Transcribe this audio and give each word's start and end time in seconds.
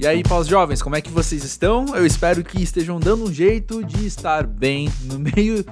E 0.00 0.06
aí, 0.06 0.22
pós-jovens, 0.22 0.80
como 0.80 0.96
é 0.96 1.02
que 1.02 1.10
vocês 1.10 1.44
estão? 1.44 1.94
Eu 1.94 2.06
espero 2.06 2.42
que 2.42 2.62
estejam 2.62 2.98
dando 2.98 3.24
um 3.24 3.30
jeito 3.30 3.84
de 3.84 4.06
estar 4.06 4.46
bem 4.46 4.88
no 5.04 5.18
meio 5.18 5.62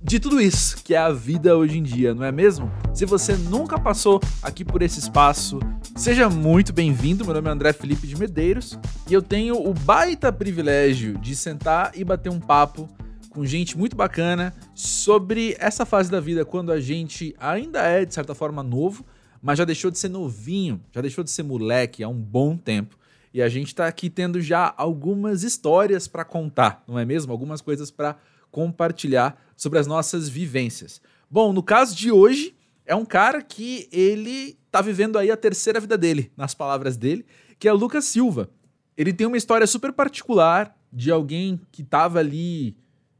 de 0.00 0.20
tudo 0.20 0.40
isso 0.40 0.76
que 0.84 0.94
é 0.94 0.98
a 0.98 1.10
vida 1.10 1.56
hoje 1.56 1.78
em 1.78 1.82
dia, 1.82 2.14
não 2.14 2.22
é 2.22 2.30
mesmo? 2.30 2.70
Se 2.94 3.04
você 3.04 3.36
nunca 3.36 3.80
passou 3.80 4.20
aqui 4.40 4.64
por 4.64 4.82
esse 4.82 5.00
espaço, 5.00 5.58
seja 5.96 6.30
muito 6.30 6.72
bem-vindo. 6.72 7.24
Meu 7.24 7.34
nome 7.34 7.48
é 7.48 7.50
André 7.50 7.72
Felipe 7.72 8.06
de 8.06 8.16
Medeiros 8.16 8.78
e 9.10 9.14
eu 9.14 9.20
tenho 9.20 9.56
o 9.56 9.74
baita 9.74 10.32
privilégio 10.32 11.18
de 11.18 11.34
sentar 11.34 11.90
e 11.96 12.04
bater 12.04 12.30
um 12.30 12.38
papo 12.38 12.88
com 13.30 13.44
gente 13.44 13.76
muito 13.76 13.96
bacana 13.96 14.54
sobre 14.76 15.56
essa 15.58 15.84
fase 15.84 16.08
da 16.08 16.20
vida 16.20 16.44
quando 16.44 16.70
a 16.70 16.80
gente 16.80 17.34
ainda 17.36 17.80
é, 17.80 18.04
de 18.04 18.14
certa 18.14 18.32
forma, 18.32 18.62
novo, 18.62 19.04
mas 19.42 19.58
já 19.58 19.64
deixou 19.64 19.90
de 19.90 19.98
ser 19.98 20.08
novinho, 20.08 20.80
já 20.92 21.00
deixou 21.00 21.24
de 21.24 21.32
ser 21.32 21.42
moleque 21.42 22.04
há 22.04 22.08
um 22.08 22.14
bom 22.20 22.56
tempo. 22.56 23.01
E 23.32 23.40
a 23.40 23.48
gente 23.48 23.68
está 23.68 23.86
aqui 23.86 24.10
tendo 24.10 24.40
já 24.40 24.74
algumas 24.76 25.42
histórias 25.42 26.06
para 26.06 26.24
contar, 26.24 26.84
não 26.86 26.98
é 26.98 27.04
mesmo? 27.04 27.32
Algumas 27.32 27.60
coisas 27.60 27.90
para 27.90 28.16
compartilhar 28.50 29.40
sobre 29.56 29.78
as 29.78 29.86
nossas 29.86 30.28
vivências. 30.28 31.00
Bom, 31.30 31.52
no 31.52 31.62
caso 31.62 31.96
de 31.96 32.12
hoje, 32.12 32.54
é 32.84 32.94
um 32.94 33.06
cara 33.06 33.40
que 33.40 33.88
ele 33.90 34.58
tá 34.70 34.82
vivendo 34.82 35.18
aí 35.18 35.30
a 35.30 35.36
terceira 35.36 35.80
vida 35.80 35.96
dele, 35.96 36.30
nas 36.36 36.54
palavras 36.54 36.96
dele, 36.96 37.24
que 37.58 37.66
é 37.66 37.72
Lucas 37.72 38.04
Silva. 38.04 38.50
Ele 38.96 39.12
tem 39.12 39.26
uma 39.26 39.36
história 39.36 39.66
super 39.66 39.92
particular 39.92 40.76
de 40.92 41.10
alguém 41.10 41.58
que 41.70 41.80
estava 41.80 42.18
ali 42.18 42.76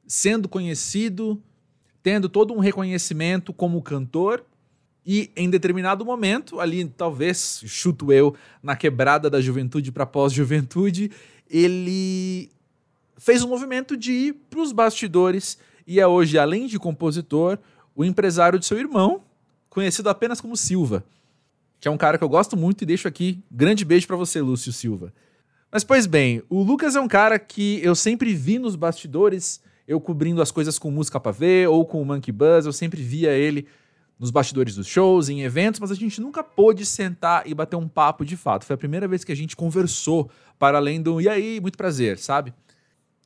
sendo 0.06 0.48
conhecido, 0.48 1.42
tendo 2.02 2.28
todo 2.28 2.52
um 2.52 2.58
reconhecimento 2.58 3.52
como 3.52 3.80
cantor 3.80 4.44
e 5.04 5.30
em 5.36 5.50
determinado 5.50 6.04
momento, 6.04 6.60
ali 6.60 6.84
talvez, 6.84 7.62
chuto 7.66 8.12
eu, 8.12 8.34
na 8.62 8.76
quebrada 8.76 9.28
da 9.28 9.40
juventude 9.40 9.90
para 9.90 10.06
pós-juventude, 10.06 11.10
ele 11.50 12.50
fez 13.18 13.42
um 13.42 13.48
movimento 13.48 13.96
de 13.96 14.12
ir 14.12 14.32
para 14.48 14.60
os 14.60 14.72
bastidores 14.72 15.58
e 15.86 15.98
é 15.98 16.06
hoje, 16.06 16.38
além 16.38 16.66
de 16.66 16.78
compositor, 16.78 17.58
o 17.94 18.04
empresário 18.04 18.58
de 18.58 18.66
seu 18.66 18.78
irmão, 18.78 19.22
conhecido 19.68 20.08
apenas 20.08 20.40
como 20.40 20.56
Silva, 20.56 21.04
que 21.80 21.88
é 21.88 21.90
um 21.90 21.96
cara 21.96 22.16
que 22.16 22.24
eu 22.24 22.28
gosto 22.28 22.56
muito 22.56 22.82
e 22.82 22.86
deixo 22.86 23.08
aqui 23.08 23.42
grande 23.50 23.84
beijo 23.84 24.06
para 24.06 24.16
você, 24.16 24.40
Lúcio 24.40 24.72
Silva. 24.72 25.12
Mas 25.70 25.82
pois 25.82 26.06
bem, 26.06 26.42
o 26.48 26.62
Lucas 26.62 26.94
é 26.94 27.00
um 27.00 27.08
cara 27.08 27.38
que 27.38 27.80
eu 27.82 27.94
sempre 27.94 28.34
vi 28.34 28.58
nos 28.58 28.76
bastidores, 28.76 29.60
eu 29.88 30.00
cobrindo 30.00 30.40
as 30.40 30.52
coisas 30.52 30.78
com 30.78 30.90
música 30.90 31.18
para 31.18 31.32
ver 31.32 31.68
ou 31.68 31.84
com 31.84 32.00
o 32.00 32.04
Monkey 32.04 32.30
Buzz, 32.30 32.66
eu 32.66 32.72
sempre 32.72 33.02
via 33.02 33.32
ele 33.32 33.66
nos 34.18 34.30
bastidores 34.30 34.76
dos 34.76 34.86
shows, 34.86 35.28
em 35.28 35.42
eventos, 35.42 35.80
mas 35.80 35.90
a 35.90 35.94
gente 35.94 36.20
nunca 36.20 36.44
pôde 36.44 36.86
sentar 36.86 37.46
e 37.46 37.54
bater 37.54 37.76
um 37.76 37.88
papo 37.88 38.24
de 38.24 38.36
fato. 38.36 38.64
Foi 38.64 38.74
a 38.74 38.78
primeira 38.78 39.08
vez 39.08 39.24
que 39.24 39.32
a 39.32 39.36
gente 39.36 39.56
conversou 39.56 40.30
para 40.58 40.78
além 40.78 41.02
do 41.02 41.20
e 41.20 41.28
aí, 41.28 41.60
muito 41.60 41.76
prazer, 41.76 42.18
sabe? 42.18 42.54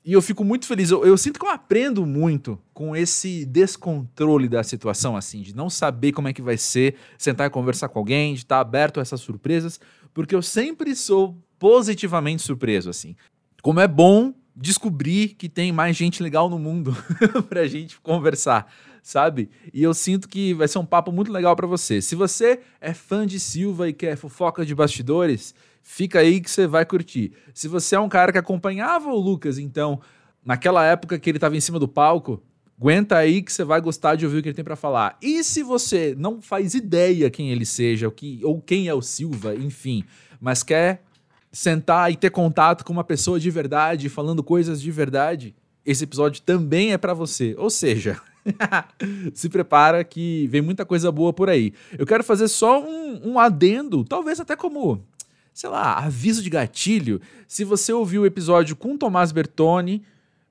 E 0.06 0.12
eu 0.12 0.22
fico 0.22 0.44
muito 0.44 0.66
feliz. 0.66 0.90
Eu, 0.90 1.04
eu, 1.04 1.18
sinto 1.18 1.40
que 1.40 1.44
eu 1.44 1.50
aprendo 1.50 2.06
muito 2.06 2.56
com 2.72 2.94
esse 2.94 3.44
descontrole 3.44 4.48
da 4.48 4.62
situação, 4.62 5.16
assim, 5.16 5.42
de 5.42 5.54
não 5.54 5.68
saber 5.68 6.12
como 6.12 6.28
é 6.28 6.32
que 6.32 6.40
vai 6.40 6.56
ser, 6.56 6.94
sentar 7.18 7.48
e 7.48 7.50
conversar 7.50 7.88
com 7.88 7.98
alguém, 7.98 8.32
de 8.32 8.40
estar 8.40 8.60
aberto 8.60 9.00
a 9.00 9.02
essas 9.02 9.20
surpresas, 9.20 9.80
porque 10.14 10.32
eu 10.32 10.42
sempre 10.42 10.94
sou 10.94 11.36
positivamente 11.58 12.42
surpreso, 12.42 12.88
assim. 12.88 13.16
Como 13.60 13.80
é 13.80 13.88
bom 13.88 14.32
descobrir 14.54 15.30
que 15.30 15.48
tem 15.48 15.72
mais 15.72 15.96
gente 15.96 16.22
legal 16.22 16.48
no 16.48 16.58
mundo 16.58 16.96
pra 17.48 17.66
gente 17.66 18.00
conversar 18.00 18.72
sabe? 19.06 19.48
E 19.72 19.84
eu 19.84 19.94
sinto 19.94 20.28
que 20.28 20.52
vai 20.52 20.66
ser 20.66 20.80
um 20.80 20.84
papo 20.84 21.12
muito 21.12 21.30
legal 21.30 21.54
para 21.54 21.64
você. 21.64 22.02
Se 22.02 22.16
você 22.16 22.58
é 22.80 22.92
fã 22.92 23.24
de 23.24 23.38
Silva 23.38 23.88
e 23.88 23.92
quer 23.92 24.16
fofoca 24.16 24.66
de 24.66 24.74
bastidores, 24.74 25.54
fica 25.80 26.18
aí 26.18 26.40
que 26.40 26.50
você 26.50 26.66
vai 26.66 26.84
curtir. 26.84 27.30
Se 27.54 27.68
você 27.68 27.94
é 27.94 28.00
um 28.00 28.08
cara 28.08 28.32
que 28.32 28.38
acompanhava 28.38 29.08
o 29.08 29.16
Lucas, 29.16 29.58
então, 29.58 30.00
naquela 30.44 30.84
época 30.84 31.20
que 31.20 31.30
ele 31.30 31.36
estava 31.36 31.56
em 31.56 31.60
cima 31.60 31.78
do 31.78 31.86
palco, 31.86 32.42
aguenta 32.76 33.16
aí 33.16 33.42
que 33.42 33.52
você 33.52 33.62
vai 33.62 33.80
gostar 33.80 34.16
de 34.16 34.24
ouvir 34.26 34.38
o 34.38 34.42
que 34.42 34.48
ele 34.48 34.56
tem 34.56 34.64
para 34.64 34.74
falar. 34.74 35.16
E 35.22 35.44
se 35.44 35.62
você 35.62 36.12
não 36.18 36.42
faz 36.42 36.74
ideia 36.74 37.30
quem 37.30 37.52
ele 37.52 37.64
seja, 37.64 38.08
o 38.08 38.10
que, 38.10 38.40
ou 38.42 38.60
quem 38.60 38.88
é 38.88 38.94
o 38.94 39.00
Silva, 39.00 39.54
enfim, 39.54 40.02
mas 40.40 40.64
quer 40.64 41.04
sentar 41.52 42.10
e 42.10 42.16
ter 42.16 42.30
contato 42.30 42.84
com 42.84 42.92
uma 42.92 43.04
pessoa 43.04 43.38
de 43.38 43.52
verdade, 43.52 44.08
falando 44.08 44.42
coisas 44.42 44.82
de 44.82 44.90
verdade, 44.90 45.54
esse 45.84 46.02
episódio 46.02 46.42
também 46.42 46.92
é 46.92 46.98
para 46.98 47.14
você. 47.14 47.54
Ou 47.56 47.70
seja, 47.70 48.20
Se 49.34 49.48
prepara 49.48 50.02
que 50.04 50.46
vem 50.48 50.62
muita 50.62 50.84
coisa 50.84 51.10
boa 51.10 51.32
por 51.32 51.48
aí. 51.48 51.72
Eu 51.98 52.06
quero 52.06 52.24
fazer 52.24 52.48
só 52.48 52.82
um, 52.82 53.32
um 53.32 53.38
adendo, 53.38 54.04
talvez 54.04 54.40
até 54.40 54.56
como, 54.56 55.04
sei 55.52 55.70
lá, 55.70 55.98
aviso 55.98 56.42
de 56.42 56.50
gatilho. 56.50 57.20
Se 57.46 57.64
você 57.64 57.92
ouviu 57.92 58.22
o 58.22 58.26
episódio 58.26 58.76
com 58.76 58.96
Tomás 58.96 59.32
Bertoni, 59.32 60.02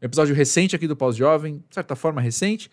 episódio 0.01 0.35
recente 0.35 0.75
aqui 0.75 0.87
do 0.87 0.95
Pós-Jovem, 0.95 1.63
de 1.69 1.75
certa 1.75 1.95
forma 1.95 2.21
recente, 2.21 2.69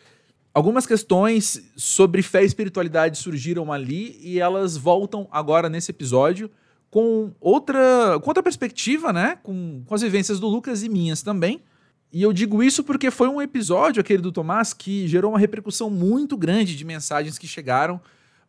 algumas 0.52 0.86
questões 0.86 1.62
sobre 1.76 2.22
fé 2.22 2.42
e 2.42 2.46
espiritualidade 2.46 3.18
surgiram 3.18 3.72
ali 3.72 4.18
e 4.20 4.38
elas 4.38 4.76
voltam 4.76 5.28
agora 5.30 5.68
nesse 5.68 5.90
episódio 5.90 6.50
com 6.90 7.32
outra, 7.40 8.20
com 8.20 8.28
outra 8.28 8.42
perspectiva, 8.42 9.14
né? 9.14 9.38
Com, 9.42 9.82
com 9.86 9.94
as 9.94 10.02
vivências 10.02 10.38
do 10.38 10.46
Lucas 10.46 10.82
e 10.82 10.90
minhas 10.90 11.22
também. 11.22 11.62
E 12.12 12.22
eu 12.22 12.32
digo 12.32 12.62
isso 12.62 12.84
porque 12.84 13.10
foi 13.10 13.28
um 13.28 13.40
episódio, 13.40 14.00
aquele 14.00 14.20
do 14.20 14.30
Tomás, 14.30 14.74
que 14.74 15.08
gerou 15.08 15.32
uma 15.32 15.38
repercussão 15.38 15.88
muito 15.88 16.36
grande 16.36 16.76
de 16.76 16.84
mensagens 16.84 17.38
que 17.38 17.46
chegaram 17.46 18.00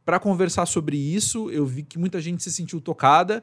para 0.05 0.19
conversar 0.19 0.65
sobre 0.65 0.97
isso. 0.97 1.49
Eu 1.49 1.65
vi 1.65 1.83
que 1.83 1.97
muita 1.97 2.19
gente 2.19 2.43
se 2.43 2.51
sentiu 2.51 2.81
tocada, 2.81 3.41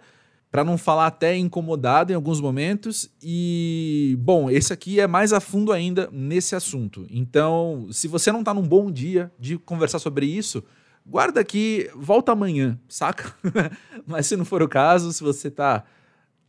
para 0.50 0.64
não 0.64 0.76
falar 0.76 1.06
até 1.06 1.36
incomodada 1.36 2.12
em 2.12 2.14
alguns 2.14 2.40
momentos. 2.40 3.08
E, 3.22 4.16
bom, 4.20 4.50
esse 4.50 4.72
aqui 4.72 4.98
é 4.98 5.06
mais 5.06 5.32
a 5.32 5.40
fundo 5.40 5.72
ainda 5.72 6.08
nesse 6.12 6.56
assunto. 6.56 7.06
Então, 7.08 7.88
se 7.92 8.08
você 8.08 8.32
não 8.32 8.40
está 8.40 8.52
num 8.52 8.66
bom 8.66 8.90
dia 8.90 9.30
de 9.38 9.56
conversar 9.56 10.00
sobre 10.00 10.26
isso, 10.26 10.62
guarda 11.06 11.40
aqui, 11.40 11.88
volta 11.94 12.32
amanhã, 12.32 12.78
saca? 12.88 13.32
Mas 14.06 14.26
se 14.26 14.36
não 14.36 14.44
for 14.44 14.60
o 14.60 14.68
caso, 14.68 15.12
se 15.12 15.22
você 15.22 15.50
tá, 15.50 15.84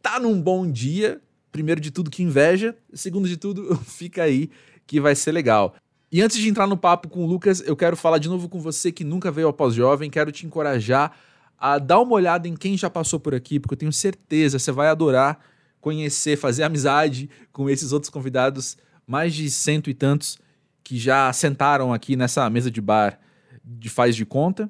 tá 0.02 0.20
num 0.20 0.42
bom 0.42 0.70
dia, 0.70 1.22
primeiro 1.51 1.81
de 1.81 1.91
tudo, 1.91 2.09
que 2.09 2.23
inveja. 2.23 2.75
Segundo 2.94 3.28
de 3.28 3.38
tudo, 3.38 3.75
fica 3.85 4.23
aí 4.23 4.50
que 4.85 5.00
vai 5.00 5.16
ser 5.16 5.31
legal. 5.31 5.75
E 6.12 6.22
antes 6.22 6.38
de 6.38 6.50
entrar 6.50 6.67
no 6.67 6.75
papo 6.75 7.07
com 7.07 7.23
o 7.23 7.28
Lucas, 7.28 7.62
eu 7.66 7.75
quero 7.75 7.95
falar 7.95 8.17
de 8.17 8.28
novo 8.28 8.50
com 8.50 8.59
você 8.59 8.91
que 8.91 9.03
nunca 9.03 9.31
veio 9.31 9.47
ao 9.47 9.53
Pós-Jovem. 9.53 10.09
Quero 10.09 10.31
te 10.31 10.45
encorajar 10.45 11.17
a 11.57 11.78
dar 11.78 12.00
uma 12.00 12.13
olhada 12.13 12.47
em 12.47 12.56
quem 12.56 12.78
já 12.78 12.89
passou 12.89 13.19
por 13.19 13.34
aqui, 13.34 13.59
porque 13.59 13.73
eu 13.75 13.78
tenho 13.78 13.94
certeza 13.94 14.59
você 14.59 14.72
vai 14.72 14.88
adorar 14.88 15.39
conhecer, 15.81 16.38
fazer 16.38 16.63
amizade 16.63 17.29
com 17.51 17.69
esses 17.69 17.91
outros 17.91 18.09
convidados, 18.09 18.78
mais 19.06 19.33
de 19.33 19.50
cento 19.50 19.89
e 19.89 19.94
tantos 19.94 20.38
que 20.83 20.97
já 20.97 21.33
sentaram 21.33 21.91
aqui 21.91 22.16
nessa 22.16 22.47
mesa 22.50 22.72
de 22.72 22.79
bar 22.79 23.19
de 23.63 23.89
faz 23.89 24.16
de 24.16 24.25
conta 24.25 24.69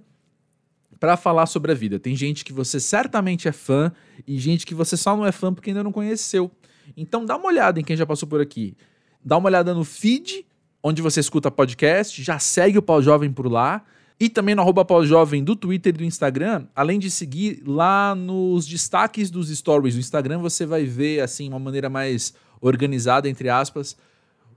para 0.99 1.17
falar 1.17 1.45
sobre 1.45 1.71
a 1.71 1.75
vida. 1.75 1.99
Tem 1.99 2.15
gente 2.15 2.45
que 2.45 2.53
você 2.53 2.79
certamente 2.79 3.47
é 3.47 3.51
fã 3.51 3.91
e 4.25 4.37
gente 4.39 4.65
que 4.65 4.73
você 4.73 4.95
só 4.95 5.15
não 5.15 5.25
é 5.25 5.31
fã 5.31 5.53
porque 5.53 5.69
ainda 5.69 5.83
não 5.83 5.91
conheceu. 5.91 6.49
Então 6.95 7.25
dá 7.25 7.37
uma 7.37 7.47
olhada 7.47 7.79
em 7.79 7.83
quem 7.83 7.95
já 7.95 8.05
passou 8.05 8.27
por 8.27 8.41
aqui. 8.41 8.75
Dá 9.23 9.37
uma 9.37 9.47
olhada 9.47 9.73
no 9.73 9.83
feed, 9.83 10.45
onde 10.81 11.01
você 11.01 11.19
escuta 11.19 11.51
podcast, 11.51 12.21
já 12.21 12.39
segue 12.39 12.77
o 12.77 12.81
Pau 12.81 13.01
Jovem 13.01 13.31
por 13.31 13.49
lá. 13.51 13.83
E 14.19 14.29
também 14.29 14.53
no 14.53 14.61
arroba 14.61 14.85
Pau 14.85 15.03
Jovem 15.03 15.43
do 15.43 15.55
Twitter 15.55 15.95
e 15.95 15.97
do 15.97 16.03
Instagram, 16.03 16.67
além 16.75 16.99
de 16.99 17.09
seguir 17.09 17.63
lá 17.65 18.13
nos 18.13 18.67
destaques 18.67 19.31
dos 19.31 19.49
stories 19.49 19.95
do 19.95 19.99
Instagram, 19.99 20.37
você 20.37 20.63
vai 20.63 20.85
ver, 20.85 21.21
assim, 21.21 21.49
uma 21.49 21.57
maneira 21.57 21.89
mais 21.89 22.31
organizada, 22.61 23.27
entre 23.27 23.49
aspas, 23.49 23.97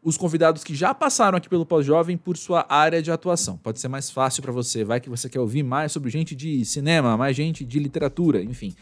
os 0.02 0.18
convidados 0.18 0.62
que 0.62 0.74
já 0.74 0.92
passaram 0.92 1.38
aqui 1.38 1.48
pelo 1.48 1.64
Pós-Jovem 1.64 2.14
por 2.14 2.36
sua 2.36 2.66
área 2.68 3.00
de 3.00 3.10
atuação. 3.10 3.56
Pode 3.56 3.80
ser 3.80 3.88
mais 3.88 4.10
fácil 4.10 4.42
para 4.42 4.52
você. 4.52 4.84
Vai 4.84 5.00
que 5.00 5.08
você 5.08 5.30
quer 5.30 5.40
ouvir 5.40 5.62
mais 5.62 5.92
sobre 5.92 6.10
gente 6.10 6.36
de 6.36 6.62
cinema, 6.66 7.16
mais 7.16 7.34
gente 7.34 7.64
de 7.64 7.78
literatura, 7.78 8.42
enfim. 8.42 8.74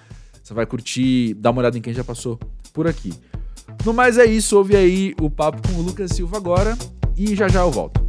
Você 0.53 0.57
vai 0.57 0.67
curtir, 0.67 1.33
dar 1.33 1.51
uma 1.51 1.61
olhada 1.61 1.79
em 1.79 1.81
quem 1.81 1.95
já 1.95 2.05
passou 2.05 2.39
por 2.75 2.87
aqui. 2.87 3.15
No 3.87 3.95
mais 3.95 4.19
é 4.19 4.27
isso, 4.27 4.59
ouve 4.59 4.77
aí 4.77 5.15
o 5.19 5.31
papo 5.31 5.67
com 5.67 5.81
o 5.81 5.83
Lucas 5.83 6.11
Silva 6.11 6.37
agora 6.37 6.77
e 7.17 7.35
já 7.35 7.49
já 7.49 7.61
eu 7.61 7.71
volto. 7.71 8.03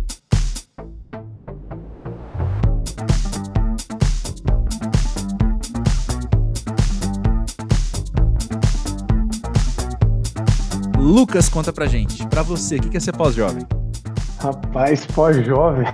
Lucas, 10.99 11.47
conta 11.47 11.71
pra 11.71 11.85
gente, 11.85 12.27
pra 12.27 12.41
você, 12.41 12.75
o 12.75 12.89
que 12.89 12.97
é 12.97 12.99
ser 12.99 13.15
pós-jovem? 13.15 13.65
Rapaz, 14.39 15.05
pós-jovem? 15.05 15.85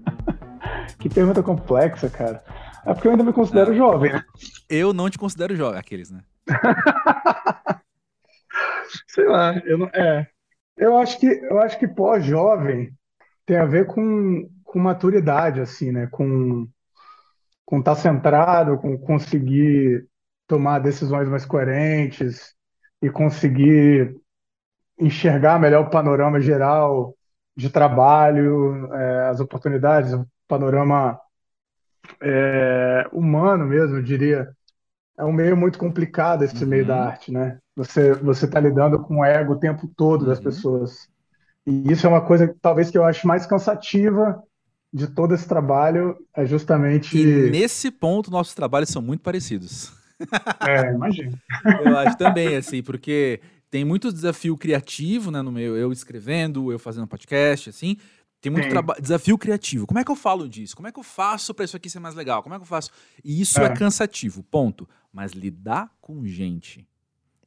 que 0.98 1.10
pergunta 1.10 1.42
complexa, 1.42 2.08
cara. 2.08 2.42
É 2.86 2.94
porque 2.94 3.06
eu 3.06 3.12
ainda 3.12 3.24
me 3.24 3.34
considero 3.34 3.72
ah, 3.72 3.74
jovem, 3.74 4.14
né? 4.14 4.24
Eu 4.68 4.92
não 4.92 5.08
te 5.08 5.18
considero 5.18 5.56
jovem, 5.56 5.78
aqueles, 5.78 6.10
né? 6.10 6.22
Sei 9.08 9.26
lá, 9.26 9.56
eu 9.64 9.78
não, 9.78 9.86
é. 9.88 10.26
Eu 10.76 10.96
acho 10.96 11.18
que 11.18 11.26
eu 11.26 11.60
acho 11.60 11.78
que 11.78 11.88
pós-jovem 11.88 12.92
tem 13.44 13.56
a 13.56 13.66
ver 13.66 13.86
com, 13.86 14.48
com 14.64 14.78
maturidade, 14.78 15.60
assim, 15.60 15.92
né? 15.92 16.06
Com 16.10 16.68
com 17.64 17.80
estar 17.80 17.94
tá 17.94 18.00
centrado, 18.00 18.78
com 18.78 18.96
conseguir 18.98 20.06
tomar 20.46 20.78
decisões 20.78 21.28
mais 21.28 21.44
coerentes, 21.44 22.56
e 23.00 23.10
conseguir 23.10 24.16
enxergar 24.98 25.60
melhor 25.60 25.86
o 25.86 25.90
panorama 25.90 26.40
geral 26.40 27.14
de 27.56 27.70
trabalho, 27.70 28.92
é, 28.92 29.28
as 29.28 29.40
oportunidades, 29.40 30.12
o 30.12 30.26
panorama 30.46 31.18
é, 32.20 33.06
humano 33.12 33.66
mesmo, 33.66 33.96
eu 33.96 34.02
diria. 34.02 34.48
É 35.18 35.24
um 35.24 35.32
meio 35.32 35.56
muito 35.56 35.78
complicado 35.78 36.44
esse 36.44 36.64
meio 36.64 36.86
da 36.86 36.96
Uhum, 36.96 37.08
arte, 37.08 37.32
né? 37.32 37.58
Você 37.76 38.14
você 38.14 38.46
está 38.46 38.60
lidando 38.60 39.02
com 39.02 39.18
o 39.20 39.24
ego 39.24 39.54
o 39.54 39.58
tempo 39.58 39.88
todo 39.96 40.24
das 40.26 40.38
uhum. 40.38 40.42
pessoas. 40.42 41.08
E 41.66 41.92
isso 41.92 42.06
é 42.06 42.10
uma 42.10 42.26
coisa 42.26 42.48
que 42.48 42.54
talvez 42.60 42.90
que 42.90 42.98
eu 42.98 43.04
acho 43.04 43.26
mais 43.26 43.46
cansativa 43.46 44.42
de 44.92 45.08
todo 45.08 45.34
esse 45.34 45.48
trabalho, 45.48 46.16
é 46.34 46.46
E 47.10 47.26
justamente, 47.26 47.26
nesse 47.26 47.90
ponto, 47.90 48.30
nossos 48.30 48.54
trabalhos 48.54 48.90
são 48.90 49.00
muito 49.00 49.22
parecidos. 49.22 49.92
é, 50.60 50.92
imagino. 50.92 51.38
Eu 51.76 51.96
acho 51.96 52.16
também, 52.16 52.56
assim, 52.56 52.82
porque 52.82 53.40
tem 53.70 53.84
muito 53.84 54.12
desafio 54.12 54.56
criativo, 54.56 55.30
né, 55.30 55.42
no 55.42 55.52
meio, 55.52 55.76
eu 55.76 55.92
escrevendo, 55.92 56.72
eu 56.72 56.78
fazendo 56.78 57.06
podcast, 57.06 57.70
assim, 57.70 57.96
tem 58.40 58.52
muito 58.52 58.64
Sim, 58.64 58.70
traba- 58.70 58.96
desafio 59.00 59.36
criativo. 59.38 59.86
Como 59.86 59.98
é 59.98 60.04
que 60.04 60.10
eu 60.10 60.16
falo 60.16 60.48
disso? 60.48 60.76
Como 60.76 60.88
é 60.88 60.92
que 60.92 60.98
eu 60.98 61.02
faço 61.04 61.52
pra 61.54 61.64
isso 61.64 61.76
aqui 61.76 61.90
ser 61.90 62.00
mais 62.00 62.14
legal? 62.14 62.42
Como 62.42 62.54
é 62.54 62.58
que 62.58 62.62
eu 62.62 62.66
faço? 62.66 62.90
E 63.24 63.40
isso 63.40 63.60
é 63.60 63.66
é, 63.66 63.68
cansativo, 63.68 64.42
ponto. 64.42 64.88
Mas 65.12 65.32
lidar 65.32 65.90
com 66.00 66.24
gente, 66.26 66.86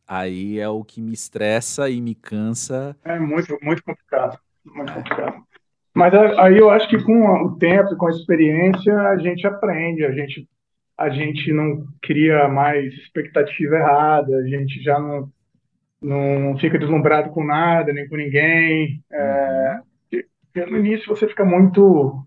aí 0.07 0.59
é 0.59 0.67
o 0.69 0.83
que 0.83 1.01
me 1.01 1.13
estressa 1.13 1.89
e 1.89 2.01
me 2.01 2.15
cansa. 2.15 2.95
é 3.03 3.19
muito, 3.19 3.57
muito 3.61 3.83
complicado, 3.83 4.39
muito 4.65 4.91
É. 4.91 4.95
complicado. 4.95 5.43
Mas 5.93 6.13
aí 6.13 6.57
eu 6.57 6.69
acho 6.69 6.87
que 6.89 7.03
com 7.03 7.45
o 7.45 7.57
tempo, 7.57 7.95
com 7.97 8.07
a 8.07 8.11
experiência, 8.11 8.95
a 9.09 9.17
gente 9.17 9.45
aprende, 9.45 10.05
a 10.05 10.11
gente, 10.11 10.47
a 10.97 11.09
gente 11.09 11.51
não 11.53 11.85
cria 12.01 12.47
mais 12.47 12.93
expectativa 12.93 13.75
errada, 13.75 14.35
a 14.37 14.47
gente 14.47 14.81
já 14.81 14.97
não, 14.99 15.31
não 16.01 16.57
fica 16.59 16.79
deslumbrado 16.79 17.29
com 17.31 17.43
nada, 17.45 17.91
nem 17.93 18.07
com 18.07 18.15
ninguém. 18.17 19.03
Uhum, 19.11 19.81
Porque 19.83 19.90
no 20.55 20.77
início 20.77 21.07
você 21.07 21.27
fica 21.27 21.45
muito. 21.45 22.25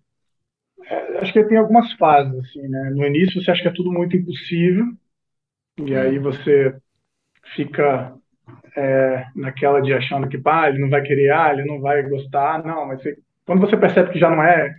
Acho 1.21 1.33
que 1.33 1.45
tem 1.45 1.59
algumas 1.59 1.93
fases, 1.95 2.35
assim, 2.39 2.63
né? 2.69 2.91
No 2.91 3.05
início 3.07 3.43
você 3.43 3.51
acha 3.51 3.63
que 3.63 3.69
é 3.69 3.73
tudo 3.73 3.93
muito 3.93 4.17
impossível, 4.17 4.85
e 5.79 5.95
aí 5.97 6.19
você 6.19 6.77
fica 7.57 8.15
naquela 9.35 9.81
de 9.81 9.93
achando 9.93 10.29
que, 10.29 10.39
pá, 10.39 10.69
ele 10.69 10.79
não 10.79 10.89
vai 10.91 11.03
querer, 11.03 11.31
ah, 11.33 11.53
ele 11.53 11.65
não 11.65 11.81
vai 11.81 12.03
gostar. 12.09 12.65
Não, 12.65 12.87
mas 12.87 13.03
você- 13.03 13.17
quando 13.47 13.61
você 13.61 13.77
percebe 13.77 14.11
que 14.13 14.19
já 14.19 14.31
não 14.31 14.43
é 14.43 14.75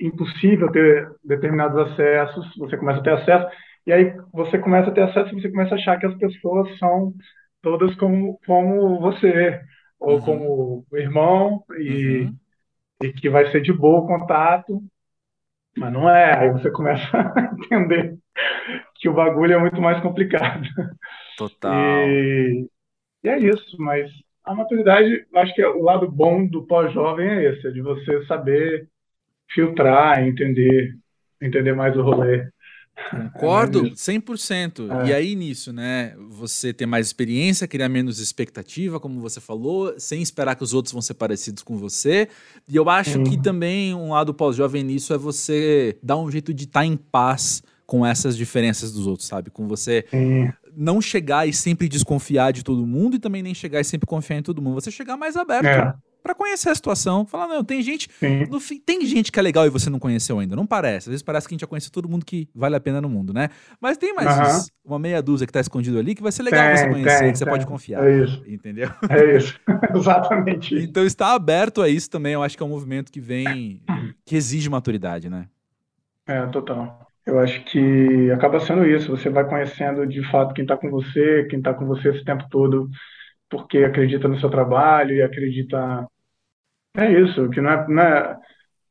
impossível 0.00 0.70
ter 0.72 1.08
determinados 1.24 1.78
acessos, 1.78 2.46
você 2.58 2.76
começa 2.76 3.00
a 3.00 3.02
ter 3.04 3.12
acesso, 3.12 3.46
e 3.86 3.92
aí 3.92 4.14
você 4.32 4.58
começa 4.58 4.90
a 4.90 4.94
ter 4.94 5.02
acesso 5.02 5.30
e 5.36 5.42
você 5.42 5.50
começa 5.50 5.74
a 5.74 5.78
achar 5.78 5.98
que 5.98 6.06
as 6.06 6.16
pessoas 6.16 6.78
são 6.78 7.14
todas 7.62 7.94
como, 7.96 8.38
como 8.46 9.00
você, 9.00 9.60
ou 10.00 10.20
uhum, 10.20 10.22
como 10.22 10.86
o 10.90 10.98
irmão, 10.98 11.64
e, 11.80 12.28
uhum, 12.28 12.38
e 13.02 13.12
que 13.12 13.28
vai 13.28 13.50
ser 13.50 13.60
de 13.60 13.72
boa 13.72 14.00
o 14.00 14.06
contato, 14.06 14.82
mas 15.76 15.92
não 15.92 16.08
é. 16.08 16.38
Aí 16.38 16.50
você 16.50 16.70
começa 16.70 17.06
a 17.12 17.54
entender 17.54 18.16
que 18.96 19.08
o 19.08 19.14
bagulho 19.14 19.54
é 19.54 19.58
muito 19.58 19.80
mais 19.80 20.00
complicado. 20.00 20.66
total. 21.36 22.08
E, 22.08 22.68
e 23.22 23.28
é 23.28 23.38
isso, 23.38 23.76
mas 23.78 24.10
a 24.44 24.54
maturidade, 24.54 25.26
acho 25.34 25.54
que 25.54 25.62
é 25.62 25.68
o 25.68 25.82
lado 25.82 26.10
bom 26.10 26.46
do 26.46 26.66
pós-jovem 26.66 27.28
é 27.28 27.44
esse, 27.50 27.66
é 27.66 27.70
de 27.70 27.80
você 27.80 28.24
saber 28.26 28.88
filtrar, 29.50 30.22
entender, 30.22 30.94
entender 31.40 31.74
mais 31.74 31.96
o 31.96 32.02
rolê. 32.02 32.48
É 32.96 33.16
Concordo 33.16 33.86
isso. 33.86 34.10
100%. 34.10 35.06
E 35.06 35.12
É, 35.12 35.16
aí 35.16 35.34
nisso, 35.34 35.72
né? 35.72 36.14
Você 36.30 36.72
ter 36.72 36.86
mais 36.86 37.06
experiência, 37.06 37.66
criar 37.66 37.88
menos 37.88 38.18
expectativa, 38.18 39.00
como 39.00 39.20
você 39.20 39.40
falou, 39.40 39.94
sem 39.98 40.22
esperar 40.22 40.54
que 40.54 40.64
os 40.64 40.72
outros 40.72 40.92
vão 40.92 41.02
ser 41.02 41.14
parecidos 41.14 41.62
com 41.62 41.76
você. 41.76 42.28
E 42.68 42.76
eu 42.76 42.88
acho 42.88 43.22
que 43.24 43.40
também 43.40 43.94
um 43.94 44.10
lado 44.10 44.32
pós-jovem 44.32 44.82
nisso 44.82 45.12
é 45.12 45.18
você 45.18 45.96
dar 46.02 46.16
um 46.16 46.30
jeito 46.30 46.54
de 46.54 46.64
estar 46.64 46.84
em 46.84 46.96
paz 46.96 47.62
com 47.86 48.04
essas 48.04 48.36
diferenças 48.36 48.92
dos 48.92 49.06
outros, 49.06 49.28
sabe? 49.28 49.50
Com 49.50 49.68
você 49.68 50.06
sim, 50.10 50.50
não 50.74 51.00
chegar 51.00 51.46
e 51.46 51.52
sempre 51.52 51.88
desconfiar 51.88 52.52
de 52.52 52.62
todo 52.62 52.86
mundo 52.86 53.16
e 53.16 53.18
também 53.18 53.42
nem 53.42 53.54
chegar 53.54 53.80
e 53.80 53.84
sempre 53.84 54.06
confiar 54.06 54.38
em 54.38 54.42
todo 54.42 54.62
mundo. 54.62 54.74
Você 54.74 54.90
chegar 54.90 55.16
mais 55.16 55.36
aberto 55.36 55.66
é, 55.66 55.94
pra 56.24 56.34
conhecer 56.34 56.70
a 56.70 56.74
situação. 56.74 57.26
Falar, 57.26 57.46
não, 57.46 57.62
tem 57.62 57.82
gente. 57.82 58.08
No 58.48 58.58
fim, 58.58 58.80
tem 58.80 59.06
gente 59.06 59.30
que 59.30 59.38
é 59.38 59.42
legal 59.42 59.66
e 59.66 59.70
você 59.70 59.90
não 59.90 59.98
conheceu 60.00 60.38
ainda. 60.40 60.56
Não 60.56 60.66
parece. 60.66 61.08
Às 61.08 61.12
vezes 61.12 61.22
parece 61.22 61.46
que 61.46 61.54
a 61.54 61.56
gente 61.56 61.60
já 61.60 61.66
conhece 61.66 61.92
todo 61.92 62.08
mundo 62.08 62.24
que 62.24 62.48
vale 62.54 62.74
a 62.74 62.80
pena 62.80 63.00
no 63.00 63.08
mundo, 63.08 63.32
né? 63.32 63.50
Mas 63.80 63.96
tem 63.98 64.14
mais 64.14 64.26
uns- 64.36 64.72
uma 64.84 64.98
meia 64.98 65.22
dúzia 65.22 65.46
que 65.46 65.52
tá 65.52 65.60
escondido 65.60 65.98
ali 65.98 66.14
que 66.14 66.22
vai 66.22 66.32
ser 66.32 66.42
legal 66.42 66.64
você 66.76 66.82
tem, 66.84 66.92
conhecer, 66.92 67.18
que 67.18 67.24
tem, 67.24 67.34
você 67.38 67.46
pode 67.46 67.66
confiar. 67.66 68.04
É 68.04 68.24
isso, 68.24 68.42
Entendeu? 68.46 68.88
é 69.08 69.36
isso. 69.36 69.60
Exatamente. 69.94 70.74
Então 70.74 71.04
estar 71.04 71.34
aberto 71.34 71.82
a 71.82 71.88
isso 71.88 72.10
também, 72.10 72.32
eu 72.32 72.42
acho 72.42 72.56
que 72.56 72.62
é 72.62 72.66
um 72.66 72.70
movimento 72.70 73.12
que 73.12 73.20
vem. 73.20 73.80
que 74.24 74.36
exige 74.36 74.68
maturidade, 74.70 75.28
né? 75.28 75.48
É, 76.26 76.46
total. 76.46 77.06
Eu 77.26 77.38
acho 77.38 77.64
que 77.64 78.30
acaba 78.32 78.60
sendo 78.60 78.84
isso. 78.86 79.10
Você 79.10 79.30
vai 79.30 79.48
conhecendo 79.48 80.06
de 80.06 80.22
fato 80.30 80.54
quem 80.54 80.64
está 80.64 80.76
com 80.76 80.90
você, 80.90 81.46
quem 81.48 81.58
está 81.58 81.72
com 81.74 81.86
você 81.86 82.10
esse 82.10 82.24
tempo 82.24 82.44
todo, 82.50 82.88
porque 83.50 83.78
acredita 83.78 84.28
no 84.28 84.38
seu 84.40 84.50
trabalho 84.50 85.14
e 85.14 85.22
acredita. 85.22 86.06
É 86.96 87.10
isso, 87.10 87.50
que 87.50 87.60
não 87.60 87.70
é, 87.70 88.30
é... 88.32 88.36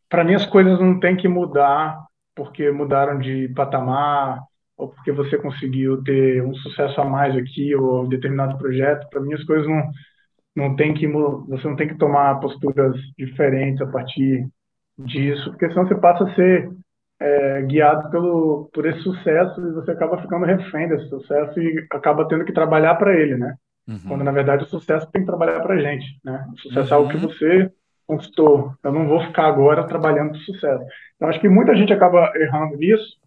Para 0.09 0.23
mim, 0.23 0.35
as 0.35 0.45
coisas 0.45 0.79
não 0.79 0.99
têm 0.99 1.17
que 1.17 1.27
mudar 1.27 1.99
porque 2.35 2.71
mudaram 2.71 3.19
de 3.19 3.49
patamar 3.49 4.39
ou 4.77 4.89
porque 4.89 5.11
você 5.11 5.37
conseguiu 5.37 6.03
ter 6.03 6.43
um 6.43 6.53
sucesso 6.55 7.01
a 7.01 7.05
mais 7.05 7.35
aqui 7.37 7.75
ou 7.75 8.03
um 8.05 8.09
determinado 8.09 8.57
projeto. 8.57 9.09
Para 9.09 9.21
mim, 9.21 9.33
as 9.33 9.43
coisas 9.45 9.67
não, 9.67 9.91
não 10.55 10.75
tem 10.77 10.93
que, 10.93 11.07
você 11.07 11.67
não 11.67 11.75
tem 11.75 11.87
que 11.89 11.97
tomar 11.97 12.39
posturas 12.41 12.95
diferentes 13.17 13.81
a 13.81 13.87
partir 13.87 14.47
disso, 14.97 15.51
porque 15.51 15.69
senão 15.69 15.87
você 15.87 15.95
passa 15.95 16.25
a 16.25 16.35
ser 16.35 16.69
é, 17.19 17.61
guiado 17.63 18.09
pelo, 18.11 18.69
por 18.73 18.85
esse 18.85 18.99
sucesso 19.01 19.61
e 19.61 19.73
você 19.73 19.91
acaba 19.91 20.21
ficando 20.21 20.45
refém 20.45 20.87
desse 20.89 21.09
sucesso 21.09 21.59
e 21.59 21.87
acaba 21.91 22.27
tendo 22.27 22.45
que 22.45 22.53
trabalhar 22.53 22.95
para 22.95 23.13
ele, 23.15 23.37
né? 23.37 23.55
Quando 24.07 24.21
Uhum. 24.21 24.25
na 24.25 24.31
verdade 24.31 24.63
o 24.63 24.67
sucesso 24.67 25.09
tem 25.11 25.21
que 25.21 25.27
trabalhar 25.27 25.61
para 25.61 25.75
a 25.75 25.79
gente, 25.79 26.05
né? 26.23 26.45
O 26.53 26.59
sucesso 26.59 26.93
é 26.93 26.97
algo 26.97 27.09
que 27.09 27.17
Uhum. 27.17 27.27
você 27.27 27.71
conquistou. 28.07 28.73
Eu 28.83 28.91
não 28.91 29.07
vou 29.07 29.21
ficar 29.21 29.47
agora 29.47 29.87
trabalhando 29.87 30.33
o 30.33 30.39
sucesso. 30.39 30.83
Então 31.15 31.29
acho 31.29 31.39
que 31.39 31.49
muita 31.49 31.75
gente 31.75 31.93
acaba 31.93 32.31
errando 32.35 32.77
nisso 32.77 33.17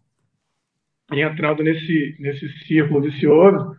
e 1.13 1.21
entrando 1.21 1.63
nesse 1.63 2.17
nesse 2.19 2.49
círculo 2.67 3.01
vicioso 3.03 3.77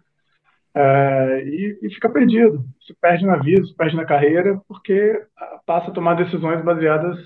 é, 0.75 1.43
e, 1.45 1.79
e 1.81 1.89
fica 1.93 2.09
perdido. 2.09 2.63
Se 2.85 2.93
perde 3.01 3.25
na 3.25 3.37
vida, 3.37 3.65
se 3.65 3.75
perde 3.75 3.95
na 3.95 4.05
carreira, 4.05 4.59
porque 4.67 5.21
ah, 5.37 5.59
passa 5.65 5.89
a 5.89 5.93
tomar 5.93 6.13
decisões 6.15 6.63
baseadas 6.63 7.17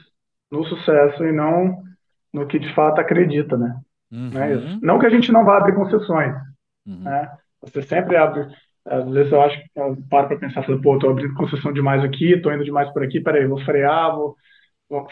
no 0.50 0.64
sucesso 0.66 1.24
e 1.26 1.32
não 1.32 1.84
no 2.34 2.48
que 2.48 2.58
de 2.58 2.74
fato 2.74 3.00
acredita, 3.00 3.58
né? 3.58 3.76
Não 4.10 4.42
é. 4.42 4.56
Uhum. 4.56 4.80
Não 4.82 5.00
que 5.00 5.06
a 5.06 5.10
gente 5.10 5.32
não 5.32 5.46
vá 5.46 5.58
abrir 5.58 5.76
concessões, 5.76 6.34
Uhum. 6.86 7.04
né? 7.04 7.30
Você 7.62 7.82
sempre 7.84 8.18
abre. 8.18 8.48
Às 8.86 9.10
vezes 9.12 9.32
eu 9.32 9.42
acho 9.42 9.58
que 9.62 9.70
eu 9.76 9.98
paro 10.10 10.28
para 10.28 10.40
pensar, 10.40 10.64
falo, 10.64 10.82
pô, 10.82 10.98
tô 10.98 11.10
abrindo 11.10 11.34
concessão 11.36 11.72
demais 11.72 12.04
aqui, 12.04 12.40
tô 12.42 12.52
indo 12.52 12.64
demais 12.64 12.92
por 12.92 13.04
aqui, 13.04 13.22
peraí, 13.22 13.46
vou 13.46 13.60
frear, 13.62 14.16
vou, 14.16 14.36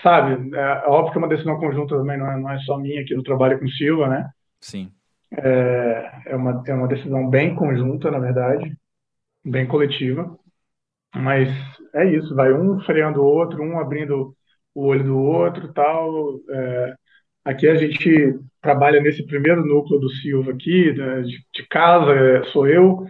sabe? 0.01 0.55
É 0.55 0.87
óbvio 0.87 1.11
que 1.11 1.17
é 1.17 1.21
uma 1.21 1.27
decisão 1.27 1.59
conjunta 1.59 1.95
também, 1.95 2.17
não 2.17 2.31
é, 2.31 2.39
não 2.39 2.49
é 2.49 2.59
só 2.59 2.77
minha 2.77 3.01
aqui 3.01 3.15
do 3.15 3.23
trabalho 3.23 3.59
com 3.59 3.67
Silva, 3.67 4.07
né? 4.07 4.29
Sim. 4.61 4.91
É 5.31 6.35
uma, 6.35 6.63
é 6.65 6.73
uma 6.73 6.87
decisão 6.87 7.29
bem 7.29 7.55
conjunta, 7.55 8.09
na 8.09 8.19
verdade, 8.19 8.75
bem 9.45 9.67
coletiva, 9.67 10.35
mas 11.15 11.49
é 11.93 12.05
isso, 12.05 12.35
vai 12.35 12.51
um 12.51 12.79
freando 12.81 13.21
o 13.21 13.25
outro, 13.25 13.63
um 13.63 13.79
abrindo 13.79 14.35
o 14.73 14.85
olho 14.85 15.03
do 15.03 15.17
outro, 15.19 15.71
tal. 15.73 16.39
É, 16.49 16.95
aqui 17.45 17.67
a 17.67 17.75
gente 17.75 18.39
trabalha 18.61 19.01
nesse 19.01 19.25
primeiro 19.25 19.65
núcleo 19.65 19.99
do 19.99 20.09
Silva 20.09 20.51
aqui, 20.51 20.93
né, 20.93 21.21
de, 21.21 21.37
de 21.53 21.67
casa, 21.69 22.11
é, 22.11 22.43
sou 22.45 22.67
eu, 22.67 23.05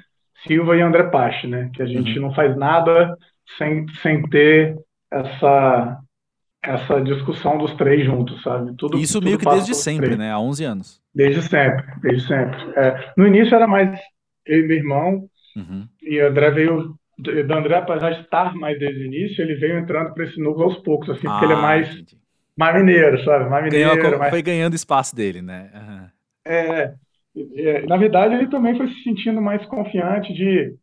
Silva 0.48 0.76
e 0.78 0.82
André 0.82 1.04
Pache, 1.10 1.48
né? 1.48 1.70
Que 1.74 1.82
a 1.82 1.86
gente 1.86 2.18
Uhum. 2.18 2.20
não 2.20 2.34
faz 2.34 2.56
nada 2.58 3.16
sem, 3.58 3.88
sem 4.02 4.22
ter 4.30 4.76
essa 5.12 6.00
essa 6.64 7.02
discussão 7.02 7.58
dos 7.58 7.74
três 7.76 8.06
juntos, 8.06 8.42
sabe? 8.44 8.76
Tudo 8.78 9.00
Isso 9.00 9.22
meio 9.22 9.38
tudo 9.38 9.40
que 9.40 9.46
passa 9.46 9.66
desde 9.66 9.74
sempre, 9.74 10.16
três, 10.16 10.18
né? 10.18 10.32
Há 10.32 10.40
11 10.40 10.64
anos. 10.64 11.02
desde 11.14 11.42
sempre, 11.44 11.86
desde 12.02 12.28
sempre. 12.28 12.58
É, 12.78 13.14
no 13.18 13.28
início 13.28 13.56
era 13.56 13.68
mais 13.68 14.00
eu 14.46 14.60
e 14.62 14.68
meu 14.68 14.78
irmão, 14.78 15.30
Uhum. 15.56 15.90
e 16.02 16.22
o 16.22 16.28
André 16.28 16.52
veio, 16.52 16.96
do 17.18 17.54
André, 17.56 17.76
apesar 17.78 18.12
de 18.12 18.22
estar 18.22 18.56
mais 18.56 18.80
desde 18.80 19.02
o 19.04 19.06
início, 19.06 19.42
ele 19.44 19.56
veio 19.56 19.80
entrando 19.80 20.14
para 20.14 20.26
esse 20.26 20.40
núcleo 20.42 20.66
aos 20.66 20.78
poucos, 20.80 21.10
assim, 21.10 21.30
porque 21.32 21.46
ele 21.46 21.54
é 21.54 21.56
Ah, 21.56 21.58
mais, 21.58 21.88
entendi. 21.88 22.20
mais 22.58 22.76
mineiro, 22.76 23.24
sabe? 23.26 23.50
Mais 23.50 23.66
Ganhou, 23.68 23.98
mineiro, 23.98 24.18
co- 24.18 24.20
mais. 24.20 24.30
foi 24.30 24.42
ganhando 24.42 24.76
espaço 24.76 25.16
dele, 25.16 25.42
né? 25.42 26.12
É, 26.46 26.82
é, 26.84 26.96
na 27.88 27.98
verdade, 27.98 28.36
ele 28.36 28.48
também 28.48 28.76
foi 28.76 28.88
se 28.88 29.04
sentindo 29.04 29.42
mais 29.42 29.66
confiante 29.66 30.34
de. 30.34 30.76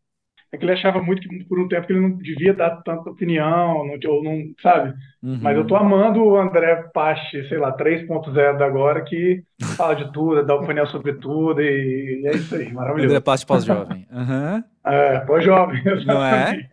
É 0.51 0.57
que 0.57 0.63
ele 0.63 0.71
achava 0.71 1.01
muito 1.01 1.27
que 1.27 1.43
por 1.45 1.59
um 1.59 1.67
tempo 1.67 1.87
que 1.87 1.93
ele 1.93 1.99
não 2.01 2.17
devia 2.17 2.53
dar 2.53 2.77
tanta 2.83 3.09
opinião, 3.09 3.85
não, 3.85 3.97
ou 4.11 4.23
não, 4.23 4.43
sabe? 4.61 4.93
Mas 5.21 5.57
eu 5.57 5.67
tô 5.67 5.75
Uhum. 5.75 5.81
amando 5.81 6.23
o 6.23 6.37
André 6.37 6.89
Pache, 6.93 7.47
sei 7.49 7.57
lá, 7.57 7.73
3.0 7.73 8.57
da 8.57 8.65
agora, 8.65 9.03
que 9.03 9.43
fala 9.75 9.93
de 9.95 10.11
tudo, 10.13 10.45
dá 10.45 10.55
opinião 10.55 10.87
sobre 10.87 11.13
tudo 11.15 11.61
e, 11.61 12.21
e 12.23 12.27
é 12.27 12.35
isso 12.37 12.55
aí, 12.55 12.71
maravilhoso. 12.71 13.09
André 13.09 13.19
Passo 13.19 13.45
pós-jovem. 13.45 14.07
Uhum. 14.11 14.63
É, 14.85 15.19
pós-jovem, 15.19 15.83
Não 16.05 16.23
é? 16.23 16.69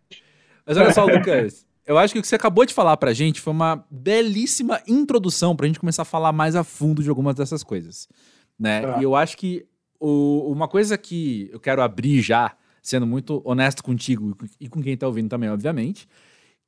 Mas 0.67 0.77
olha 0.77 0.93
só, 0.93 1.05
Lucas, 1.05 1.67
eu 1.87 1.99
acho 1.99 2.13
que 2.15 2.19
o 2.21 2.23
que 2.23 2.29
você 2.29 2.37
acabou 2.37 2.65
de 2.65 2.73
falar 2.73 2.97
pra 2.97 3.13
gente 3.13 3.41
foi 3.41 3.53
uma 3.53 3.85
belíssima 3.91 4.81
introdução 4.87 5.55
pra 5.55 5.67
gente 5.67 5.81
começar 5.81 6.03
a 6.03 6.07
falar 6.07 6.33
mais 6.33 6.57
a 6.57 6.65
fundo 6.65 7.03
de 7.03 7.09
algumas 7.09 7.35
dessas 7.35 7.63
coisas, 7.63 8.09
né? 8.59 8.83
Tá. 8.83 8.99
E 9.01 9.03
eu 9.03 9.15
acho 9.15 9.37
que 9.37 9.67
o, 9.99 10.51
uma 10.53 10.69
coisa 10.69 10.99
que 10.99 11.49
eu 11.53 11.61
quero 11.61 11.83
abrir 11.83 12.21
já, 12.21 12.57
sendo 12.83 13.07
muito 13.07 13.41
honesto 13.45 13.83
contigo 13.83 14.37
e 14.61 14.69
com 14.69 14.83
quem 14.83 14.97
tá 14.97 15.07
ouvindo 15.07 15.29
também, 15.29 15.51
obviamente, 15.51 16.09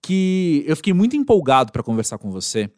que 0.03 0.65
eu 0.67 0.77
fiquei 0.77 0.93
muito 0.93 1.17
empolgado 1.17 1.73
para 1.73 1.83
conversar 1.83 2.19
com 2.19 2.31
você, 2.31 2.71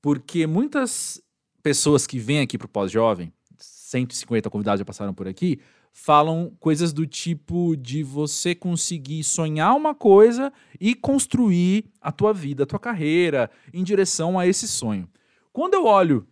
porque 0.00 0.46
muitas 0.46 1.20
pessoas 1.62 2.06
que 2.06 2.18
vêm 2.18 2.40
aqui 2.40 2.56
pro 2.56 2.68
pós-jovem, 2.68 3.32
150 3.58 4.48
convidados 4.50 4.78
já 4.78 4.84
passaram 4.84 5.14
por 5.14 5.26
aqui, 5.26 5.58
falam 5.92 6.54
coisas 6.60 6.92
do 6.92 7.06
tipo 7.06 7.74
de 7.74 8.02
você 8.02 8.54
conseguir 8.54 9.24
sonhar 9.24 9.74
uma 9.74 9.94
coisa 9.94 10.52
e 10.78 10.94
construir 10.94 11.86
a 12.00 12.12
tua 12.12 12.34
vida, 12.34 12.64
a 12.64 12.66
tua 12.66 12.78
carreira 12.78 13.50
em 13.72 13.82
direção 13.82 14.38
a 14.38 14.46
esse 14.46 14.68
sonho. 14.68 15.08
Quando 15.52 15.72
eu 15.72 15.86
olho 15.86 16.26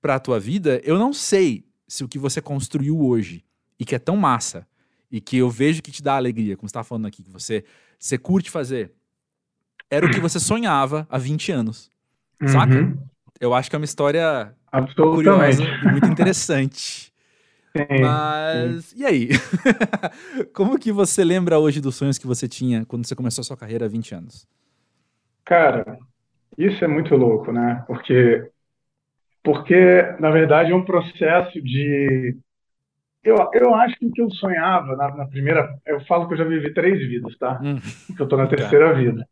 para 0.00 0.14
a 0.14 0.20
tua 0.20 0.38
vida, 0.38 0.80
eu 0.84 0.98
não 0.98 1.12
sei 1.12 1.64
se 1.86 2.04
o 2.04 2.08
que 2.08 2.18
você 2.18 2.40
construiu 2.40 3.00
hoje 3.00 3.44
e 3.78 3.84
que 3.84 3.94
é 3.94 3.98
tão 3.98 4.16
massa 4.16 4.66
e 5.10 5.20
que 5.20 5.38
eu 5.38 5.48
vejo 5.48 5.82
que 5.82 5.90
te 5.90 6.02
dá 6.02 6.16
alegria, 6.16 6.56
como 6.56 6.68
você 6.68 6.72
está 6.72 6.84
falando 6.84 7.06
aqui, 7.06 7.22
que 7.22 7.30
você, 7.30 7.64
você 7.98 8.18
curte 8.18 8.50
fazer, 8.50 8.92
era 9.90 10.06
o 10.06 10.10
que 10.10 10.20
você 10.20 10.38
sonhava 10.38 11.06
há 11.10 11.18
20 11.18 11.50
anos. 11.52 11.90
Uhum. 12.40 12.48
Saca? 12.48 12.98
Eu 13.40 13.54
acho 13.54 13.70
que 13.70 13.76
é 13.76 13.78
uma 13.78 13.84
história 13.84 14.54
curiosa 14.94 15.62
e 15.62 15.90
muito 15.90 16.06
interessante. 16.06 17.08
Sim, 17.76 18.00
Mas 18.00 18.86
sim. 18.86 19.00
e 19.00 19.04
aí? 19.04 19.28
Como 20.54 20.78
que 20.78 20.90
você 20.90 21.22
lembra 21.22 21.58
hoje 21.58 21.80
dos 21.80 21.94
sonhos 21.94 22.18
que 22.18 22.26
você 22.26 22.48
tinha 22.48 22.84
quando 22.86 23.06
você 23.06 23.14
começou 23.14 23.42
a 23.42 23.44
sua 23.44 23.56
carreira 23.56 23.84
há 23.84 23.88
20 23.88 24.14
anos? 24.14 24.48
Cara, 25.44 25.98
isso 26.56 26.82
é 26.82 26.88
muito 26.88 27.14
louco, 27.14 27.52
né? 27.52 27.84
Porque 27.86 28.50
porque 29.48 30.02
na 30.20 30.30
verdade 30.30 30.72
é 30.72 30.76
um 30.76 30.84
processo 30.84 31.58
de 31.62 32.36
eu, 33.24 33.34
eu 33.54 33.74
acho 33.74 33.98
que 33.98 34.04
o 34.04 34.12
que 34.12 34.20
eu 34.20 34.30
sonhava 34.30 34.94
na, 34.94 35.16
na 35.16 35.26
primeira, 35.26 35.66
eu 35.86 36.04
falo 36.04 36.28
que 36.28 36.34
eu 36.34 36.38
já 36.38 36.44
vivi 36.44 36.74
três 36.74 36.98
vidas, 36.98 37.34
tá? 37.38 37.58
Hum. 37.62 37.78
Que 38.14 38.20
eu 38.20 38.28
tô 38.28 38.36
na 38.36 38.46
tá. 38.46 38.56
terceira 38.56 38.90
tá. 38.90 38.92
vida, 38.92 39.26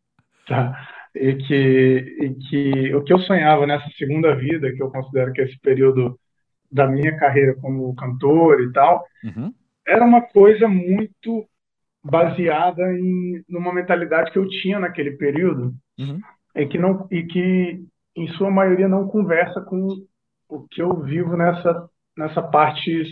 tá? 0.49 0.89
E 1.15 1.35
que, 1.35 2.17
e 2.19 2.35
que 2.35 2.95
o 2.95 3.05
que 3.05 3.13
eu 3.13 3.19
sonhava 3.19 3.67
nessa 3.67 3.89
segunda 3.99 4.35
vida, 4.35 4.73
que 4.73 4.83
eu 4.83 4.91
considero 4.91 5.35
que 5.35 5.43
é 5.43 5.45
esse 5.45 5.61
período 5.61 6.19
da 6.73 6.87
minha 6.87 7.15
carreira 7.19 7.55
como 7.57 7.95
cantor 7.95 8.63
e 8.63 8.73
tal, 8.73 9.05
uhum. 9.23 9.53
era 9.87 10.03
uma 10.03 10.23
coisa 10.23 10.67
muito 10.67 11.47
baseada 12.03 12.91
em 12.91 13.45
numa 13.47 13.73
mentalidade 13.73 14.33
que 14.33 14.39
eu 14.39 14.49
tinha 14.49 14.81
naquele 14.81 15.11
período 15.11 15.75
uhum. 15.99 16.21
e 16.55 16.67
que 16.67 16.79
não 16.79 17.07
e 17.11 17.23
que 17.25 17.85
em 18.17 18.29
sua 18.29 18.51
maioria 18.51 18.89
não 18.89 19.07
conversa 19.09 19.61
com 19.61 19.89
o 20.49 20.67
que 20.69 20.83
eu 20.83 21.01
vivo 21.03 21.37
nessa 21.37 21.89
nessa 22.17 22.43
parte 22.43 23.05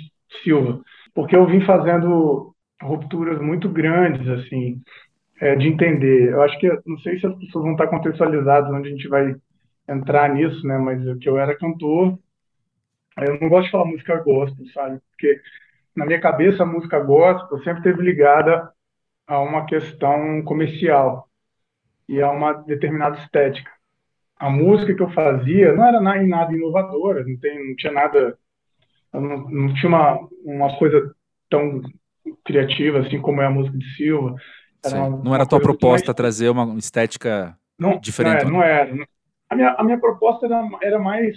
Silva, 0.43 0.81
porque 1.15 1.37
eu 1.37 1.47
vim 1.47 1.61
fazendo 1.61 2.55
rupturas 2.83 3.41
muito 3.41 3.69
grandes 3.69 4.27
assim 4.29 4.81
é, 5.41 5.55
de 5.57 5.69
entender. 5.69 6.33
Eu 6.33 6.43
acho 6.43 6.59
que 6.59 6.69
não 6.87 6.99
sei 6.99 7.21
se 7.21 7.27
as 7.27 7.35
pessoas 7.39 7.65
vão 7.65 7.73
estar 7.73 7.87
contextualizadas 7.89 8.71
onde 8.71 8.89
a 8.89 8.91
gente 8.91 9.09
vai 9.09 9.37
entrar 9.89 10.33
nisso, 10.35 10.67
né? 10.67 10.79
Mas 10.79 11.01
que 11.19 11.29
eu 11.29 11.39
era 11.39 11.57
cantor 11.57 12.19
eu 13.19 13.39
não 13.41 13.49
gosto 13.49 13.67
de 13.67 13.71
falar 13.71 13.85
música 13.85 14.17
gospel, 14.23 14.67
sabe? 14.73 15.01
Porque 15.11 15.41
na 15.95 16.05
minha 16.05 16.21
cabeça 16.21 16.63
a 16.63 16.67
música 16.67 16.99
gospel 16.99 17.59
sempre 17.59 17.79
esteve 17.79 18.03
ligada 18.03 18.73
a 19.27 19.41
uma 19.41 19.67
questão 19.67 20.43
comercial 20.43 21.29
e 22.09 22.21
a 22.21 22.31
uma 22.31 22.53
determinada 22.53 23.19
estética. 23.19 23.71
A 24.37 24.51
música 24.51 24.95
que 24.95 25.03
eu 25.03 25.11
fazia 25.11 25.73
não 25.75 25.87
era 25.87 26.01
nada, 26.01 26.53
inovadora, 26.53 27.25
não, 27.25 27.37
tem, 27.39 27.69
não 27.69 27.77
tinha 27.77 27.93
nada, 27.93 28.39
não, 29.13 29.51
não 29.51 29.75
tinha 29.75 29.89
uma, 29.89 30.29
uma 30.45 30.79
coisa 30.79 31.15
tão 31.49 31.81
criativa 32.45 33.01
assim 33.01 33.21
como 33.21 33.41
é 33.41 33.47
a 33.47 33.51
música 33.51 33.77
de 33.77 33.97
Silva. 33.97 34.37
Era 34.85 34.97
uma, 34.97 35.23
não 35.23 35.35
era 35.35 35.45
a 35.45 35.47
tua 35.47 35.61
proposta 35.61 36.09
mais... 36.09 36.17
trazer 36.17 36.49
uma 36.49 36.77
estética 36.79 37.57
não, 37.79 37.99
diferente? 37.99 38.45
Não, 38.45 38.63
era, 38.63 38.93
não 38.93 39.03
era. 39.03 39.09
A 39.49 39.57
minha, 39.57 39.71
a 39.79 39.85
minha 39.85 39.99
proposta 39.99 40.47
era, 40.47 40.69
era 40.83 40.99
mais 40.99 41.37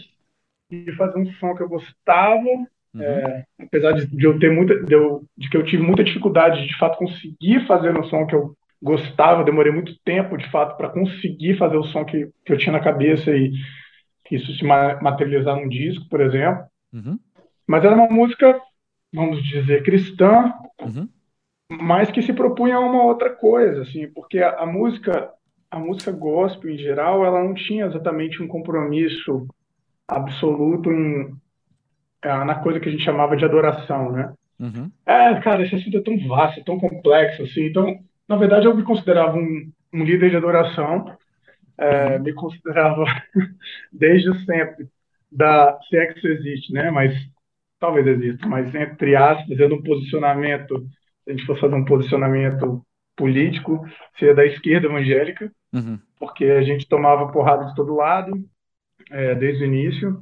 de 0.69 0.91
fazer 0.95 1.17
um 1.19 1.31
som 1.33 1.55
que 1.55 1.63
eu 1.63 1.69
gostava, 1.69 2.43
uhum. 2.93 3.01
é, 3.01 3.45
apesar 3.59 3.93
de, 3.93 4.07
de, 4.07 4.25
eu 4.25 4.37
ter 4.37 4.51
muita, 4.51 4.83
de, 4.83 4.93
eu, 4.93 5.23
de, 5.37 5.49
que 5.49 5.57
eu 5.57 5.63
tive 5.63 5.83
muita 5.83 6.03
dificuldade 6.03 6.61
de, 6.61 6.67
de 6.67 6.77
fato 6.77 6.97
conseguir 6.97 7.65
fazer 7.67 7.97
um 7.97 8.03
som 8.03 8.25
que 8.25 8.35
eu 8.35 8.55
gostava, 8.81 9.43
demorei 9.43 9.71
muito 9.71 9.97
tempo 10.03 10.37
de 10.37 10.49
fato 10.49 10.77
para 10.77 10.89
conseguir 10.89 11.57
fazer 11.57 11.77
o 11.77 11.83
som 11.83 12.05
que, 12.05 12.29
que 12.45 12.53
eu 12.53 12.57
tinha 12.57 12.71
na 12.71 12.79
cabeça 12.79 13.31
e 13.31 13.51
isso 14.29 14.53
se 14.57 14.63
materializar 14.65 15.55
num 15.55 15.69
disco, 15.69 16.07
por 16.09 16.21
exemplo. 16.21 16.65
Uhum. 16.93 17.17
Mas 17.65 17.83
era 17.83 17.95
uma 17.95 18.09
música, 18.09 18.59
vamos 19.13 19.41
dizer, 19.43 19.83
cristã, 19.83 20.53
uhum. 20.81 21.07
mas 21.69 22.11
que 22.11 22.21
se 22.21 22.33
propunha 22.33 22.75
a 22.75 22.79
uma 22.79 23.03
outra 23.03 23.29
coisa, 23.29 23.81
assim, 23.81 24.07
porque 24.11 24.39
a, 24.39 24.59
a 24.59 24.65
música 24.65 25.31
a 25.69 25.79
música 25.79 26.11
gospel 26.11 26.71
em 26.71 26.77
geral, 26.77 27.25
ela 27.25 27.43
não 27.43 27.53
tinha 27.53 27.85
exatamente 27.85 28.41
um 28.41 28.47
compromisso 28.47 29.47
absoluto 30.07 30.91
em, 30.91 31.35
na 32.23 32.55
coisa 32.55 32.79
que 32.79 32.87
a 32.87 32.91
gente 32.91 33.03
chamava 33.03 33.35
de 33.35 33.43
adoração, 33.43 34.11
né? 34.11 34.33
Uhum. 34.59 34.89
É, 35.05 35.39
cara, 35.41 35.63
esse 35.63 35.75
assunto 35.75 35.97
é 35.97 36.01
tão 36.01 36.17
vasto, 36.27 36.63
tão 36.63 36.79
complexo, 36.79 37.43
assim. 37.43 37.65
Então, 37.65 37.99
na 38.27 38.35
verdade, 38.35 38.65
eu 38.65 38.75
me 38.75 38.83
considerava 38.83 39.37
um, 39.37 39.71
um 39.93 40.03
líder 40.03 40.29
de 40.29 40.37
adoração, 40.37 41.17
é, 41.77 42.19
me 42.19 42.33
considerava 42.33 43.05
desde 43.91 44.33
sempre, 44.45 44.87
da, 45.31 45.77
se 45.87 45.97
é 45.97 46.07
que 46.07 46.17
isso 46.19 46.27
existe, 46.27 46.73
né? 46.73 46.89
Mas 46.91 47.13
talvez 47.79 48.07
exista, 48.07 48.47
mas 48.47 48.73
entre 48.73 49.15
aspas, 49.15 49.47
fazendo 49.47 49.75
um 49.75 49.83
posicionamento, 49.83 50.79
se 51.23 51.29
a 51.29 51.31
gente 51.31 51.45
fosse 51.45 51.61
fazer 51.61 51.75
um 51.75 51.85
posicionamento 51.85 52.83
político, 53.15 53.85
seria 54.17 54.35
da 54.35 54.45
esquerda 54.45 54.87
evangélica, 54.87 55.51
uhum. 55.73 55.99
porque 56.19 56.45
a 56.45 56.61
gente 56.63 56.87
tomava 56.87 57.31
porrada 57.31 57.65
de 57.65 57.75
todo 57.75 57.95
lado, 57.95 58.31
é, 59.11 59.35
desde 59.35 59.63
o 59.63 59.67
início, 59.67 60.19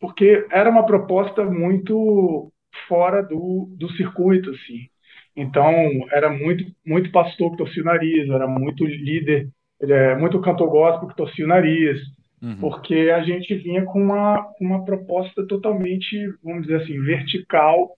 porque 0.00 0.46
era 0.50 0.70
uma 0.70 0.86
proposta 0.86 1.44
muito 1.44 2.52
fora 2.86 3.22
do, 3.22 3.68
do 3.76 3.90
circuito, 3.92 4.50
assim. 4.50 4.88
Então, 5.36 5.72
era 6.10 6.30
muito, 6.30 6.64
muito 6.84 7.10
pastor 7.12 7.52
que 7.52 7.58
torcia 7.58 7.82
o 7.82 7.86
nariz, 7.86 8.28
era 8.28 8.46
muito 8.46 8.84
líder, 8.84 9.48
é, 9.80 10.16
muito 10.16 10.40
cantor 10.40 10.68
gospel 10.68 11.08
que 11.08 11.16
torcia 11.16 11.44
o 11.44 11.48
nariz, 11.48 12.00
uhum. 12.42 12.56
porque 12.60 13.10
a 13.14 13.22
gente 13.22 13.54
vinha 13.56 13.84
com 13.84 14.02
uma, 14.02 14.44
uma 14.60 14.84
proposta 14.84 15.46
totalmente, 15.46 16.16
vamos 16.42 16.62
dizer 16.62 16.82
assim, 16.82 17.00
vertical, 17.00 17.90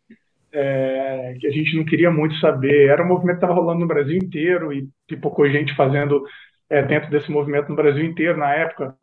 é, 0.53 1.37
que 1.41 1.47
a 1.47 1.51
gente 1.51 1.77
não 1.77 1.85
queria 1.85 2.11
muito 2.11 2.35
saber. 2.41 2.89
Era 2.89 3.03
um 3.03 3.09
movimento 3.09 3.39
que 3.39 3.45
estava 3.45 3.59
rolando 3.59 3.81
no 3.81 3.87
Brasil 3.87 4.17
inteiro 4.17 4.73
e 4.73 4.89
pipocou 5.07 5.49
gente 5.49 5.75
fazendo 5.75 6.23
é, 6.69 6.83
dentro 6.83 7.11
desse 7.11 7.31
movimento 7.31 7.69
no 7.69 7.77
Brasil 7.77 8.05
inteiro 8.05 8.39
na 8.39 8.53
época. 8.53 8.95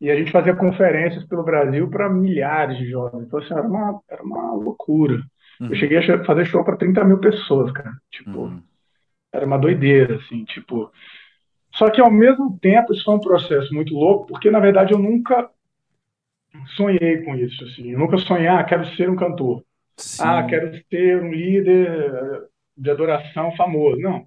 E 0.00 0.10
a 0.10 0.16
gente 0.16 0.30
fazia 0.30 0.54
conferências 0.54 1.24
pelo 1.24 1.44
Brasil 1.44 1.88
para 1.88 2.10
milhares 2.10 2.76
de 2.78 2.90
jovens. 2.90 3.26
Então, 3.26 3.38
assim, 3.38 3.54
era 3.54 3.62
uma, 3.62 4.00
era 4.08 4.22
uma 4.22 4.54
loucura. 4.54 5.18
Uhum. 5.64 5.70
Eu 5.70 5.76
cheguei 5.76 5.98
a 5.98 6.24
fazer 6.24 6.44
show 6.46 6.64
para 6.64 6.76
30 6.76 7.04
mil 7.04 7.18
pessoas, 7.18 7.72
cara. 7.72 7.92
Tipo, 8.10 8.40
uhum. 8.42 8.62
era 9.32 9.46
uma 9.46 9.58
doideira, 9.58 10.16
assim, 10.16 10.44
tipo. 10.44 10.90
Só 11.72 11.90
que 11.90 12.00
ao 12.00 12.10
mesmo 12.10 12.58
tempo 12.60 12.92
isso 12.92 13.04
foi 13.04 13.14
um 13.14 13.20
processo 13.20 13.74
muito 13.74 13.94
louco, 13.94 14.26
porque 14.26 14.50
na 14.50 14.60
verdade 14.60 14.92
eu 14.92 14.98
nunca 14.98 15.50
sonhei 16.76 17.22
com 17.22 17.34
isso, 17.34 17.64
assim. 17.64 17.90
Eu 17.90 17.98
nunca 17.98 18.16
sonhei, 18.18 18.46
ah, 18.46 18.62
quero 18.62 18.86
ser 18.94 19.10
um 19.10 19.16
cantor. 19.16 19.64
Sim. 19.96 20.22
Ah, 20.24 20.44
quero 20.44 20.72
ser 20.88 21.22
um 21.22 21.32
líder 21.32 22.48
de 22.76 22.90
adoração 22.90 23.54
famoso. 23.56 24.00
Não. 24.00 24.26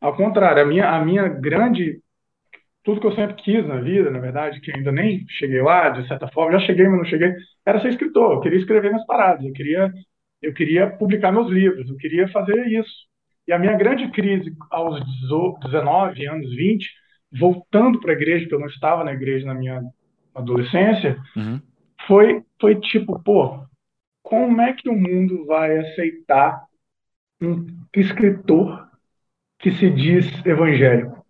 Ao 0.00 0.16
contrário, 0.16 0.62
a 0.62 0.66
minha, 0.66 0.88
a 0.88 1.04
minha 1.04 1.28
grande 1.28 2.02
tudo 2.82 3.00
que 3.00 3.06
eu 3.06 3.14
sempre 3.14 3.34
quis 3.36 3.66
na 3.66 3.80
vida, 3.80 4.10
na 4.10 4.18
verdade, 4.18 4.60
que 4.60 4.72
ainda 4.74 4.90
nem 4.90 5.24
cheguei 5.28 5.62
lá, 5.62 5.90
de 5.90 6.06
certa 6.08 6.26
forma, 6.28 6.58
já 6.58 6.66
cheguei, 6.66 6.88
mas 6.88 6.98
não 6.98 7.04
cheguei, 7.04 7.32
era 7.64 7.80
ser 7.80 7.90
escritor. 7.90 8.32
Eu 8.32 8.40
queria 8.40 8.58
escrever 8.58 8.90
minhas 8.90 9.06
paradas, 9.06 9.44
eu 9.44 9.52
queria, 9.52 9.92
eu 10.42 10.52
queria 10.52 10.90
publicar 10.90 11.32
meus 11.32 11.50
livros, 11.50 11.88
eu 11.88 11.96
queria 11.96 12.28
fazer 12.28 12.66
isso. 12.66 13.06
E 13.46 13.52
a 13.52 13.58
minha 13.58 13.76
grande 13.76 14.10
crise 14.10 14.54
aos 14.70 15.00
19 15.62 16.26
anos, 16.26 16.54
20, 16.54 16.90
voltando 17.32 18.00
para 18.00 18.12
a 18.12 18.14
igreja, 18.14 18.40
porque 18.40 18.54
eu 18.54 18.60
não 18.60 18.66
estava 18.66 19.04
na 19.04 19.12
igreja 19.12 19.46
na 19.46 19.54
minha 19.54 19.82
adolescência, 20.34 21.18
uhum. 21.36 21.60
foi, 22.06 22.42
foi 22.60 22.76
tipo, 22.76 23.22
pô, 23.22 23.64
como 24.22 24.60
é 24.60 24.72
que 24.72 24.88
o 24.88 24.96
mundo 24.96 25.44
vai 25.46 25.78
aceitar 25.78 26.64
um 27.40 27.66
escritor 27.94 28.88
que 29.58 29.70
se 29.72 29.90
diz 29.90 30.26
evangélico? 30.46 31.24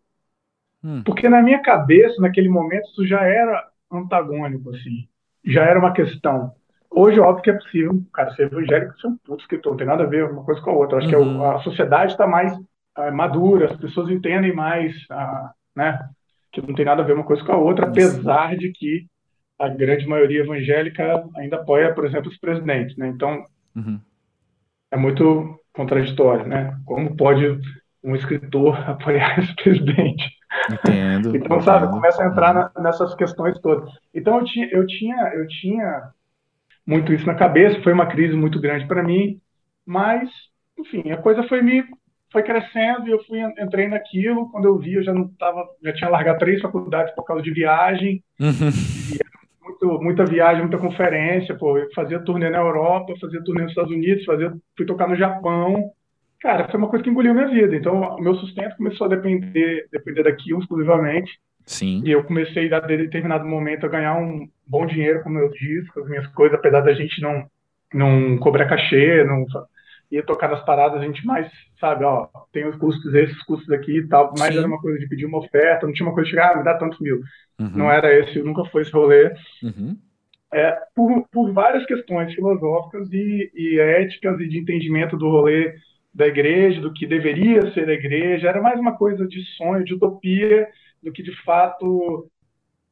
Hum. 0.85 1.03
Porque 1.05 1.29
na 1.29 1.43
minha 1.43 1.61
cabeça, 1.61 2.21
naquele 2.21 2.49
momento, 2.49 2.85
isso 2.91 3.07
já 3.07 3.23
era 3.23 3.69
antagônico, 3.91 4.71
assim. 4.71 5.09
Já 5.45 5.65
era 5.65 5.79
uma 5.79 5.93
questão. 5.93 6.53
Hoje, 6.95 7.21
óbvio 7.21 7.43
que 7.43 7.51
é 7.51 7.55
possível, 7.55 8.03
cara, 8.13 8.35
ser 8.35 8.45
evangélico 8.45 8.99
ser 9.01 9.07
um 9.09 9.17
puto 9.19 9.43
escritor, 9.43 9.73
não 9.73 9.77
tem 9.79 9.87
nada 9.87 10.05
a 10.05 10.07
ver 10.07 10.31
uma 10.31 10.45
coisa 10.45 10.61
com 10.61 10.71
a 10.71 10.75
outra. 10.75 10.99
Acho 10.99 11.17
uhum. 11.17 11.39
que 11.39 11.45
a, 11.45 11.53
a 11.55 11.61
sociedade 11.61 12.13
está 12.13 12.27
mais 12.27 12.55
uh, 12.57 13.13
madura, 13.13 13.67
as 13.67 13.77
pessoas 13.77 14.11
entendem 14.11 14.55
mais, 14.55 14.95
uh, 15.11 15.51
né? 15.75 15.99
Que 16.51 16.61
não 16.61 16.75
tem 16.75 16.85
nada 16.85 17.03
a 17.03 17.05
ver 17.05 17.15
uma 17.15 17.25
coisa 17.25 17.45
com 17.45 17.53
a 17.53 17.57
outra, 17.57 17.87
apesar 17.87 18.57
de 18.57 18.71
que 18.73 19.07
a 19.59 19.69
grande 19.69 20.07
maioria 20.07 20.41
evangélica 20.41 21.25
ainda 21.37 21.57
apoia, 21.57 21.95
por 21.95 22.05
exemplo, 22.05 22.31
os 22.31 22.39
presidentes, 22.39 22.97
né? 22.97 23.09
Então, 23.09 23.45
uhum. 23.75 24.01
é 24.91 24.97
muito 24.97 25.59
contraditório, 25.73 26.47
né? 26.47 26.77
Como 26.85 27.17
pode 27.17 27.59
um 28.03 28.15
escritor 28.15 28.77
apoiar 28.89 29.39
esse 29.39 29.55
presidente? 29.57 30.31
Entendo. 30.71 31.35
então, 31.35 31.61
sabe, 31.63 31.91
começa 31.91 32.23
a 32.23 32.27
entrar 32.27 32.53
na, 32.53 32.71
nessas 32.83 33.15
questões 33.15 33.59
todas. 33.61 33.91
Então, 34.13 34.39
eu 34.39 34.45
tinha, 34.45 34.69
eu 34.71 34.87
tinha, 34.87 35.17
eu 35.35 35.47
tinha 35.49 36.13
muito 36.87 37.13
isso 37.13 37.27
na 37.27 37.35
cabeça, 37.35 37.83
foi 37.83 37.93
uma 37.93 38.07
crise 38.07 38.35
muito 38.35 38.61
grande 38.61 38.87
para 38.87 39.03
mim, 39.03 39.41
mas, 39.87 40.29
enfim, 40.79 41.11
a 41.11 41.17
coisa 41.17 41.43
foi 41.45 41.63
me 41.63 41.85
foi 42.33 42.43
crescendo 42.43 43.07
e 43.07 43.11
eu 43.11 43.23
fui 43.25 43.39
entrei 43.63 43.87
naquilo. 43.87 44.51
Quando 44.51 44.65
eu 44.65 44.79
vi, 44.79 44.95
eu 44.95 45.05
já 45.05 45.13
não 45.13 45.29
tava, 45.39 45.69
já 45.85 45.93
tinha 45.93 46.09
largado 46.09 46.39
três 46.39 46.61
faculdades 46.63 47.15
por 47.15 47.25
causa 47.25 47.43
de 47.43 47.53
viagem. 47.53 48.25
Uhum. 48.41 48.71
Muito, 49.63 50.03
muita 50.03 50.25
viagem, 50.25 50.63
muita 50.63 50.79
conferência, 50.79 51.55
pô, 51.55 51.79
eu 51.79 51.89
fazia 51.95 52.19
turnê 52.21 52.49
na 52.51 52.59
Europa, 52.59 53.15
fazia 53.21 53.43
turnê 53.45 53.63
nos 53.63 53.73
Estados 53.73 53.93
Unidos, 53.93 54.25
fazia, 54.25 54.53
fui 54.77 54.87
tocar 54.87 55.07
no 55.07 55.15
Japão. 55.15 55.91
Cara, 56.41 56.69
foi 56.69 56.79
uma 56.79 56.89
coisa 56.89 57.05
que 57.05 57.11
engoliu 57.11 57.35
minha 57.35 57.49
vida. 57.49 57.77
Então, 57.77 58.01
o 58.01 58.21
meu 58.21 58.35
sustento 58.35 58.77
começou 58.77 59.07
a 59.07 59.11
depender, 59.11 59.87
depender 59.93 60.25
daquilo 60.25 60.59
exclusivamente. 60.59 61.39
Sim. 61.65 62.03
E 62.05 62.11
eu 62.11 62.25
comecei, 62.25 62.73
a 62.73 62.81
determinado 62.81 63.47
momento, 63.47 63.87
a 63.87 63.89
ganhar 63.89 64.17
um 64.17 64.49
bom 64.67 64.87
dinheiro 64.87 65.23
com 65.23 65.31
meus 65.31 65.53
discos, 65.55 66.09
minhas 66.09 66.27
coisas, 66.29 66.59
apesar 66.59 66.81
da 66.81 66.93
gente 66.93 67.21
não, 67.21 67.47
não 67.93 68.39
cobrar 68.39 68.67
cachê, 68.67 69.25
não 69.25 69.47
ia 70.11 70.23
tocar 70.23 70.49
nas 70.49 70.63
paradas, 70.65 71.01
a 71.01 71.05
gente 71.05 71.25
mais, 71.25 71.51
sabe, 71.81 72.05
ó, 72.05 72.29
tem 72.53 72.67
os 72.67 72.77
custos, 72.77 73.15
esses 73.15 73.43
custos 73.45 73.71
aqui 73.71 73.99
e 73.99 74.09
tal, 74.09 74.35
mais 74.39 74.53
Sim. 74.53 74.59
era 74.59 74.67
uma 74.67 74.81
coisa 74.81 74.99
de 74.99 75.09
pedir 75.09 75.25
uma 75.25 75.39
oferta, 75.39 75.87
não 75.87 75.95
tinha 75.95 76.07
uma 76.07 76.15
coisa 76.15 76.27
de 76.27 76.31
chegar, 76.31 76.53
ah, 76.53 76.59
me 76.59 76.65
dá 76.65 76.75
tantos 76.75 77.01
mil. 77.01 77.21
Uhum. 77.59 77.71
Não 77.75 77.91
era 77.91 78.13
esse, 78.15 78.43
nunca 78.43 78.65
foi 78.67 78.83
esse 78.83 78.93
rolê. 78.93 79.33
Uhum. 79.63 79.97
É, 80.53 80.79
por, 80.95 81.27
por 81.33 81.53
várias 81.53 81.87
questões 81.87 82.35
filosóficas 82.35 83.11
e, 83.11 83.51
e 83.55 83.81
éticas 83.81 84.39
e 84.39 84.49
de 84.49 84.59
entendimento 84.59 85.17
do 85.17 85.31
rolê 85.31 85.75
da 86.15 86.27
igreja, 86.27 86.79
do 86.79 86.93
que 86.93 87.07
deveria 87.07 87.73
ser 87.73 87.89
a 87.89 87.95
igreja, 87.95 88.51
era 88.51 88.61
mais 88.61 88.79
uma 88.79 88.95
coisa 88.95 89.27
de 89.27 89.43
sonho, 89.57 89.83
de 89.83 89.95
utopia, 89.95 90.69
do 91.03 91.13
que 91.13 91.23
de 91.23 91.35
fato 91.43 92.29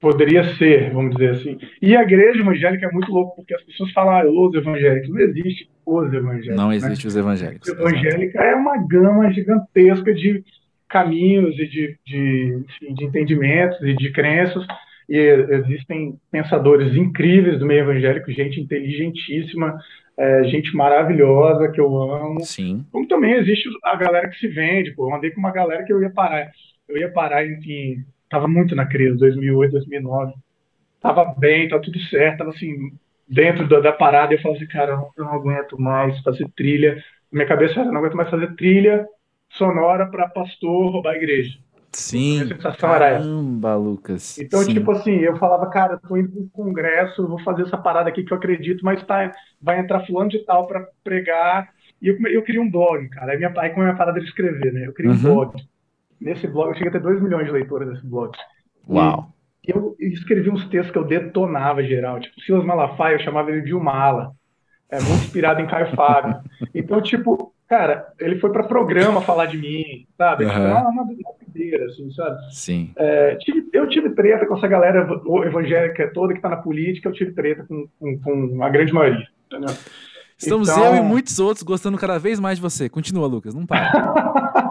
poderia 0.00 0.42
ser, 0.56 0.92
vamos 0.92 1.14
dizer 1.14 1.30
assim. 1.32 1.58
E 1.80 1.94
a 1.94 2.02
igreja 2.02 2.40
evangélica 2.40 2.86
é 2.86 2.90
muito 2.90 3.12
louco, 3.12 3.36
porque 3.36 3.54
as 3.54 3.62
pessoas 3.62 3.92
falam, 3.92 4.16
ah, 4.16 4.24
os 4.24 4.54
evangélicos. 4.54 5.10
Não 5.10 5.20
existe 5.20 5.70
os 5.84 6.12
evangélicos. 6.12 6.56
Não 6.56 6.68
né? 6.70 6.76
existe 6.76 7.04
né? 7.04 7.08
os 7.08 7.16
evangélicos. 7.16 7.68
A 7.68 7.72
evangélica 7.72 8.38
exatamente. 8.38 8.38
é 8.38 8.54
uma 8.56 8.86
gama 8.88 9.30
gigantesca 9.30 10.14
de 10.14 10.42
caminhos 10.88 11.54
e 11.58 11.66
de, 11.66 11.98
de, 12.04 12.64
de 12.96 13.04
entendimentos 13.04 13.80
e 13.82 13.94
de 13.94 14.10
crenças. 14.10 14.66
E 15.08 15.16
existem 15.16 16.18
pensadores 16.30 16.94
incríveis 16.96 17.58
do 17.58 17.66
meio 17.66 17.80
evangélico, 17.80 18.30
gente 18.30 18.60
inteligentíssima, 18.60 19.76
é, 20.16 20.44
gente 20.44 20.74
maravilhosa 20.74 21.68
que 21.68 21.80
eu 21.80 21.96
amo. 22.00 22.40
Sim. 22.44 22.86
Como 22.90 23.06
também 23.06 23.34
existe 23.34 23.68
a 23.84 23.96
galera 23.96 24.28
que 24.28 24.38
se 24.38 24.48
vende. 24.48 24.92
Pô, 24.92 25.10
eu 25.10 25.14
andei 25.14 25.30
com 25.30 25.40
uma 25.40 25.52
galera 25.52 25.84
que 25.84 25.92
eu 25.92 26.00
ia 26.00 26.10
parar. 26.10 26.50
Eu 26.90 26.98
ia 26.98 27.12
parar 27.12 27.44
em, 27.46 28.04
tava 28.28 28.46
muito 28.46 28.74
na 28.74 28.86
crise, 28.86 29.18
2008, 29.18 29.72
2009. 29.72 30.34
Tava 31.00 31.24
bem, 31.36 31.68
tá 31.68 31.78
tudo 31.78 31.98
certo, 32.00 32.38
tava 32.38 32.50
assim, 32.50 32.92
dentro 33.28 33.68
da, 33.68 33.80
da 33.80 33.92
parada, 33.92 34.34
eu 34.34 34.40
falei 34.40 34.58
assim, 34.58 34.66
cara, 34.66 34.92
eu 35.16 35.24
não 35.24 35.32
aguento 35.32 35.80
mais 35.80 36.20
fazer 36.22 36.48
trilha. 36.56 37.02
Minha 37.32 37.46
cabeça 37.46 37.80
era, 37.80 37.90
não 37.90 37.98
aguento 37.98 38.16
mais 38.16 38.28
fazer 38.28 38.54
trilha 38.56 39.06
sonora 39.50 40.06
para 40.06 40.28
pastor 40.28 40.92
roubar 40.92 41.12
a 41.12 41.16
igreja. 41.16 41.58
Sim. 41.92 42.42
A 42.42 42.46
sensação 42.46 42.88
Caramba, 42.88 43.04
era 43.04 43.16
essa. 43.16 43.76
Lucas. 43.76 44.38
Então, 44.38 44.60
Sim. 44.60 44.74
tipo 44.74 44.92
assim, 44.92 45.16
eu 45.16 45.36
falava, 45.38 45.68
cara, 45.70 45.98
tô 45.98 46.16
indo 46.16 46.30
para 46.30 46.40
um 46.40 46.48
congresso, 46.48 47.26
vou 47.26 47.40
fazer 47.40 47.62
essa 47.62 47.76
parada 47.76 48.08
aqui 48.08 48.22
que 48.22 48.32
eu 48.32 48.36
acredito, 48.36 48.84
mas 48.84 49.02
tá, 49.04 49.32
vai 49.60 49.80
entrar 49.80 50.06
fulano 50.06 50.30
de 50.30 50.38
tal 50.44 50.66
para 50.66 50.86
pregar. 51.02 51.68
E 52.00 52.08
eu, 52.08 52.16
eu 52.28 52.42
queria 52.42 52.62
um 52.62 52.70
blog, 52.70 53.08
cara. 53.08 53.32
Aí 53.32 53.38
minha, 53.38 53.52
aí 53.56 53.70
como 53.70 53.82
é 53.82 53.86
minha 53.86 53.96
parada 53.96 54.20
de 54.20 54.26
escrever, 54.26 54.72
né? 54.72 54.86
Eu 54.86 54.92
queria 54.92 55.10
uhum. 55.10 55.16
um 55.16 55.22
blog. 55.22 55.54
Nesse 56.20 56.46
blog, 56.46 56.68
eu 56.68 56.74
cheguei 56.74 56.88
a 56.88 56.92
ter 56.92 57.00
2 57.00 57.22
milhões 57.22 57.46
de 57.46 57.52
leitores 57.52 57.88
nesse 57.88 58.06
blog. 58.06 58.36
Uau! 58.88 59.32
E 59.66 59.70
eu 59.70 59.96
escrevi 59.98 60.50
uns 60.50 60.66
textos 60.68 60.90
que 60.90 60.98
eu 60.98 61.04
detonava 61.04 61.82
geral. 61.82 62.20
Tipo, 62.20 62.40
Silas 62.40 62.64
Malafaia, 62.64 63.14
eu 63.14 63.20
chamava 63.20 63.50
ele 63.50 63.62
de 63.62 63.74
Umala. 63.74 64.32
É 64.90 65.00
muito 65.00 65.24
inspirado 65.24 65.60
em 65.60 65.66
Caio 65.66 65.94
Fábio. 65.94 66.40
Então, 66.74 67.00
tipo, 67.00 67.54
cara, 67.68 68.12
ele 68.18 68.40
foi 68.40 68.50
para 68.50 68.64
programa 68.64 69.20
falar 69.20 69.46
de 69.46 69.56
mim, 69.56 70.06
sabe? 70.18 70.44
Uhum. 70.44 70.50
Então, 70.50 70.90
uma, 70.90 71.02
uma 71.02 71.84
assim, 71.86 72.10
sabe? 72.10 72.54
Sim. 72.54 72.90
É, 72.96 73.36
tive, 73.36 73.68
eu 73.72 73.88
tive 73.88 74.10
treta 74.10 74.46
com 74.46 74.56
essa 74.56 74.66
galera 74.66 75.08
evangélica 75.44 76.10
toda 76.12 76.34
que 76.34 76.40
tá 76.40 76.48
na 76.48 76.56
política, 76.56 77.08
eu 77.08 77.12
tive 77.12 77.32
treta 77.32 77.64
com, 77.68 77.86
com, 77.98 78.18
com 78.18 78.62
a 78.64 78.68
grande 78.68 78.92
maioria, 78.92 79.26
entendeu? 79.46 79.74
Estamos 80.36 80.70
então... 80.70 80.86
eu 80.86 80.96
e 80.96 81.00
muitos 81.02 81.38
outros 81.38 81.62
gostando 81.62 81.98
cada 81.98 82.18
vez 82.18 82.40
mais 82.40 82.56
de 82.56 82.62
você. 82.62 82.88
Continua, 82.88 83.26
Lucas, 83.26 83.54
não 83.54 83.66
para. 83.66 83.92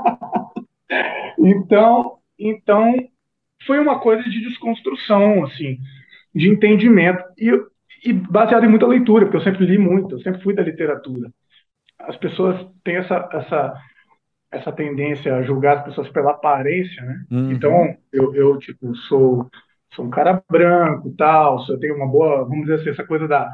Então, 1.50 2.18
então 2.38 2.94
foi 3.66 3.80
uma 3.80 4.00
coisa 4.00 4.24
de 4.24 4.42
desconstrução, 4.42 5.44
assim, 5.44 5.78
de 6.34 6.50
entendimento 6.50 7.24
e, 7.38 7.52
e 8.06 8.14
baseado 8.14 8.66
em 8.66 8.70
muita 8.70 8.88
leitura, 8.88 9.26
porque 9.26 9.38
eu 9.38 9.44
sempre 9.44 9.66
li 9.66 9.78
muito, 9.78 10.16
eu 10.16 10.22
sempre 10.22 10.42
fui 10.42 10.54
da 10.54 10.64
literatura. 10.64 11.30
As 12.00 12.16
pessoas 12.16 12.66
têm 12.84 12.96
essa 12.98 13.30
essa 13.34 13.74
essa 14.52 14.72
tendência 14.72 15.36
a 15.36 15.44
julgar 15.44 15.78
as 15.78 15.84
pessoas 15.84 16.10
pela 16.10 16.32
aparência, 16.32 17.04
né? 17.04 17.24
Uhum. 17.30 17.52
Então, 17.52 17.96
eu, 18.12 18.34
eu 18.34 18.58
tipo 18.58 18.96
sou 18.96 19.48
sou 19.94 20.06
um 20.06 20.10
cara 20.10 20.42
branco, 20.50 21.14
tal, 21.18 21.64
eu 21.68 21.80
tenho 21.80 21.96
uma 21.96 22.08
boa, 22.08 22.44
vamos 22.46 22.62
dizer 22.62 22.76
assim, 22.76 22.90
essa 22.90 23.04
coisa 23.04 23.28
da 23.28 23.54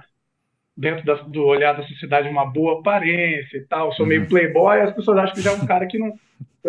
dentro 0.77 1.05
da, 1.05 1.13
do 1.15 1.43
olhar 1.45 1.73
da 1.73 1.83
sociedade 1.83 2.27
uma 2.27 2.45
boa 2.45 2.79
aparência 2.79 3.57
e 3.57 3.65
tal, 3.65 3.93
sou 3.93 4.05
meio 4.05 4.21
uhum. 4.21 4.27
playboy, 4.27 4.81
as 4.81 4.93
pessoas 4.93 5.17
acham 5.17 5.35
que 5.35 5.41
já 5.41 5.51
é 5.51 5.55
um 5.55 5.65
cara 5.65 5.87
que 5.87 5.97
não 5.97 6.13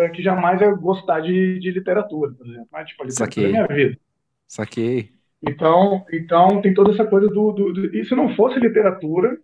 que 0.09 0.21
jamais 0.21 0.61
ia 0.61 0.71
gostar 0.71 1.21
de, 1.21 1.59
de 1.59 1.71
literatura, 1.71 2.31
por 2.33 2.45
exemplo. 2.45 2.67
Mas, 2.71 2.89
tipo, 2.89 3.03
a 3.03 3.05
literatura 3.07 3.31
Saquei. 3.31 3.45
é 3.45 3.49
minha 3.49 3.67
vida. 3.67 3.97
Saquei. 4.47 5.11
Então, 5.47 6.05
então 6.11 6.61
tem 6.61 6.73
toda 6.73 6.91
essa 6.91 7.05
coisa 7.05 7.27
do, 7.27 7.51
do, 7.51 7.73
do, 7.73 7.95
E 7.95 8.05
se 8.05 8.15
não 8.15 8.35
fosse 8.35 8.59
literatura, 8.59 9.37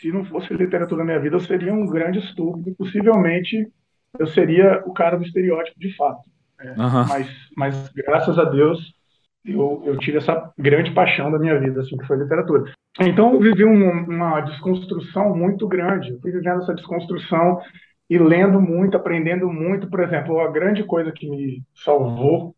se 0.00 0.10
não 0.10 0.24
fosse 0.24 0.52
literatura 0.52 0.98
na 0.98 1.04
minha 1.04 1.20
vida, 1.20 1.36
eu 1.36 1.40
seria 1.40 1.72
um 1.72 1.86
grande 1.86 2.18
estúpido. 2.18 2.74
Possivelmente 2.76 3.70
eu 4.18 4.26
seria 4.26 4.82
o 4.86 4.92
cara 4.92 5.16
do 5.16 5.24
estereótipo 5.24 5.78
de 5.78 5.94
fato. 5.96 6.22
É, 6.60 6.70
uhum. 6.70 7.08
mas, 7.08 7.28
mas, 7.56 7.88
graças 7.90 8.38
a 8.38 8.44
Deus, 8.44 8.94
eu, 9.44 9.82
eu 9.84 9.98
tive 9.98 10.18
essa 10.18 10.52
grande 10.56 10.92
paixão 10.92 11.30
da 11.30 11.38
minha 11.38 11.58
vida, 11.58 11.80
assim, 11.80 11.96
que 11.96 12.06
foi 12.06 12.18
literatura. 12.18 12.72
Então, 13.00 13.34
eu 13.34 13.40
vivi 13.40 13.64
um, 13.64 14.04
uma 14.04 14.40
desconstrução 14.42 15.34
muito 15.36 15.66
grande. 15.66 16.10
Eu 16.10 16.20
fui 16.20 16.30
vivendo 16.30 16.62
essa 16.62 16.74
desconstrução 16.74 17.60
e 18.08 18.18
lendo 18.18 18.60
muito, 18.60 18.96
aprendendo 18.96 19.50
muito. 19.50 19.88
Por 19.88 20.00
exemplo, 20.00 20.40
a 20.40 20.50
grande 20.50 20.84
coisa 20.84 21.12
que 21.12 21.28
me 21.28 21.62
salvou 21.74 22.54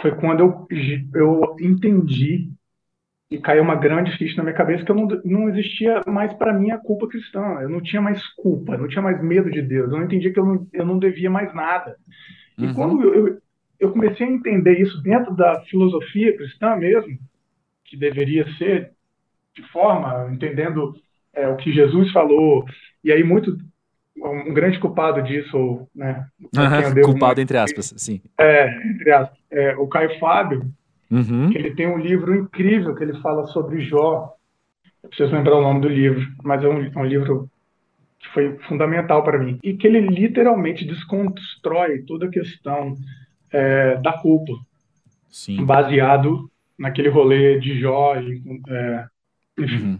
foi 0.00 0.14
quando 0.14 0.40
eu, 0.40 0.66
eu 1.14 1.56
entendi 1.60 2.50
e 3.30 3.38
caiu 3.38 3.62
uma 3.62 3.74
grande 3.74 4.16
ficha 4.16 4.36
na 4.38 4.42
minha 4.42 4.54
cabeça 4.54 4.84
que 4.84 4.90
eu 4.90 4.96
não, 4.96 5.06
não 5.24 5.48
existia 5.50 6.00
mais 6.06 6.32
para 6.32 6.52
mim 6.52 6.70
a 6.70 6.78
culpa 6.78 7.06
cristã. 7.06 7.58
Eu 7.60 7.68
não 7.68 7.80
tinha 7.80 8.00
mais 8.00 8.26
culpa, 8.34 8.76
não 8.76 8.88
tinha 8.88 9.02
mais 9.02 9.22
medo 9.22 9.50
de 9.50 9.60
Deus. 9.60 9.90
Eu 9.90 9.98
não 9.98 10.04
entendia 10.04 10.32
que 10.32 10.40
eu 10.40 10.46
não, 10.46 10.66
eu 10.72 10.86
não 10.86 10.98
devia 10.98 11.28
mais 11.28 11.54
nada. 11.54 11.96
E 12.56 12.66
uhum. 12.66 12.74
quando 12.74 13.02
eu, 13.02 13.14
eu, 13.14 13.38
eu 13.78 13.92
comecei 13.92 14.26
a 14.26 14.30
entender 14.30 14.80
isso 14.80 15.02
dentro 15.02 15.34
da 15.36 15.60
filosofia 15.62 16.36
cristã 16.36 16.74
mesmo, 16.76 17.18
que 17.84 17.96
deveria 17.96 18.50
ser 18.56 18.92
de 19.54 19.62
forma, 19.70 20.30
entendendo 20.32 20.94
é, 21.32 21.48
o 21.48 21.56
que 21.56 21.72
Jesus 21.72 22.10
falou, 22.12 22.64
e 23.02 23.12
aí 23.12 23.22
muito 23.22 23.56
um 24.22 24.52
grande 24.52 24.78
culpado 24.78 25.22
disso, 25.22 25.86
né? 25.94 26.26
Uhum, 26.40 27.02
culpado 27.02 27.40
uma... 27.40 27.42
entre 27.42 27.58
aspas, 27.58 27.94
sim. 27.96 28.20
É, 28.38 28.68
entre 28.90 29.12
aspas. 29.12 29.38
É, 29.50 29.76
o 29.76 29.86
Caio 29.86 30.18
Fábio, 30.18 30.70
uhum. 31.10 31.50
ele 31.52 31.74
tem 31.74 31.86
um 31.86 31.98
livro 31.98 32.34
incrível 32.34 32.94
que 32.94 33.04
ele 33.04 33.20
fala 33.20 33.46
sobre 33.46 33.80
Jó. 33.80 34.34
Eu 35.02 35.08
preciso 35.08 35.34
lembrar 35.34 35.56
o 35.56 35.62
nome 35.62 35.80
do 35.80 35.88
livro, 35.88 36.26
mas 36.42 36.62
é 36.62 36.68
um, 36.68 36.84
é 36.84 36.98
um 36.98 37.04
livro 37.04 37.48
que 38.18 38.28
foi 38.28 38.58
fundamental 38.68 39.22
para 39.22 39.38
mim. 39.38 39.58
E 39.62 39.74
que 39.74 39.86
ele 39.86 40.00
literalmente 40.00 40.84
desconstrói 40.84 42.02
toda 42.02 42.26
a 42.26 42.30
questão 42.30 42.96
é, 43.52 43.96
da 43.96 44.12
culpa. 44.12 44.52
Sim. 45.30 45.64
Baseado 45.64 46.50
naquele 46.78 47.08
rolê 47.08 47.58
de 47.58 47.80
Jó 47.80 48.16
e, 48.16 48.42
é, 48.68 49.06
enfim. 49.58 49.84
Uhum. 49.84 49.98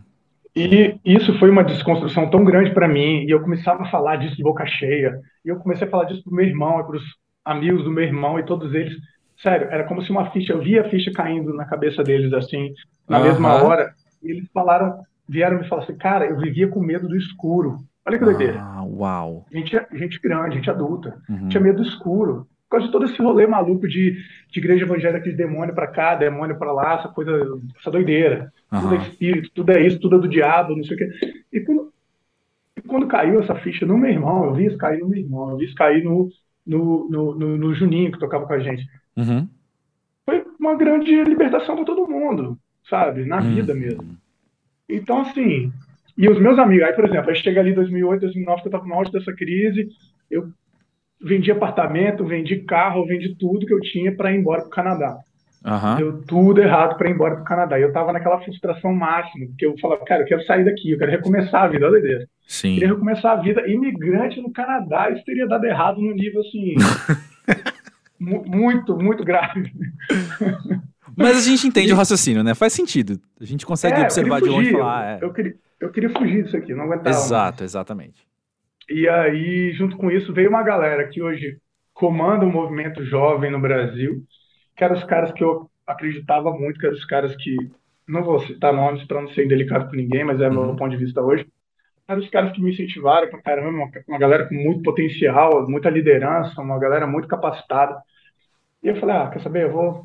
E 0.58 1.00
isso 1.04 1.38
foi 1.38 1.50
uma 1.50 1.62
desconstrução 1.62 2.28
tão 2.30 2.44
grande 2.44 2.72
para 2.72 2.88
mim, 2.88 3.24
e 3.24 3.30
eu 3.30 3.40
começava 3.40 3.82
a 3.82 3.90
falar 3.90 4.16
disso 4.16 4.36
de 4.36 4.42
boca 4.42 4.66
cheia, 4.66 5.20
e 5.44 5.48
eu 5.48 5.56
comecei 5.56 5.86
a 5.86 5.90
falar 5.90 6.04
disso 6.04 6.24
pro 6.24 6.34
meu 6.34 6.44
irmão, 6.44 6.84
para 6.84 6.96
os 6.96 7.04
amigos 7.44 7.84
do 7.84 7.90
meu 7.90 8.04
irmão, 8.04 8.38
e 8.38 8.44
todos 8.44 8.74
eles, 8.74 8.94
sério, 9.42 9.68
era 9.70 9.84
como 9.84 10.02
se 10.02 10.10
uma 10.10 10.30
ficha, 10.30 10.52
eu 10.52 10.60
via 10.60 10.82
a 10.82 10.88
ficha 10.88 11.12
caindo 11.12 11.54
na 11.54 11.64
cabeça 11.64 12.02
deles, 12.02 12.32
assim, 12.32 12.72
na 13.08 13.18
uhum. 13.18 13.24
mesma 13.24 13.62
hora, 13.62 13.92
e 14.22 14.30
eles 14.30 14.48
falaram, 14.52 14.98
vieram 15.28 15.58
me 15.58 15.68
falar 15.68 15.84
assim, 15.84 15.96
cara, 15.96 16.26
eu 16.26 16.38
vivia 16.38 16.68
com 16.68 16.80
medo 16.80 17.06
do 17.06 17.16
escuro. 17.16 17.78
Olha 18.04 18.18
que 18.18 18.24
doideira. 18.24 18.58
Ah, 18.60 18.82
uau. 18.82 19.46
Gente, 19.52 19.78
gente 19.92 20.18
grande, 20.20 20.56
gente 20.56 20.70
adulta. 20.70 21.18
Uhum. 21.28 21.48
Tinha 21.48 21.62
medo 21.62 21.82
do 21.82 21.88
escuro. 21.88 22.46
Por 22.68 22.76
causa 22.76 22.86
de 22.86 22.92
todo 22.92 23.06
esse 23.06 23.16
rolê 23.22 23.46
maluco 23.46 23.88
de, 23.88 24.12
de 24.50 24.58
igreja 24.60 24.84
evangélica 24.84 25.24
de 25.24 25.34
demônio 25.36 25.74
pra 25.74 25.86
cá, 25.86 26.14
demônio 26.14 26.58
pra 26.58 26.70
lá, 26.72 26.98
essa 26.98 27.08
coisa, 27.08 27.32
essa 27.80 27.90
doideira. 27.90 28.52
Tudo 28.70 28.94
é 28.94 28.98
espírito, 28.98 29.50
tudo 29.54 29.72
é 29.72 29.86
isso, 29.86 29.98
tudo 29.98 30.16
é 30.16 30.18
do 30.18 30.28
diabo, 30.28 30.76
não 30.76 30.84
sei 30.84 30.94
o 30.96 30.98
quê. 30.98 31.10
E 31.52 31.60
quando, 31.60 31.92
quando 32.86 33.06
caiu 33.06 33.40
essa 33.40 33.54
ficha 33.56 33.86
no 33.86 33.96
meu 33.96 34.10
irmão, 34.10 34.44
eu 34.44 34.54
vi 34.54 34.66
isso 34.66 34.76
cair 34.78 35.00
no 35.00 35.08
meu 35.08 35.18
irmão, 35.18 35.50
eu 35.50 35.56
vi 35.56 35.64
isso 35.64 35.74
cair 35.74 36.04
no, 36.04 36.28
no, 36.66 37.08
no, 37.08 37.34
no, 37.34 37.56
no 37.56 37.74
Juninho, 37.74 38.12
que 38.12 38.18
tocava 38.18 38.46
com 38.46 38.52
a 38.52 38.58
gente. 38.60 38.86
Uhum. 39.16 39.48
Foi 40.26 40.44
uma 40.60 40.76
grande 40.76 41.10
libertação 41.24 41.74
para 41.74 41.84
todo 41.86 42.08
mundo, 42.08 42.58
sabe? 42.88 43.24
Na 43.24 43.38
Hum. 43.38 43.54
vida 43.54 43.74
mesmo. 43.74 44.04
Então, 44.88 45.20
assim, 45.22 45.72
e 46.16 46.28
os 46.28 46.40
meus 46.40 46.58
amigos, 46.58 46.86
aí, 46.86 46.92
por 46.94 47.04
exemplo, 47.06 47.30
aí 47.30 47.36
chega 47.36 47.60
ali 47.60 47.70
em 47.70 47.74
2008, 47.74 48.20
2009, 48.22 48.62
que 48.62 48.68
eu 48.68 48.70
estava 48.70 48.86
no 48.86 48.94
auge 48.94 49.12
dessa 49.12 49.32
crise, 49.32 49.88
eu 50.30 50.48
vendi 51.20 51.50
apartamento, 51.50 52.24
vendi 52.24 52.56
carro, 52.62 53.06
vendi 53.06 53.34
tudo 53.36 53.66
que 53.66 53.74
eu 53.74 53.80
tinha 53.80 54.14
para 54.14 54.32
ir 54.32 54.38
embora 54.38 54.60
para 54.62 54.68
o 54.68 54.70
Canadá. 54.70 55.16
Aham. 55.64 55.96
Deu 55.96 56.22
tudo 56.22 56.60
errado 56.62 56.96
para 56.96 57.08
ir 57.08 57.14
embora 57.14 57.34
para 57.34 57.42
o 57.42 57.46
Canadá. 57.46 57.78
E 57.78 57.82
eu 57.82 57.92
tava 57.92 58.12
naquela 58.12 58.40
frustração 58.40 58.92
máxima, 58.94 59.46
porque 59.46 59.66
eu 59.66 59.76
falava, 59.78 60.04
cara, 60.04 60.22
eu 60.22 60.26
quero 60.26 60.44
sair 60.44 60.64
daqui, 60.64 60.92
eu 60.92 60.98
quero 60.98 61.10
recomeçar 61.10 61.64
a 61.64 61.68
vida, 61.68 61.86
olha 61.86 62.00
a. 62.00 62.26
Sim. 62.46 62.74
Queria 62.74 62.88
recomeçar 62.88 63.32
a 63.38 63.40
vida 63.42 63.66
imigrante 63.68 64.40
no 64.40 64.52
Canadá, 64.52 65.10
isso 65.10 65.24
teria 65.24 65.46
dado 65.48 65.64
errado 65.64 66.00
num 66.00 66.14
nível 66.14 66.40
assim. 66.40 66.74
mu- 68.18 68.44
muito, 68.46 68.96
muito 68.96 69.24
grave. 69.24 69.70
Mas 71.16 71.36
a 71.38 71.40
gente 71.50 71.66
entende 71.66 71.92
o 71.92 71.96
raciocínio, 71.96 72.44
né? 72.44 72.54
Faz 72.54 72.72
sentido. 72.72 73.18
A 73.40 73.44
gente 73.44 73.66
consegue 73.66 74.00
É, 74.00 74.04
observar 74.04 74.40
de 74.40 74.48
longe 74.48 74.68
e 74.68 74.70
fugir, 74.70 74.78
falar. 74.78 75.00
ah, 75.00 75.10
é. 75.10 75.18
Eu 75.24 75.32
queria, 75.32 75.54
eu 75.80 75.90
queria 75.90 76.10
fugir 76.10 76.44
disso 76.44 76.56
aqui, 76.56 76.72
não 76.74 76.84
aguentava. 76.84 77.10
mais. 77.10 77.24
Exato, 77.24 77.64
exatamente. 77.64 78.27
E 78.88 79.08
aí, 79.08 79.72
junto 79.72 79.96
com 79.96 80.10
isso, 80.10 80.32
veio 80.32 80.48
uma 80.48 80.62
galera 80.62 81.08
que 81.08 81.22
hoje 81.22 81.58
comanda 81.92 82.44
o 82.44 82.50
movimento 82.52 83.04
jovem 83.04 83.50
no 83.50 83.60
Brasil, 83.60 84.22
que 84.76 84.84
eram 84.84 84.96
os 84.96 85.04
caras 85.04 85.32
que 85.32 85.44
eu 85.44 85.70
acreditava 85.86 86.50
muito, 86.52 86.78
que 86.80 86.86
eram 86.86 86.96
os 86.96 87.04
caras 87.04 87.34
que, 87.36 87.56
não 88.08 88.22
vou 88.24 88.40
citar 88.40 88.72
nomes 88.72 89.04
para 89.06 89.20
não 89.20 89.28
ser 89.30 89.44
indelicado 89.44 89.88
com 89.90 89.96
ninguém, 89.96 90.24
mas 90.24 90.40
é 90.40 90.48
meu 90.48 90.60
Uhum. 90.60 90.76
ponto 90.76 90.90
de 90.90 90.96
vista 91.04 91.20
hoje, 91.22 91.46
eram 92.08 92.20
os 92.20 92.30
caras 92.30 92.52
que 92.52 92.62
me 92.62 92.72
incentivaram 92.72 93.28
pra 93.30 93.42
caramba, 93.42 93.70
uma, 93.70 93.90
uma 94.08 94.18
galera 94.18 94.48
com 94.48 94.54
muito 94.54 94.82
potencial, 94.82 95.68
muita 95.68 95.90
liderança, 95.90 96.60
uma 96.62 96.78
galera 96.78 97.06
muito 97.06 97.28
capacitada. 97.28 98.02
E 98.82 98.88
eu 98.88 98.96
falei, 98.96 99.16
ah, 99.16 99.30
quer 99.30 99.42
saber, 99.42 99.64
eu 99.64 99.72
vou 99.72 100.04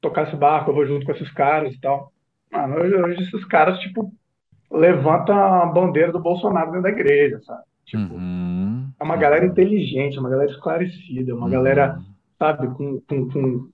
tocar 0.00 0.24
esse 0.28 0.36
barco, 0.36 0.70
eu 0.70 0.74
vou 0.74 0.86
junto 0.86 1.06
com 1.06 1.12
esses 1.12 1.30
caras 1.32 1.74
e 1.74 1.80
tal. 1.80 2.12
Mano, 2.52 2.76
hoje, 2.80 2.94
hoje 2.96 3.22
esses 3.24 3.44
caras, 3.46 3.78
tipo, 3.80 4.12
levantam 4.70 5.36
a 5.36 5.66
bandeira 5.66 6.12
do 6.12 6.20
Bolsonaro 6.20 6.68
dentro 6.72 6.82
da 6.84 6.90
igreja, 6.90 7.40
sabe? 7.42 7.62
Tipo, 7.88 8.14
Uhum. 8.14 8.88
é 9.00 9.04
uma 9.04 9.16
galera 9.16 9.46
inteligente, 9.46 10.16
é 10.16 10.20
uma 10.20 10.28
galera 10.30 10.50
esclarecida, 10.50 11.30
é 11.30 11.34
uma 11.34 11.46
Uhum. 11.46 11.52
galera, 11.52 11.98
sabe, 12.38 12.68
com, 12.76 13.00
com, 13.08 13.28
com- 13.30 13.68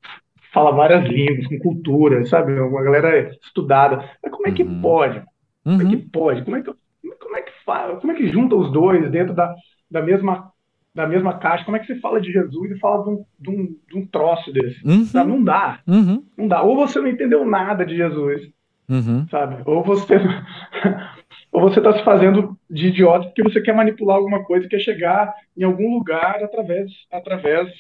fala 0.53 0.71
várias 0.71 1.05
línguas, 1.09 1.47
com 1.49 1.59
cultura, 1.59 2.25
sabe? 2.27 2.53
Uma 2.61 2.83
galera 2.83 3.31
estudada. 3.43 4.09
Mas 4.23 4.33
como 4.33 4.47
é 4.47 4.53
que 4.53 4.63
Uhum. 4.63 4.81
pode? 4.81 5.23
Como 5.65 5.83
é 5.83 5.87
que 5.87 5.97
Uhum. 5.97 6.09
pode? 6.13 6.45
Como 6.45 6.57
é 6.57 6.63
que, 6.63 6.73
como 7.21 7.37
é 7.37 7.43
que 7.43 7.53
fala? 7.65 7.97
Como 8.01 8.13
é 8.13 8.15
que 8.15 8.29
junta 8.29 8.55
os 8.55 8.71
dois 8.71 9.11
dentro 9.11 9.35
da, 9.35 9.53
da 9.91 10.01
mesma 10.03 10.51
da 10.95 11.09
mesma 11.09 11.39
caixa? 11.39 11.65
Como 11.65 11.77
é 11.77 11.81
que 11.81 11.87
você 11.89 11.97
fala 11.99 12.21
de 12.21 12.31
Jesus 12.31 12.71
e 12.71 12.79
fala 12.79 13.03
de 13.03 13.11
um, 13.11 13.25
de 13.41 13.51
um, 13.51 13.77
de 13.91 13.99
um 13.99 14.07
troço 14.07 14.53
desse? 14.53 14.81
Sabe? 15.07 15.29
Uhum. 15.29 15.39
Não 15.39 15.45
dá, 15.45 15.81
Uhum. 15.89 16.23
não 16.39 16.47
dá. 16.47 16.63
Ou 16.63 16.77
você 16.77 17.01
não 17.01 17.09
entendeu 17.09 17.45
nada 17.45 17.85
de 17.85 17.97
Jesus, 17.97 18.43
Uhum. 18.89 19.27
sabe? 19.29 19.61
Ou 19.67 19.83
você 19.83 20.15
ou 21.55 21.63
você 21.63 21.81
está 21.81 21.95
se 21.95 22.05
fazendo 22.05 22.59
de 22.71 22.89
idiota 22.89 23.27
porque 23.27 23.45
você 23.45 23.63
quer 23.63 23.75
manipular 23.75 24.19
alguma 24.19 24.45
coisa, 24.45 24.69
quer 24.69 24.81
chegar 24.81 25.35
em 25.57 25.65
algum 25.65 25.95
lugar 25.97 26.45
através 26.45 26.93
através 27.13 27.71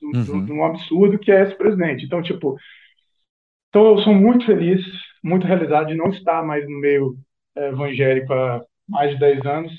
do- 0.00 0.12
do- 0.24 0.40
Uhum. 0.40 0.46
de 0.46 0.52
um 0.52 0.64
absurdo 0.64 1.18
que 1.18 1.32
é 1.32 1.42
esse 1.44 1.56
presidente. 1.56 2.06
Então, 2.06 2.22
tipo, 2.22 2.56
então 3.68 3.86
eu 3.86 3.98
sou 3.98 4.14
muito 4.14 4.46
feliz, 4.46 4.80
muito 5.22 5.46
realizado 5.46 5.88
de 5.88 5.94
não 5.96 6.08
estar 6.10 6.42
mais 6.44 6.64
no 6.68 6.80
meio 6.80 7.16
eh, 7.56 7.68
evangélico 7.68 8.32
há 8.32 8.62
mais 8.88 9.10
de 9.12 9.18
10 9.18 9.44
anos, 9.46 9.72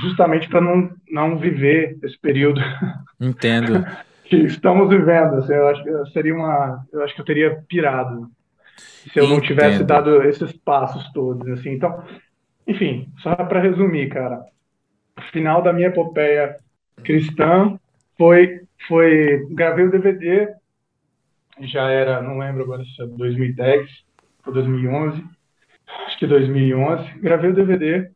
justamente 0.00 0.48
para 0.48 0.60
não 0.62 0.90
não 1.10 1.38
viver 1.38 1.98
esse 2.04 2.18
período 2.20 2.60
Entendo. 3.20 3.84
que 4.24 4.36
estamos 4.36 4.88
vivendo. 4.88 5.36
Assim, 5.36 5.52
eu 5.54 5.68
acho 5.68 5.82
que 5.82 6.06
seria 6.12 6.34
uma, 6.34 6.84
eu 6.92 7.02
acho 7.02 7.14
que 7.14 7.20
eu 7.20 7.24
teria 7.24 7.62
pirado 7.68 8.28
se 9.12 9.20
eu 9.20 9.28
não 9.28 9.40
tivesse 9.40 9.82
Entendo. 9.82 9.86
dado 9.86 10.22
esses 10.24 10.52
passos 10.58 11.10
todos, 11.12 11.48
assim. 11.48 11.70
Então, 11.72 12.04
enfim, 12.68 13.08
só 13.22 13.34
para 13.34 13.60
resumir, 13.60 14.08
cara, 14.10 14.44
o 15.18 15.22
final 15.32 15.62
da 15.62 15.72
minha 15.72 15.88
epopeia 15.88 16.56
cristã 17.02 17.78
foi, 18.16 18.60
foi, 18.86 19.46
gravei 19.50 19.86
o 19.86 19.90
DVD, 19.90 20.48
já 21.60 21.88
era, 21.90 22.22
não 22.22 22.38
lembro 22.38 22.62
agora 22.62 22.84
se 22.84 23.02
é 23.02 23.06
2010 23.06 23.88
ou 24.46 24.52
2011, 24.52 25.24
acho 26.06 26.18
que 26.18 26.26
2011, 26.26 27.18
gravei 27.20 27.50
o 27.50 27.54
DVD, 27.54 28.10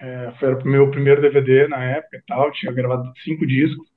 é, 0.00 0.32
foi 0.38 0.54
o 0.54 0.66
meu 0.66 0.90
primeiro 0.90 1.22
DVD 1.22 1.68
na 1.68 1.82
época 1.84 2.16
e 2.16 2.22
tal, 2.26 2.50
tinha 2.52 2.72
gravado 2.72 3.10
cinco 3.24 3.46
discos, 3.46 3.88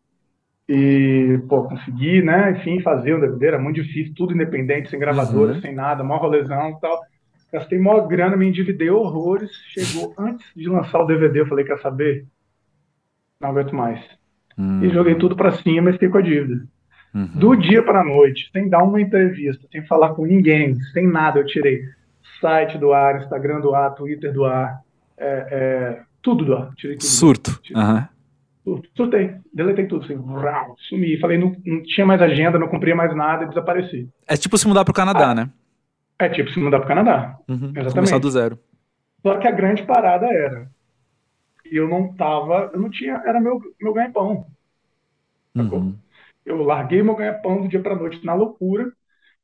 e, 0.69 1.39
pô, 1.47 1.63
consegui, 1.63 2.21
né, 2.21 2.51
enfim, 2.51 2.81
fazer 2.81 3.15
um 3.15 3.21
DVD, 3.21 3.47
era 3.47 3.59
muito 3.59 3.81
difícil, 3.81 4.13
tudo 4.15 4.33
independente, 4.33 4.89
sem 4.89 4.99
gravadora, 4.99 5.53
Uhum. 5.53 5.61
sem 5.61 5.73
nada, 5.73 6.03
mó 6.03 6.17
rolezão 6.17 6.71
e 6.71 6.79
tal. 6.81 6.99
Gastei 7.57 7.79
mó 7.79 7.99
grana, 8.01 8.37
me 8.37 8.47
endividei 8.47 8.89
horrores. 8.91 9.49
Chegou 9.73 10.13
antes 10.17 10.45
de 10.55 10.69
lançar 10.69 11.01
o 11.01 11.05
DVD, 11.05 11.39
eu 11.39 11.47
falei, 11.47 11.65
quer 11.65 11.79
saber? 11.79 12.25
Não 13.41 13.49
aguento 13.49 13.75
mais. 13.75 13.99
Hum. 14.55 14.83
E 14.83 14.89
joguei 14.89 15.15
tudo 15.15 15.35
pra 15.35 15.51
cima 15.53 15.89
e 15.89 15.93
fiquei 15.93 16.09
com 16.09 16.19
a 16.19 16.21
dívida. 16.21 16.63
Uhum. 17.15 17.25
Do 17.33 17.55
dia 17.55 17.81
pra 17.81 18.03
noite, 18.03 18.49
sem 18.51 18.69
dar 18.69 18.83
uma 18.83 19.01
entrevista, 19.01 19.65
sem 19.71 19.83
falar 19.87 20.09
com 20.09 20.25
ninguém, 20.25 20.79
sem 20.93 21.07
nada, 21.07 21.39
eu 21.39 21.45
tirei 21.47 21.81
site 22.39 22.77
do 22.77 22.93
ar, 22.93 23.23
Instagram 23.23 23.59
do 23.59 23.73
ar, 23.73 23.95
Twitter 23.95 24.31
do 24.31 24.45
ar, 24.45 24.81
é, 25.17 25.47
é, 25.51 26.01
tudo 26.21 26.45
do 26.45 26.55
ar. 26.55 26.71
Tirei 26.75 26.97
tudo. 26.97 27.07
Surto. 27.07 27.59
Aham. 27.75 28.07
Tudo. 28.63 28.83
Surtei, 28.95 29.35
deletei 29.51 29.87
tudo, 29.87 30.05
assim, 30.05 30.15
vrau, 30.15 30.75
sumi. 30.89 31.17
Falei, 31.19 31.39
não, 31.39 31.55
não 31.65 31.81
tinha 31.81 32.05
mais 32.05 32.21
agenda, 32.21 32.59
não 32.59 32.67
cumpria 32.67 32.95
mais 32.95 33.15
nada 33.15 33.45
e 33.45 33.49
desapareci. 33.49 34.07
É 34.27 34.37
tipo 34.37 34.57
se 34.59 34.67
mudar 34.67 34.85
pro 34.85 34.93
Canadá, 34.93 35.33
né? 35.33 35.49
É 36.19 36.29
tipo 36.29 36.49
se 36.51 36.59
mudar 36.59 36.79
pro 36.79 36.87
Canadá. 36.87 37.37
Uhum. 37.47 37.55
Exatamente. 37.69 37.93
Começar 37.93 38.19
do 38.19 38.31
zero. 38.31 38.59
Só 39.21 39.37
que 39.37 39.47
a 39.47 39.51
grande 39.51 39.83
parada 39.85 40.25
era, 40.27 40.69
eu 41.65 41.87
não 41.87 42.13
tava, 42.15 42.71
eu 42.73 42.79
não 42.79 42.89
tinha, 42.89 43.21
era 43.25 43.39
meu, 43.39 43.59
meu 43.81 43.93
ganha-pão. 43.93 44.47
Uhum. 45.55 45.95
Eu 46.45 46.63
larguei 46.63 47.03
meu 47.03 47.15
ganha-pão 47.15 47.61
do 47.61 47.67
dia 47.67 47.81
pra 47.81 47.95
noite 47.95 48.23
na 48.25 48.33
loucura 48.33 48.91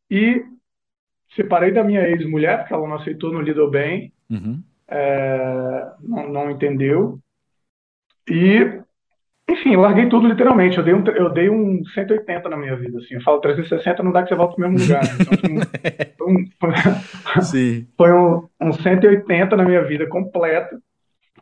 e 0.09 0.45
separei 1.35 1.71
da 1.71 1.83
minha 1.83 2.07
ex-mulher, 2.07 2.59
porque 2.59 2.73
ela 2.73 2.87
não 2.87 2.95
aceitou, 2.95 3.33
não 3.33 3.41
lidou 3.41 3.69
bem, 3.69 4.13
Uhum. 4.29 4.63
é, 4.87 5.91
não, 5.99 6.29
não 6.29 6.51
entendeu. 6.51 7.19
E, 8.29 8.81
enfim, 9.49 9.75
larguei 9.75 10.07
tudo 10.07 10.27
literalmente. 10.27 10.77
Eu 10.77 10.83
dei 10.83 10.93
um, 10.93 11.03
eu 11.07 11.29
dei 11.29 11.49
um 11.49 11.83
180 11.93 12.47
na 12.49 12.57
minha 12.57 12.75
vida. 12.75 12.97
Assim. 12.99 13.15
Eu 13.15 13.21
falo 13.21 13.39
360 13.41 14.01
não 14.03 14.11
dá 14.11 14.23
que 14.23 14.29
você 14.29 14.35
volta 14.35 14.55
pro 14.55 14.69
mesmo 14.69 14.79
lugar. 14.85 15.03
Então, 15.19 15.37
foi 16.17 16.27
um, 16.33 16.45
foi 16.59 16.69
um- 16.69 17.85
foi 17.97 18.13
um, 18.13 18.47
um 18.61 18.73
180 18.73 19.55
na 19.55 19.65
minha 19.65 19.83
vida 19.83 20.07
completa. 20.07 20.77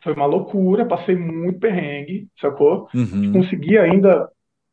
Foi 0.03 0.13
uma 0.13 0.25
loucura, 0.25 0.85
passei 0.85 1.15
muito 1.15 1.59
perrengue, 1.59 2.27
sacou? 2.39 2.87
Uhum. 2.93 3.31
Consegui 3.33 3.77
ainda 3.77 4.27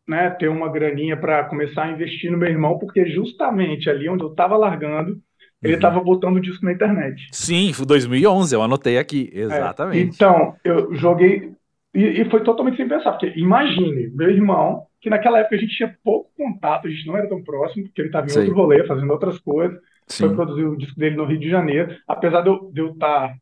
né, 0.09 0.31
ter 0.31 0.49
uma 0.49 0.71
graninha 0.73 1.19
para 1.19 1.45
começar 1.45 1.85
a 1.85 1.91
investir 1.91 2.31
no 2.33 2.39
meu 2.39 2.49
irmão, 2.49 2.79
porque 2.79 3.05
justamente 3.07 3.91
ali 3.91 4.09
onde 4.09 4.23
eu 4.25 4.31
estava 4.31 4.57
largando, 4.57 5.19
ele 5.63 5.75
Uhum. 5.75 5.79
estava 5.79 6.01
botando 6.01 6.37
o 6.37 6.41
disco 6.41 6.65
na 6.65 6.73
internet. 6.73 7.29
Sim, 7.33 7.73
foi 7.75 7.85
2011, 7.85 8.55
eu 8.55 8.63
anotei 8.63 8.97
aqui. 8.97 9.31
É, 9.35 9.41
Exatamente. 9.41 10.15
então, 10.15 10.55
eu 10.65 10.95
joguei. 10.95 11.53
E, 11.99 12.21
e 12.23 12.31
foi 12.31 12.43
totalmente 12.45 12.77
sem 12.77 12.89
pensar, 12.89 13.13
porque 13.13 13.33
imagine, 13.37 14.09
meu 14.15 14.31
irmão, 14.31 14.83
que 15.01 15.11
naquela 15.11 15.41
época 15.41 15.57
a 15.57 15.59
gente 15.59 15.77
tinha 15.77 15.97
pouco 16.05 16.31
contato, 16.37 16.87
a 16.87 16.91
gente 16.91 17.07
não 17.07 17.17
era 17.17 17.29
tão 17.29 17.43
próximo, 17.43 17.85
porque 17.85 18.01
ele 18.01 18.09
estava 18.09 18.27
em 18.27 18.31
Sei. 18.31 18.43
outro 18.43 18.55
rolê, 18.57 18.87
fazendo 18.87 19.11
outras 19.13 19.39
coisas. 19.39 19.77
Foi 20.11 20.29
Sim. 20.29 20.35
produzir 20.37 20.65
o 20.65 20.77
disco 20.77 20.99
dele 20.99 21.17
no 21.17 21.25
Rio 21.25 21.39
de 21.41 21.51
Janeiro. 21.51 21.95
Apesar 22.07 22.43
de 22.43 22.49
eu, 22.49 22.71
de 22.73 22.81
eu 22.81 22.95
tá, 22.97 23.33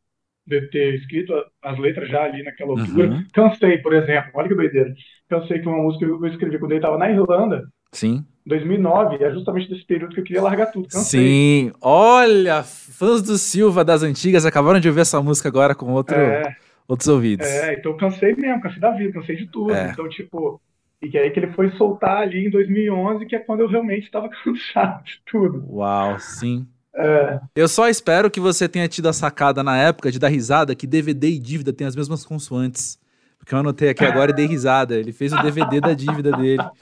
de 0.47 0.61
ter 0.71 0.95
escrito 0.95 1.33
as 1.63 1.79
letras 1.79 2.09
já 2.09 2.23
ali 2.25 2.43
naquela 2.43 2.71
altura, 2.71 3.09
Uhum. 3.09 3.25
cansei, 3.33 3.79
por 3.79 3.93
exemplo, 3.93 4.31
olha 4.35 4.49
que 4.49 4.55
doideira. 4.55 4.93
Cansei 5.29 5.59
que 5.61 5.69
uma 5.69 5.83
música 5.83 6.05
eu 6.05 6.25
escrevi 6.27 6.59
quando 6.59 6.73
ele 6.73 6.79
estava 6.79 6.97
na 6.99 7.11
Irlanda, 7.11 7.65
Sim. 7.93 8.25
em 8.47 8.49
2009, 8.49 9.23
é 9.23 9.31
justamente 9.33 9.69
desse 9.69 9.85
período 9.85 10.15
que 10.15 10.21
eu 10.21 10.25
queria 10.25 10.43
largar 10.43 10.67
tudo. 10.67 10.89
Cansei. 10.89 11.21
Sim. 11.21 11.73
Olha, 11.81 12.63
fãs 12.63 13.23
do 13.23 13.37
Silva 13.39 13.85
das 13.85 14.03
antigas 14.03 14.47
acabaram 14.47 14.79
de 14.81 14.89
ouvir 14.89 15.01
essa 15.01 15.21
música 15.23 15.49
agora 15.49 15.75
com 15.75 15.93
outro, 15.93 16.15
É, 16.17 16.43
outros 16.89 17.09
ouvidos. 17.09 17.47
é, 17.47 17.75
então 17.75 17.93
eu 17.93 17.97
cansei 17.97 18.35
mesmo, 18.35 18.63
cansei 18.63 18.81
da 18.81 18.91
vida, 18.93 19.13
cansei 19.13 19.37
de 19.37 19.47
tudo. 19.47 19.75
É. 19.75 19.91
Então, 19.91 20.09
tipo, 20.09 20.61
e 21.01 21.09
que 21.09 21.19
aí 21.19 21.31
que 21.31 21.41
ele 21.41 21.53
foi 21.53 21.71
soltar 21.73 22.23
ali 22.23 22.47
em 22.47 22.51
2011, 22.51 23.27
que 23.27 23.37
é 23.37 23.39
quando 23.39 23.61
eu 23.61 23.69
realmente 23.69 24.05
estava 24.05 24.29
cansado 24.45 25.05
de 25.05 25.21
tudo. 25.27 25.65
Uau, 25.69 26.19
sim. 26.19 26.67
É. 26.95 27.41
Eu 27.55 27.69
só 27.69 27.89
espero 27.89 28.31
que 28.31 28.41
você 28.41 28.69
tenha 28.69 28.89
tido 28.89 29.09
a 29.09 29.13
sacada 29.13 29.63
na 29.63 29.77
época 29.77 30.11
de 30.11 30.19
dar 30.19 30.29
risada 30.29 30.75
que 30.75 30.87
DVD 30.87 31.29
e 31.29 31.39
dívida 31.39 31.73
têm 31.73 31.87
as 31.87 31.95
mesmas 31.95 32.25
consoantes. 32.25 32.99
Porque 33.39 33.55
eu 33.55 33.59
anotei 33.59 33.91
aqui 33.91 34.05
agora 34.05 34.31
e 34.31 34.35
dei 34.35 34.47
risada. 34.47 34.97
Ele 34.97 35.13
fez 35.13 35.33
o 35.33 35.43
DVD 35.43 35.81
da 35.81 35.93
dívida 35.93 36.33
dele. 36.33 36.63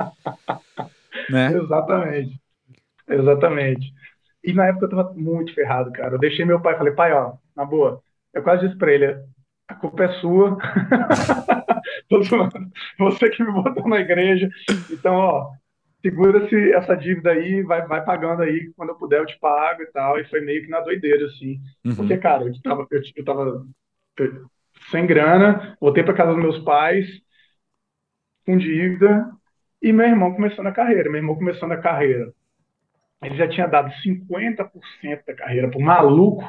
Né? 1.30 1.56
Exatamente. 1.56 2.38
Exatamente. 3.08 3.94
E 4.42 4.52
na 4.52 4.66
época 4.66 4.84
eu 4.84 4.90
tava 4.90 5.14
muito 5.14 5.54
ferrado, 5.54 5.90
cara. 5.90 6.14
Eu 6.14 6.18
deixei 6.18 6.44
meu 6.44 6.60
pai, 6.60 6.76
falei, 6.76 6.92
pai, 6.92 7.14
ó, 7.14 7.32
na 7.56 7.64
boa, 7.64 8.02
eu 8.34 8.42
quase 8.42 8.66
disse 8.66 8.76
pra 8.76 8.92
ele, 8.92 9.16
a 9.68 9.74
culpa 9.74 10.04
é 10.04 10.12
sua. 10.20 10.56
Você 12.98 13.30
que 13.30 13.42
me 13.42 13.52
botou 13.52 13.88
na 13.88 14.00
igreja. 14.00 14.48
Então, 14.90 15.14
ó, 15.14 15.50
segura-se 16.02 16.72
essa 16.72 16.94
dívida 16.94 17.30
aí, 17.30 17.62
vai, 17.62 17.86
vai 17.86 18.04
pagando 18.04 18.42
aí, 18.42 18.72
quando 18.76 18.90
eu 18.90 18.96
puder 18.96 19.20
eu 19.20 19.26
te 19.26 19.38
pago 19.38 19.82
e 19.82 19.86
tal. 19.86 20.18
E 20.18 20.24
foi 20.28 20.40
meio 20.40 20.62
que 20.62 20.68
na 20.68 20.80
doideira, 20.80 21.26
assim. 21.26 21.60
Uhum. 21.84 21.96
Porque, 21.96 22.16
cara, 22.18 22.44
eu 22.44 22.52
tava, 22.62 22.86
eu, 22.90 23.02
eu 23.16 23.24
tava 23.24 23.66
sem 24.90 25.06
grana, 25.06 25.76
voltei 25.80 26.02
para 26.02 26.14
casa 26.14 26.32
dos 26.32 26.42
meus 26.42 26.58
pais, 26.60 27.06
com 28.44 28.56
dívida, 28.58 29.30
e 29.80 29.92
meu 29.92 30.06
irmão 30.06 30.34
começando 30.34 30.66
a 30.66 30.72
carreira. 30.72 31.10
Meu 31.10 31.20
irmão 31.20 31.36
começando 31.36 31.72
a 31.72 31.78
carreira. 31.78 32.32
Ele 33.22 33.36
já 33.36 33.48
tinha 33.48 33.66
dado 33.66 33.90
50% 34.02 35.24
da 35.26 35.34
carreira 35.34 35.70
pro 35.70 35.80
maluco 35.80 36.44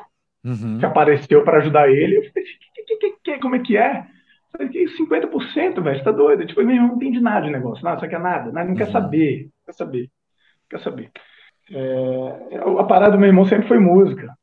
uhum. 0.46 0.78
que 0.80 0.86
apareceu 0.86 1.44
para 1.44 1.58
ajudar 1.58 1.90
ele. 1.90 2.18
Eu 2.18 2.24
falei, 2.32 2.48
que, 2.76 2.84
que, 2.84 2.98
que, 2.98 3.16
que, 3.24 3.40
como 3.40 3.56
é 3.56 3.60
que 3.60 3.76
é? 3.76 4.06
Eu 4.54 4.68
falei, 4.68 4.86
50%, 4.86 5.82
velho, 5.82 5.98
você 5.98 6.04
tá 6.04 6.12
doido? 6.12 6.46
Tipo, 6.46 6.64
meu 6.64 6.76
irmão 6.76 6.90
não 6.90 6.96
entende 6.96 7.20
nada 7.20 7.46
de 7.46 7.52
negócio. 7.52 7.84
Não, 7.84 7.96
isso 7.96 8.06
aqui 8.06 8.16
é 8.16 8.20
nada. 8.20 8.52
Não, 8.52 8.66
não 8.66 8.76
quer 8.76 8.86
uhum. 8.86 8.92
saber. 8.92 9.50
Quer 9.66 9.74
saber. 9.74 10.10
Quer 10.70 10.80
saber. 10.80 11.12
É, 11.72 12.58
a 12.80 12.84
parada 12.84 13.14
do 13.14 13.18
meu 13.18 13.28
irmão 13.28 13.46
sempre 13.46 13.68
foi 13.68 13.80
música. 13.80 14.34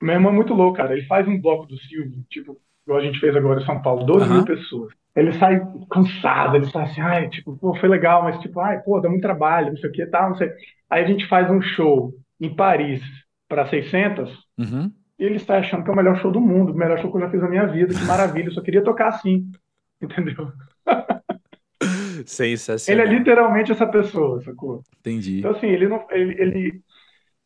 Meu 0.00 0.14
irmão 0.14 0.32
é 0.32 0.34
muito 0.34 0.54
louco, 0.54 0.78
cara. 0.78 0.92
Ele 0.92 1.06
faz 1.06 1.28
um 1.28 1.40
bloco 1.40 1.66
do 1.66 1.76
Silvio, 1.78 2.24
tipo, 2.30 2.56
igual 2.86 3.00
a 3.00 3.04
gente 3.04 3.20
fez 3.20 3.36
agora 3.36 3.60
em 3.60 3.66
São 3.66 3.80
Paulo, 3.82 4.04
12 4.04 4.26
uhum. 4.26 4.34
mil 4.36 4.44
pessoas. 4.44 4.92
Ele 5.14 5.32
sai 5.32 5.60
cansado, 5.90 6.56
ele 6.56 6.70
sai 6.70 6.84
assim, 6.84 7.00
ai, 7.00 7.28
tipo, 7.28 7.56
pô, 7.56 7.74
foi 7.74 7.88
legal, 7.88 8.22
mas 8.22 8.38
tipo, 8.38 8.60
ai, 8.60 8.80
pô, 8.80 9.00
dá 9.00 9.08
muito 9.08 9.22
trabalho, 9.22 9.70
não 9.70 9.76
sei 9.76 9.90
o 9.90 9.92
que, 9.92 10.06
tal, 10.06 10.30
não 10.30 10.36
sei. 10.36 10.50
Aí 10.88 11.04
a 11.04 11.06
gente 11.06 11.26
faz 11.26 11.50
um 11.50 11.60
show 11.60 12.14
em 12.40 12.54
Paris 12.54 13.02
para 13.48 13.66
600, 13.66 14.30
uhum. 14.56 14.90
E 15.20 15.24
ele 15.24 15.36
está 15.36 15.58
achando 15.58 15.84
que 15.84 15.90
é 15.90 15.92
o 15.92 15.96
melhor 15.96 16.16
show 16.16 16.32
do 16.32 16.40
mundo, 16.40 16.72
o 16.72 16.74
melhor 16.74 16.98
show 16.98 17.10
que 17.10 17.18
eu 17.18 17.20
já 17.20 17.30
fiz 17.30 17.42
na 17.42 17.48
minha 17.48 17.66
vida, 17.66 17.92
que 17.92 18.04
maravilha, 18.06 18.46
eu 18.46 18.52
só 18.52 18.62
queria 18.62 18.82
tocar 18.82 19.08
assim, 19.08 19.52
entendeu? 20.00 20.50
Sensacional. 22.24 23.04
Ele 23.04 23.14
é 23.14 23.18
literalmente 23.18 23.70
essa 23.70 23.86
pessoa, 23.86 24.42
sacou? 24.42 24.82
Entendi. 24.98 25.40
Então, 25.40 25.50
assim, 25.50 25.66
ele 25.66 25.88
não. 25.88 26.06
Ele, 26.10 26.40
ele, 26.40 26.82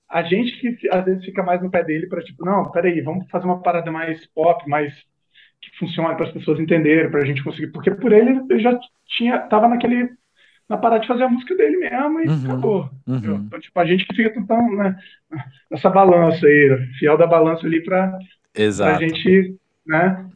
a 0.09 0.23
gente 0.23 0.57
que 0.61 0.89
às 0.89 1.05
vezes 1.05 1.25
fica 1.25 1.43
mais 1.43 1.61
no 1.61 1.71
pé 1.71 1.83
dele 1.83 2.07
para 2.07 2.23
tipo, 2.23 2.45
não, 2.45 2.71
peraí, 2.71 3.01
vamos 3.01 3.29
fazer 3.29 3.45
uma 3.45 3.61
parada 3.61 3.91
mais 3.91 4.25
pop, 4.29 4.69
mais 4.69 4.95
que 5.61 5.77
funcione 5.79 6.15
para 6.15 6.27
as 6.27 6.33
pessoas 6.33 6.61
entenderem, 6.61 7.11
para 7.11 7.23
a 7.23 7.27
gente 7.27 7.43
conseguir. 7.43 7.73
Porque 7.73 7.91
por 7.91 8.13
ele, 8.13 8.41
ele 8.51 8.61
já 8.61 8.79
tinha, 9.07 9.41
tava 9.49 9.67
naquele 9.67 10.11
na 10.69 10.77
parada 10.77 11.03
de 11.03 11.09
fazer 11.09 11.25
a 11.25 11.29
música 11.29 11.55
dele 11.55 11.77
mesmo 11.77 12.21
e 12.21 12.29
uhum, 12.29 12.45
acabou. 12.45 12.91
Uhum. 13.07 13.45
Então, 13.47 13.61
tipo, 13.61 13.79
a 13.79 13.85
gente 13.85 14.07
que 14.07 14.15
fica 14.15 14.31
tentando, 14.31 14.77
né, 14.77 14.97
nessa 15.71 15.91
balança 15.91 16.47
aí, 16.47 16.89
fiel 16.99 17.19
da 17.19 17.27
balança 17.27 17.67
ali 17.67 17.83
para 17.85 18.19
a 18.57 18.95
gente, 18.95 19.57
né, 19.87 20.27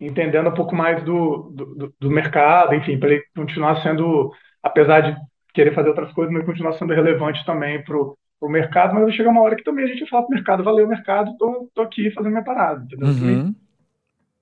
entendendo 0.00 0.48
um 0.48 0.54
pouco 0.54 0.74
mais 0.74 1.02
do, 1.04 1.50
do, 1.54 1.94
do 1.98 2.10
mercado, 2.10 2.74
enfim, 2.74 2.98
para 2.98 3.10
ele 3.10 3.24
continuar 3.34 3.82
sendo, 3.82 4.32
apesar 4.62 5.00
de 5.00 5.16
querer 5.54 5.74
fazer 5.74 5.88
outras 5.88 6.12
coisas, 6.12 6.32
mas 6.32 6.44
continuar 6.44 6.72
sendo 6.74 6.92
relevante 6.92 7.44
também 7.44 7.82
pro 7.82 8.16
o 8.40 8.48
mercado, 8.48 8.94
mas 8.94 9.02
vai 9.02 9.12
chegar 9.12 9.30
uma 9.30 9.40
hora 9.40 9.56
que 9.56 9.64
também 9.64 9.84
a 9.84 9.88
gente 9.88 10.08
fala 10.08 10.24
pro 10.24 10.34
mercado, 10.34 10.62
valeu 10.62 10.86
mercado, 10.86 11.36
tô, 11.36 11.68
tô 11.74 11.82
aqui 11.82 12.10
fazendo 12.12 12.30
minha 12.30 12.44
parada, 12.44 12.84
entendeu? 12.84 13.08
Uhum. 13.08 13.54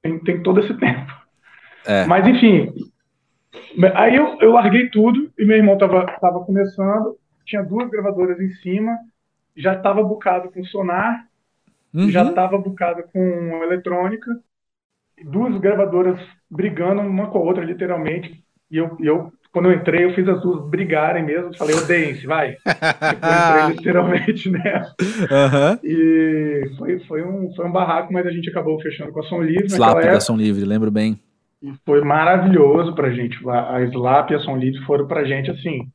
Tem, 0.03 0.19
tem 0.19 0.43
todo 0.43 0.61
esse 0.61 0.75
tempo. 0.75 1.11
É. 1.87 2.05
Mas 2.05 2.27
enfim, 2.27 2.73
aí 3.95 4.17
eu, 4.17 4.39
eu 4.41 4.53
larguei 4.53 4.89
tudo 4.91 5.31
e 5.39 5.45
meu 5.45 5.57
irmão 5.57 5.79
tava, 5.79 6.07
tava 6.21 6.45
começando, 6.45 7.17
tinha 7.45 7.63
duas 7.63 7.89
gravadoras 7.91 8.41
em 8.41 8.51
cima, 8.57 8.97
já 9.57 9.75
estava 9.75 10.03
bucado 10.03 10.51
com 10.51 10.65
sonar, 10.65 11.27
uhum. 11.95 12.11
já 12.11 12.25
estava 12.25 12.59
bucado 12.59 13.03
com 13.13 13.63
eletrônica, 13.63 14.31
duas 15.25 15.59
gravadoras 15.61 16.19
brigando 16.51 17.01
uma 17.01 17.29
com 17.29 17.39
a 17.39 17.43
outra, 17.43 17.65
literalmente. 17.65 18.45
E 18.71 18.77
eu, 18.77 18.97
eu 19.01 19.33
quando 19.57 19.71
eu 19.71 19.73
entrei, 19.73 20.05
eu 20.05 20.15
fiz 20.15 20.29
as 20.29 20.43
duas 20.43 20.69
brigarem 20.69 21.25
mesmo. 21.25 21.57
Falei, 21.57 21.75
odeiem-se, 21.75 22.27
vai. 22.27 22.59
eu 22.67 23.71
entrei 23.71 23.77
literalmente 23.77 24.51
nessa. 24.51 24.95
Uhum. 25.01 25.79
E 25.83 26.71
foi, 26.77 26.99
foi, 27.07 27.23
um, 27.23 27.51
foi 27.55 27.65
um 27.65 27.73
barraco, 27.73 28.13
mas 28.13 28.27
a 28.27 28.31
gente 28.31 28.51
acabou 28.51 28.79
fechando 28.83 29.13
com 29.13 29.21
a 29.21 29.23
Som 29.23 29.41
Livre. 29.41 29.65
Slap 29.65 30.03
da 30.03 30.21
Som 30.21 30.37
Livre, 30.37 30.63
lembro 30.63 30.91
bem. 30.91 31.19
E 31.63 31.73
foi 31.85 32.03
maravilhoso 32.03 32.95
pra 32.95 33.11
gente. 33.11 33.37
A, 33.49 33.77
a 33.77 33.83
Slap 33.85 34.31
e 34.31 34.35
a 34.35 34.41
Som 34.41 34.57
Livre 34.57 34.85
foram 34.85 35.07
pra 35.07 35.25
gente, 35.25 35.51
assim, 35.51 35.89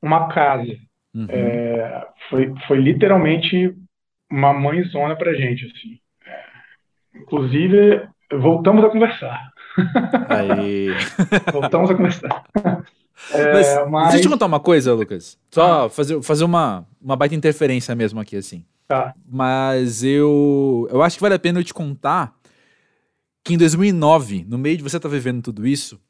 uma 0.00 0.28
casa. 0.28 0.72
Uhum. 1.14 1.26
É, 1.28 2.06
foi, 2.28 2.52
foi 2.66 2.78
literalmente 2.78 3.74
uma 4.30 4.52
mãezona 4.52 5.16
pra 5.16 5.34
gente, 5.34 5.66
assim. 5.66 5.98
É, 6.26 7.18
inclusive, 7.18 8.08
voltamos 8.32 8.84
a 8.84 8.90
conversar. 8.90 9.50
Aí. 10.28 10.88
voltamos 11.52 11.90
a 11.90 11.94
conversar. 11.94 12.44
É, 13.32 13.52
mas, 13.52 13.90
mas, 13.90 14.02
deixa 14.08 14.18
eu 14.18 14.22
te 14.22 14.28
contar 14.28 14.46
uma 14.46 14.60
coisa, 14.60 14.92
Lucas. 14.92 15.38
Só 15.50 15.88
fazer, 15.88 16.22
fazer 16.22 16.44
uma, 16.44 16.86
uma 17.00 17.16
baita 17.16 17.34
interferência 17.34 17.94
mesmo 17.94 18.20
aqui, 18.20 18.36
assim. 18.36 18.64
Tá. 18.86 19.14
Mas 19.28 20.04
eu, 20.04 20.86
eu 20.90 21.02
acho 21.02 21.16
que 21.16 21.22
vale 21.22 21.34
a 21.34 21.38
pena 21.38 21.58
eu 21.58 21.64
te 21.64 21.74
contar 21.74 22.34
que 23.46 23.54
em 23.54 23.58
2009, 23.58 24.44
no 24.48 24.58
meio 24.58 24.76
de 24.76 24.82
você 24.82 24.96
estar 24.96 25.08
tá 25.08 25.14
vivendo 25.14 25.40
tudo 25.40 25.64
isso, 25.64 26.00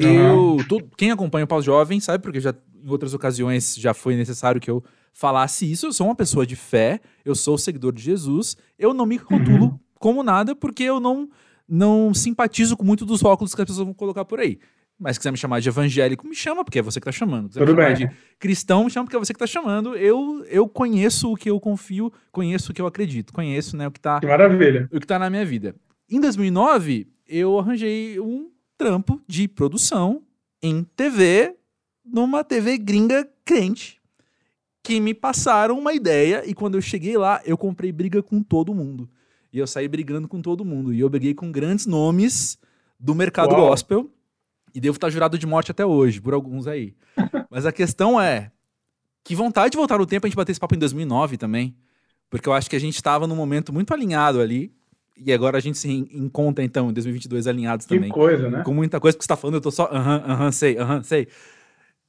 uhum. 0.00 0.56
eu, 0.56 0.64
tu, 0.66 0.82
quem 0.96 1.10
acompanha 1.10 1.44
o 1.44 1.48
Pau 1.48 1.60
Jovem 1.60 2.00
sabe, 2.00 2.24
porque 2.24 2.40
já 2.40 2.54
em 2.82 2.88
outras 2.88 3.12
ocasiões 3.12 3.76
já 3.76 3.92
foi 3.92 4.16
necessário 4.16 4.58
que 4.58 4.70
eu 4.70 4.82
falasse 5.12 5.70
isso. 5.70 5.86
Eu 5.86 5.92
sou 5.92 6.06
uma 6.06 6.14
pessoa 6.14 6.46
de 6.46 6.56
fé, 6.56 6.98
eu 7.22 7.34
sou 7.34 7.58
seguidor 7.58 7.92
de 7.92 8.02
Jesus, 8.02 8.56
eu 8.78 8.94
não 8.94 9.04
me 9.04 9.16
rotulo 9.16 9.66
uhum. 9.66 9.78
como 9.96 10.22
nada 10.22 10.56
porque 10.56 10.82
eu 10.82 10.98
não 10.98 11.28
não 11.68 12.14
simpatizo 12.14 12.76
com 12.76 12.84
muito 12.84 13.04
dos 13.04 13.22
óculos 13.22 13.54
que 13.54 13.60
as 13.60 13.66
pessoas 13.66 13.84
vão 13.84 13.94
colocar 13.94 14.24
por 14.24 14.40
aí. 14.40 14.58
Mas 14.98 15.16
se 15.16 15.20
quiser 15.20 15.30
me 15.32 15.36
chamar 15.36 15.60
de 15.60 15.68
evangélico, 15.68 16.26
me 16.26 16.34
chama, 16.34 16.64
porque 16.64 16.78
é 16.78 16.82
você 16.82 16.98
que 16.98 17.08
está 17.08 17.16
chamando. 17.16 17.52
Se 17.52 17.58
quiser 17.58 17.66
Tudo 17.66 17.76
bem. 17.76 17.94
de 17.94 18.10
cristão, 18.38 18.84
me 18.84 18.90
chama, 18.90 19.04
porque 19.04 19.16
é 19.16 19.18
você 19.18 19.34
que 19.34 19.42
está 19.42 19.46
chamando. 19.46 19.94
Eu, 19.96 20.44
eu 20.48 20.66
conheço 20.66 21.30
o 21.30 21.36
que 21.36 21.48
eu 21.48 21.60
confio, 21.60 22.10
conheço 22.32 22.72
o 22.72 22.74
que 22.74 22.82
eu 22.82 22.86
acredito, 22.86 23.32
conheço 23.32 23.76
né, 23.76 23.86
o 23.86 23.90
que 23.90 23.98
está 23.98 24.18
Maravilha. 24.24 24.88
o 24.90 24.98
que 24.98 25.06
tá 25.06 25.18
na 25.18 25.30
minha 25.30 25.44
vida. 25.44 25.74
Em 26.10 26.18
2009, 26.18 27.06
eu 27.28 27.56
arranjei 27.56 28.18
um 28.18 28.50
trampo 28.76 29.22
de 29.28 29.46
produção 29.46 30.20
em 30.60 30.82
TV, 30.82 31.54
numa 32.04 32.42
TV 32.42 32.76
gringa 32.78 33.30
crente, 33.44 34.00
que 34.82 34.98
me 34.98 35.14
passaram 35.14 35.78
uma 35.78 35.94
ideia 35.94 36.42
e 36.44 36.52
quando 36.52 36.74
eu 36.74 36.82
cheguei 36.82 37.16
lá, 37.16 37.40
eu 37.44 37.56
comprei 37.56 37.92
briga 37.92 38.20
com 38.24 38.42
todo 38.42 38.74
mundo. 38.74 39.08
E 39.52 39.58
eu 39.60 39.68
saí 39.68 39.86
brigando 39.86 40.26
com 40.26 40.42
todo 40.42 40.64
mundo. 40.64 40.92
E 40.92 40.98
eu 40.98 41.08
briguei 41.08 41.32
com 41.32 41.52
grandes 41.52 41.86
nomes 41.86 42.58
do 42.98 43.14
mercado 43.14 43.52
Uau. 43.52 43.68
gospel. 43.68 44.10
E 44.74 44.80
devo 44.80 44.96
estar 44.96 45.10
jurado 45.10 45.38
de 45.38 45.46
morte 45.46 45.70
até 45.70 45.86
hoje, 45.86 46.20
por 46.20 46.34
alguns 46.34 46.66
aí. 46.66 46.96
Mas 47.48 47.66
a 47.66 47.72
questão 47.72 48.20
é: 48.20 48.50
que 49.22 49.36
vontade 49.36 49.70
de 49.72 49.78
voltar 49.78 49.98
no 49.98 50.06
tempo 50.06 50.26
a 50.26 50.28
gente 50.28 50.36
bater 50.36 50.50
esse 50.50 50.60
papo 50.60 50.74
em 50.74 50.78
2009 50.78 51.36
também. 51.36 51.76
Porque 52.28 52.48
eu 52.48 52.52
acho 52.52 52.68
que 52.68 52.74
a 52.74 52.80
gente 52.80 52.96
estava 52.96 53.28
num 53.28 53.36
momento 53.36 53.72
muito 53.72 53.94
alinhado 53.94 54.40
ali. 54.40 54.72
E 55.24 55.32
agora 55.32 55.58
a 55.58 55.60
gente 55.60 55.76
se 55.76 55.90
encontra, 56.12 56.64
então, 56.64 56.90
em 56.90 56.92
2022 56.92 57.46
alinhados 57.46 57.86
também. 57.86 58.10
Que 58.10 58.14
coisa, 58.14 58.48
né? 58.48 58.62
Com 58.64 58.72
muita 58.72 58.98
coisa 58.98 59.16
que 59.16 59.22
você 59.22 59.26
está 59.26 59.36
falando, 59.36 59.56
eu 59.56 59.60
tô 59.60 59.70
só, 59.70 59.84
aham, 59.92 60.22
aham, 60.26 60.52
sei, 60.52 60.78
aham, 60.78 61.02
sei. 61.02 61.28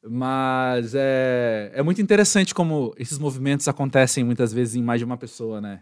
Mas 0.04 0.96
é, 0.96 1.72
é 1.74 1.84
muito 1.84 2.02
interessante 2.02 2.56
como 2.56 2.94
esses 2.98 3.20
movimentos 3.20 3.68
acontecem 3.68 4.24
muitas 4.24 4.52
vezes 4.52 4.76
em 4.76 4.82
mais 4.82 5.00
de 5.00 5.06
uma 5.06 5.18
pessoa, 5.18 5.62
né? 5.62 5.82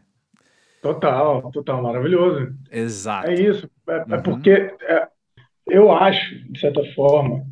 Total, 0.81 1.49
total, 1.51 1.81
maravilhoso. 1.83 2.53
Exato. 2.71 3.29
É 3.29 3.33
isso. 3.33 3.69
É, 3.87 3.91
é 3.91 3.97
uhum. 3.97 4.13
é 4.13 4.17
porque 4.21 4.49
é, 4.51 5.07
eu 5.67 5.91
acho, 5.91 6.35
de 6.51 6.59
certa 6.59 6.83
forma, 6.93 7.45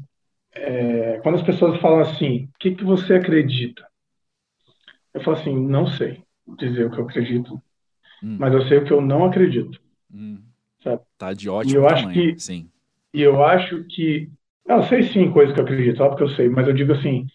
é, 0.53 1.19
quando 1.21 1.35
as 1.35 1.43
pessoas 1.43 1.79
falam 1.79 1.99
assim, 1.99 2.45
o 2.45 2.57
que, 2.59 2.71
que 2.71 2.83
você 2.83 3.15
acredita? 3.15 3.85
Eu 5.13 5.21
falo 5.21 5.37
assim, 5.37 5.55
não 5.55 5.87
sei 5.87 6.21
dizer 6.57 6.85
o 6.85 6.91
que 6.91 6.99
eu 6.99 7.05
acredito, 7.05 7.61
hum. 8.23 8.37
mas 8.39 8.53
eu 8.53 8.67
sei 8.67 8.77
o 8.79 8.85
que 8.85 8.91
eu 8.91 9.01
não 9.01 9.25
acredito. 9.25 9.79
Hum. 10.13 10.39
Sabe? 10.83 11.01
Tá 11.17 11.33
de 11.33 11.49
ótimo 11.49 11.73
e 11.73 11.75
eu 11.77 11.87
tamanho, 11.87 12.07
acho 12.07 12.13
que, 12.13 12.39
sim. 12.39 12.69
E 13.13 13.21
eu 13.21 13.43
acho 13.43 13.83
que... 13.85 14.29
Eu 14.67 14.83
sei 14.83 15.03
sim 15.03 15.31
coisas 15.31 15.53
que 15.53 15.61
eu 15.61 15.63
acredito, 15.63 16.03
óbvio 16.03 16.17
que 16.17 16.23
eu 16.23 16.35
sei, 16.35 16.49
mas 16.49 16.67
eu 16.67 16.73
digo 16.73 16.91
assim, 16.91 17.25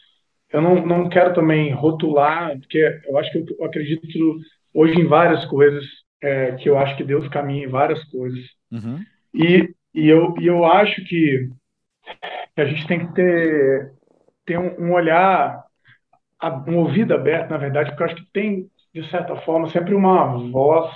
eu 0.53 0.61
não, 0.61 0.87
não 0.87 1.09
quero 1.09 1.35
também 1.35 1.73
rotular, 1.73 2.59
porque 2.59 3.01
eu 3.07 3.19
acho 3.19 3.33
que 3.33 3.39
eu, 3.59 3.65
acredito 3.65 4.39
hoje 4.75 5.01
em 5.01 5.07
várias 5.07 5.45
coisas, 5.47 5.85
é, 6.21 6.53
que 6.53 6.69
eu 6.69 6.79
acho 6.79 6.97
que 6.97 7.05
Deus 7.05 7.27
caminha 7.29 7.65
em 7.65 7.71
várias 7.71 8.05
coisas. 8.05 8.45
Uhum. 8.71 9.03
E, 9.35 9.75
e, 9.95 10.09
eu, 10.09 10.35
e 10.39 10.47
eu 10.47 10.65
acho 10.65 11.03
que, 11.05 11.49
que 12.55 12.61
a 12.61 12.67
gente 12.67 12.87
tem 12.87 13.07
que 13.07 13.15
ter, 13.15 13.93
ter 14.45 14.59
um, 14.59 14.89
um 14.89 14.93
olhar, 14.93 15.65
um 16.69 16.77
ouvido 16.77 17.15
aberto, 17.15 17.51
na 17.51 17.57
verdade, 17.57 17.91
porque 17.91 18.03
eu 18.03 18.07
acho 18.07 18.17
que 18.17 18.33
tem, 18.33 18.71
de 18.95 19.09
certa 19.11 19.37
forma, 19.37 19.69
sempre 19.71 19.95
uma 19.95 20.37
voz 20.51 20.95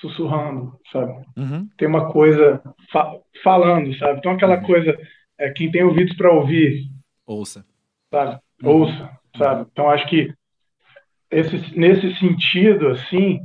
sussurrando, 0.00 0.78
sabe? 0.92 1.12
Uhum. 1.36 1.68
Tem 1.78 1.88
uma 1.88 2.12
coisa 2.12 2.62
fa 2.92 3.12
falando, 3.42 3.96
sabe? 3.96 4.18
Então 4.18 4.32
aquela 4.32 4.58
uhum. 4.58 4.66
coisa, 4.66 4.96
é, 5.38 5.50
quem 5.50 5.70
tem 5.70 5.82
ouvidos 5.82 6.16
para 6.16 6.32
ouvir, 6.32 6.90
ouça, 7.26 7.64
sabe? 8.10 8.38
Uhum. 8.62 8.70
Ouça, 8.70 9.10
sabe? 9.36 9.66
Então 9.72 9.90
acho 9.90 10.06
que 10.08 10.32
esse, 11.30 11.78
nesse 11.78 12.14
sentido, 12.18 12.88
assim, 12.88 13.40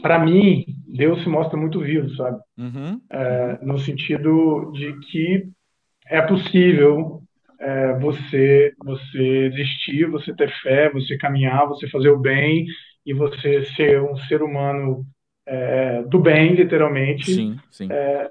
para 0.00 0.18
mim, 0.18 0.64
Deus 0.86 1.22
se 1.22 1.28
mostra 1.28 1.58
muito 1.58 1.80
vivo, 1.80 2.08
sabe? 2.14 2.38
Uhum. 2.56 3.00
É, 3.10 3.58
no 3.62 3.78
sentido 3.78 4.70
de 4.72 4.98
que 5.10 5.48
é 6.06 6.22
possível 6.22 7.22
é, 7.60 7.98
você 7.98 8.72
você 8.84 9.50
existir, 9.52 10.08
você 10.08 10.32
ter 10.34 10.50
fé, 10.62 10.90
você 10.90 11.18
caminhar, 11.18 11.66
você 11.66 11.88
fazer 11.88 12.10
o 12.10 12.18
bem 12.18 12.66
e 13.08 13.14
você 13.14 13.64
ser 13.74 14.02
um 14.02 14.14
ser 14.28 14.42
humano 14.42 15.02
é, 15.46 16.02
do 16.02 16.18
bem, 16.18 16.54
literalmente, 16.54 17.34
sim, 17.34 17.58
sim. 17.70 17.88
É, 17.90 18.30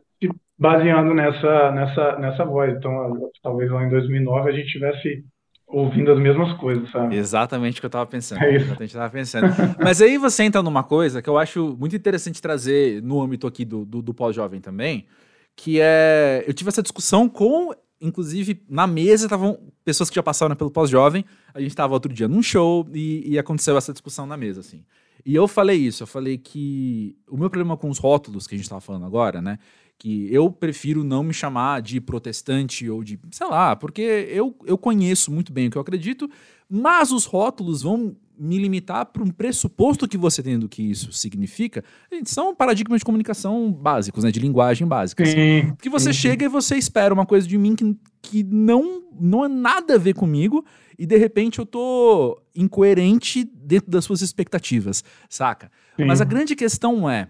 baseando 0.58 1.16
nessa, 1.16 1.72
nessa, 1.72 2.20
nessa 2.20 2.46
voz. 2.46 2.76
Então, 2.78 3.32
talvez 3.42 3.72
lá 3.72 3.84
em 3.84 3.90
2009 3.90 4.50
a 4.50 4.54
gente 4.54 4.68
tivesse 4.68 5.26
ouvindo 5.66 6.12
as 6.12 6.20
mesmas 6.20 6.54
coisas, 6.54 6.90
sabe? 6.92 7.16
Exatamente 7.16 7.78
o 7.78 7.82
que 7.82 7.88
eu 7.88 7.90
estava 7.90 8.06
pensando. 8.06 8.44
É 8.44 8.56
isso. 8.56 8.66
Exatamente 8.66 8.94
tava 8.94 9.10
pensando. 9.10 9.48
Mas 9.84 10.00
aí 10.00 10.16
você 10.20 10.44
entra 10.44 10.62
numa 10.62 10.84
coisa 10.84 11.24
que 11.24 11.30
eu 11.30 11.40
acho 11.40 11.76
muito 11.80 11.96
interessante 11.96 12.40
trazer 12.40 13.02
no 13.02 13.20
âmbito 13.20 13.48
aqui 13.48 13.66
do, 13.66 13.84
do, 13.84 14.04
do 14.04 14.14
pós-jovem 14.14 14.62
também, 14.62 15.08
que 15.56 15.82
é... 15.82 16.44
Eu 16.48 16.54
tive 16.54 16.70
essa 16.70 16.84
discussão 16.84 17.28
com 17.28 17.74
inclusive, 18.02 18.64
na 18.70 18.86
mesa 18.86 19.26
estavam 19.26 19.60
pessoas 19.84 20.10
que 20.10 20.16
já 20.16 20.24
passaram 20.24 20.56
pelo 20.56 20.72
pós-jovem. 20.72 21.26
A 21.54 21.60
gente 21.60 21.72
estava 21.72 21.94
outro 21.94 22.14
dia 22.14 22.28
num 22.28 22.42
show 22.42 22.88
e, 22.94 23.34
e, 23.34 23.40
aconteceu 23.40 23.78
essa 23.78 23.92
discussão 23.92 24.26
na 24.26 24.38
mesa, 24.38 24.60
assim. 24.60 24.84
E 25.26 25.36
eu 25.36 25.48
falei 25.48 25.78
isso, 25.78 26.04
eu 26.04 26.08
falei 26.08 26.38
que 26.38 27.18
o 27.28 27.38
meu 27.38 27.50
problema 27.50 27.76
com 27.76 27.90
os 27.90 27.98
rótulos 27.98 28.48
que 28.48 28.56
a 28.56 28.58
gente 28.58 28.66
estava 28.66 28.82
falando 28.82 29.06
agora, 29.06 29.42
né? 29.42 29.60
Que 29.98 30.32
eu 30.34 30.52
prefiro 30.52 31.04
não 31.04 31.24
me 31.24 31.34
chamar 31.34 31.82
de 31.82 32.00
protestante 32.00 32.90
ou 32.90 33.04
de, 33.04 33.20
sei 33.32 33.48
lá, 33.48 33.76
porque 33.76 34.02
eu, 34.02 34.56
eu 34.66 34.78
conheço 34.78 35.32
muito 35.32 35.52
bem 35.52 35.68
o 35.68 35.72
que 35.72 35.78
eu 35.78 35.82
acredito, 35.82 36.30
mas 36.70 37.12
os 37.12 37.26
rótulos 37.26 37.82
vão 37.82 38.16
me 38.40 38.58
limitar 38.58 39.06
para 39.08 39.24
um 39.24 39.30
pressuposto 39.30 40.08
que 40.08 40.18
você 40.18 40.44
tem 40.44 40.60
do 40.60 40.70
que 40.70 40.84
isso 40.84 41.12
significa. 41.12 41.84
São 42.26 42.56
paradigmas 42.56 43.00
de 43.00 43.06
comunicação 43.06 43.72
básicos, 43.72 44.24
né? 44.24 44.32
De 44.32 44.40
linguagem 44.40 44.88
básica. 44.88 45.24
Assim. 45.24 45.74
Que 45.82 45.90
você 45.90 46.14
chega 46.14 46.46
e 46.46 46.48
você 46.48 46.76
espera 46.76 47.14
uma 47.14 47.26
coisa 47.26 47.48
de 47.48 47.58
mim 47.58 47.76
que, 47.76 47.98
que 48.22 48.44
não, 48.44 49.04
não 49.20 49.46
é 49.46 49.48
nada 49.48 49.96
a 49.96 49.98
ver 49.98 50.14
comigo 50.14 50.64
e 50.98 51.06
de 51.06 51.18
repente 51.18 51.60
eu 51.60 51.66
tô 51.66 52.42
incoerente 52.56 53.44
dentro 53.44 53.90
das 53.92 54.06
suas 54.06 54.22
expectativas, 54.22 55.04
saca? 55.30 55.72
Sim. 55.96 56.06
Mas 56.06 56.22
a 56.22 56.26
grande 56.26 56.56
questão 56.56 57.10
é: 57.10 57.30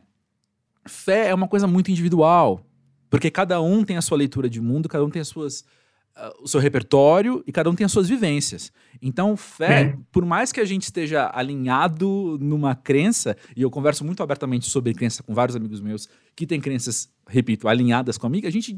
fé 0.86 1.30
é 1.30 1.34
uma 1.34 1.48
coisa 1.48 1.68
muito 1.68 1.92
individual, 1.92 2.66
porque 3.10 3.30
cada 3.30 3.62
um 3.62 3.84
tem 3.84 3.98
a 3.98 4.02
sua 4.02 4.18
leitura 4.18 4.50
de 4.50 4.62
mundo, 4.62 4.88
cada 4.88 5.04
um 5.04 5.10
tem 5.10 5.22
as 5.22 5.28
suas 5.28 5.66
o 6.42 6.48
seu 6.48 6.60
repertório 6.60 7.44
e 7.46 7.52
cada 7.52 7.70
um 7.70 7.76
tem 7.76 7.86
as 7.86 7.92
suas 7.92 8.10
vivências. 8.10 8.72
Então, 9.02 9.38
fé, 9.38 9.96
por 10.12 10.26
mais 10.26 10.52
que 10.52 10.60
a 10.60 10.66
gente 10.66 10.84
esteja 10.84 11.30
alinhado 11.34 12.38
numa 12.42 12.76
crença, 12.76 13.38
e 13.56 13.62
eu 13.62 13.70
converso 13.70 14.04
muito 14.04 14.24
abertamente 14.24 14.70
sobre 14.70 14.94
crença 14.94 15.22
com 15.22 15.34
vários 15.34 15.56
amigos 15.56 15.80
meus 15.80 16.08
que 16.36 16.48
têm 16.48 16.60
crenças, 16.60 17.10
repito, 17.28 17.68
alinhadas 17.68 18.18
com 18.18 18.28
a 18.28 18.30
minha, 18.30 18.48
a 18.48 18.52
gente 18.52 18.76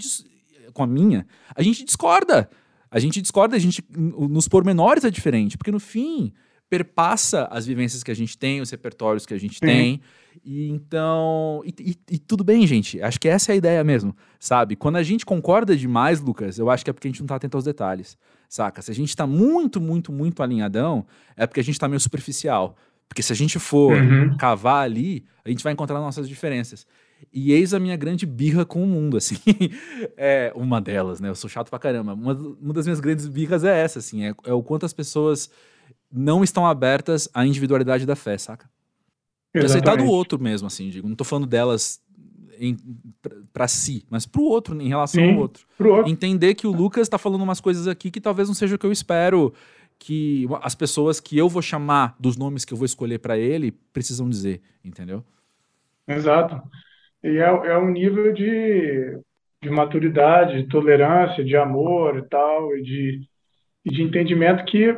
com 0.73 0.84
a 0.84 0.88
minha, 0.88 1.25
a 1.56 1.62
gente 1.62 1.84
discorda. 1.84 2.49
A 2.91 2.99
gente 2.99 3.21
discorda, 3.21 3.56
a 3.56 3.60
gente 3.60 3.84
nos 3.95 4.47
pormenores 4.47 5.04
é 5.04 5.12
diferente, 5.12 5.58
porque 5.58 5.71
no 5.71 5.80
fim 5.80 6.34
perpassa 6.69 7.47
as 7.52 7.65
vivências 7.65 8.04
que 8.04 8.12
a 8.12 8.15
gente 8.15 8.38
tem, 8.38 8.62
os 8.62 8.69
repertórios 8.69 9.25
que 9.25 9.34
a 9.34 9.39
gente 9.39 9.60
tem. 9.60 10.02
E 10.43 10.69
então. 10.69 11.62
E, 11.65 11.73
e, 11.80 12.15
e, 12.15 12.19
tudo 12.19 12.43
bem, 12.43 12.65
gente. 12.65 13.02
Acho 13.02 13.19
que 13.19 13.28
essa 13.28 13.52
é 13.52 13.54
a 13.54 13.56
ideia 13.56 13.84
mesmo, 13.84 14.15
sabe? 14.39 14.75
Quando 14.75 14.95
a 14.95 15.04
gente 15.04 15.25
concorda 15.25 15.75
demais, 15.75 16.21
Lucas, 16.21 16.58
eu 16.58 16.69
acho 16.69 16.84
que 16.84 16.89
é 16.89 16.93
porque 16.93 17.08
a 17.08 17.12
gente 17.12 17.19
não 17.21 17.28
tá 17.28 17.36
atento 17.36 17.58
aos 17.58 17.65
detalhes, 17.65 18.17
saca? 18.47 18.82
Se 18.82 18.91
a 18.91 18.95
gente 18.95 19.15
tá 19.15 19.28
muito, 19.28 19.80
muito, 19.82 20.12
muito 20.12 20.41
alinhadão, 20.41 21.06
é 21.36 21.45
porque 21.45 21.60
a 21.60 21.63
gente 21.63 21.80
tá 21.80 21.88
meio 21.88 21.99
superficial. 21.99 22.75
Porque 23.08 23.23
se 23.23 23.34
a 23.34 23.36
gente 23.36 23.58
for 23.58 23.93
uhum. 23.93 24.38
cavar 24.38 24.84
ali, 24.84 25.25
a 25.43 25.49
gente 25.49 25.63
vai 25.63 25.73
encontrar 25.73 25.99
nossas 25.99 26.30
diferenças. 26.30 26.86
E 27.34 27.52
eis 27.52 27.73
a 27.73 27.80
minha 27.80 27.97
grande 27.97 28.25
birra 28.25 28.65
com 28.65 28.84
o 28.84 28.88
mundo, 28.88 29.17
assim. 29.17 29.38
é 30.15 30.54
uma 30.56 30.80
delas, 30.80 31.19
né? 31.19 31.30
Eu 31.30 31.36
sou 31.36 31.49
chato 31.49 31.69
pra 31.69 31.80
caramba. 31.80 32.13
Uma, 32.13 32.34
uma 32.34 32.73
das 32.73 32.86
minhas 32.86 32.99
grandes 32.99 33.28
birras 33.28 33.63
é 33.63 33.82
essa, 33.82 33.99
assim. 33.99 34.25
É, 34.25 34.34
é, 34.45 34.54
o 34.54 34.63
quanto 34.63 34.86
as 34.86 34.93
pessoas 34.93 35.49
não 36.12 36.43
estão 36.43 36.65
abertas 36.65 37.28
à 37.34 37.45
individualidade 37.45 38.06
da 38.06 38.15
fé, 38.15 38.38
saca? 38.38 38.69
De 39.54 39.66
aceitar 39.66 39.98
do 39.98 40.06
outro 40.06 40.40
mesmo, 40.40 40.68
assim, 40.68 40.90
digo. 40.90 41.08
Não 41.08 41.16
tô 41.16 41.24
falando 41.24 41.48
delas 41.48 42.02
para 43.54 43.68
si, 43.68 44.06
mas 44.10 44.26
pro 44.26 44.44
outro, 44.44 44.80
em 44.80 44.88
relação 44.88 45.24
Sim, 45.24 45.34
ao 45.34 45.40
outro. 45.40 45.66
outro. 45.80 46.12
Entender 46.12 46.56
que 46.56 46.68
o 46.68 46.72
Lucas 46.72 47.08
tá 47.08 47.18
falando 47.18 47.42
umas 47.42 47.62
coisas 47.62 47.88
aqui 47.88 48.12
que 48.12 48.20
talvez 48.20 48.48
não 48.48 48.56
seja 48.56 48.76
o 48.76 48.80
que 48.80 48.86
eu 48.86 48.92
espero 48.92 49.54
que 49.98 50.48
as 50.62 50.76
pessoas 50.76 51.20
que 51.20 51.38
eu 51.38 51.50
vou 51.50 51.62
chamar 51.62 52.16
dos 52.20 52.38
nomes 52.38 52.64
que 52.64 52.74
eu 52.74 52.78
vou 52.78 52.86
escolher 52.86 53.20
para 53.20 53.38
ele 53.38 53.72
precisam 53.94 54.30
dizer, 54.30 54.62
entendeu? 54.84 55.24
Exato. 56.08 56.62
E 57.24 57.38
é, 57.38 57.44
é 57.44 57.78
um 57.78 57.90
nível 57.92 58.34
de, 58.34 59.20
de 59.62 59.70
maturidade, 59.70 60.64
de 60.64 60.70
tolerância, 60.70 61.44
de 61.44 61.56
amor 61.56 62.18
e 62.18 62.30
tal, 62.30 62.76
e 62.78 62.82
de, 62.82 63.22
e 63.86 63.90
de 63.90 64.02
entendimento 64.02 64.64
que 64.66 64.98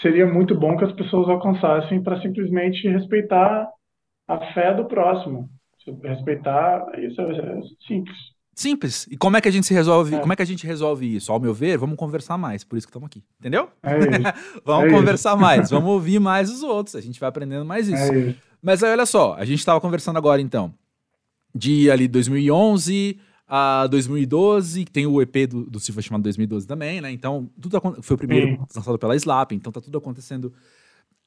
seria 0.00 0.26
muito 0.26 0.54
bom 0.54 0.76
que 0.76 0.84
as 0.84 0.92
pessoas 0.92 1.28
alcançassem 1.28 2.02
para 2.02 2.20
simplesmente 2.20 2.88
respeitar 2.88 3.68
a 4.28 4.52
fé 4.52 4.74
do 4.74 4.84
próximo. 4.84 5.48
Respeitar, 6.04 6.86
isso 6.98 7.18
é, 7.20 7.38
é 7.38 7.60
simples. 7.86 8.16
Simples. 8.54 9.06
E 9.08 9.16
como 9.16 9.36
é 9.36 9.40
que 9.40 9.48
a 9.48 9.50
gente 9.50 9.66
se 9.66 9.72
resolve? 9.72 10.16
É. 10.16 10.18
Como 10.18 10.32
é 10.32 10.36
que 10.36 10.42
a 10.42 10.44
gente 10.44 10.66
resolve 10.66 11.14
isso? 11.14 11.32
Ao 11.32 11.40
meu 11.40 11.54
ver, 11.54 11.78
vamos 11.78 11.96
conversar 11.96 12.36
mais. 12.36 12.62
Por 12.62 12.76
isso 12.76 12.86
que 12.86 12.90
estamos 12.90 13.06
aqui. 13.06 13.24
Entendeu? 13.38 13.70
É 13.82 13.96
vamos 14.64 14.92
é 14.92 14.96
conversar 14.96 15.30
isso. 15.30 15.40
mais. 15.40 15.70
Vamos 15.70 15.88
ouvir 15.88 16.18
mais 16.18 16.50
os 16.50 16.62
outros. 16.62 16.96
A 16.96 17.00
gente 17.00 17.18
vai 17.18 17.28
aprendendo 17.28 17.64
mais 17.64 17.88
isso. 17.88 18.12
É 18.12 18.18
isso. 18.18 18.40
Mas 18.60 18.82
aí, 18.82 18.90
olha 18.90 19.06
só, 19.06 19.34
a 19.34 19.44
gente 19.44 19.60
estava 19.60 19.80
conversando 19.80 20.16
agora 20.16 20.42
então 20.42 20.74
de 21.54 21.90
ali 21.90 22.08
2011 22.08 23.18
a 23.46 23.86
2012, 23.86 24.84
tem 24.84 25.06
o 25.06 25.22
EP 25.22 25.48
do, 25.48 25.64
do 25.64 25.80
Silva 25.80 26.02
chamado 26.02 26.22
2012 26.24 26.66
também, 26.66 27.00
né? 27.00 27.10
Então, 27.10 27.48
tudo 27.58 27.80
foi 28.02 28.14
o 28.14 28.18
primeiro 28.18 28.48
Sim. 28.48 28.58
lançado 28.76 28.98
pela 28.98 29.16
Slap, 29.16 29.52
então 29.52 29.72
tá 29.72 29.80
tudo 29.80 29.96
acontecendo 29.96 30.52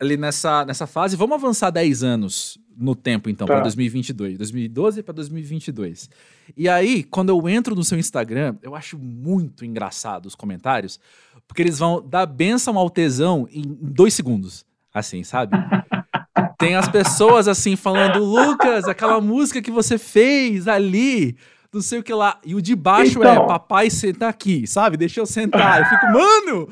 ali 0.02 0.18
nessa, 0.18 0.66
nessa 0.66 0.88
fase. 0.88 1.16
Vamos 1.16 1.36
avançar 1.36 1.70
10 1.70 2.04
anos 2.04 2.58
no 2.76 2.96
tempo, 2.96 3.30
então, 3.30 3.46
tá. 3.46 3.54
para 3.54 3.64
2022. 3.64 4.38
2012 4.38 5.04
para 5.04 5.14
2022. 5.14 6.10
E 6.58 6.68
aí, 6.68 7.04
quando 7.04 7.30
eu 7.30 7.48
entro 7.48 7.76
no 7.76 7.84
seu 7.84 8.00
Instagram, 8.00 8.56
eu 8.64 8.76
acho 8.76 8.98
muito 8.98 9.64
engraçado 9.64 10.26
os 10.26 10.34
comentários, 10.34 11.00
porque 11.48 11.62
eles 11.62 11.78
vão 11.78 12.02
dar 12.02 12.26
benção 12.26 12.78
ao 12.78 12.90
tesão 12.90 13.48
em 13.52 13.62
dois 13.80 14.16
segundos. 14.16 14.66
Assim, 14.94 15.24
sabe? 15.24 15.56
Tem 16.58 16.76
as 16.76 16.88
pessoas 16.88 17.48
assim 17.48 17.76
falando, 17.76 18.24
Lucas, 18.24 18.88
aquela 18.88 19.22
música 19.22 19.62
que 19.62 19.72
você 19.72 19.98
fez 19.98 20.68
ali, 20.68 21.36
não 21.74 21.82
sei 21.82 22.00
o 22.00 22.04
que 22.04 22.14
lá. 22.14 22.40
E 22.46 22.54
o 22.54 22.62
de 22.62 22.76
baixo 22.76 23.24
é, 23.24 23.32
então... 23.32 23.44
é 23.46 23.48
papai 23.48 23.90
senta 23.90 24.28
aqui, 24.28 24.68
sabe? 24.68 24.98
Deixa 24.98 25.20
eu 25.20 25.26
sentar. 25.26 25.80
Eu 25.80 25.86
fico, 25.86 26.06
mano, 26.12 26.68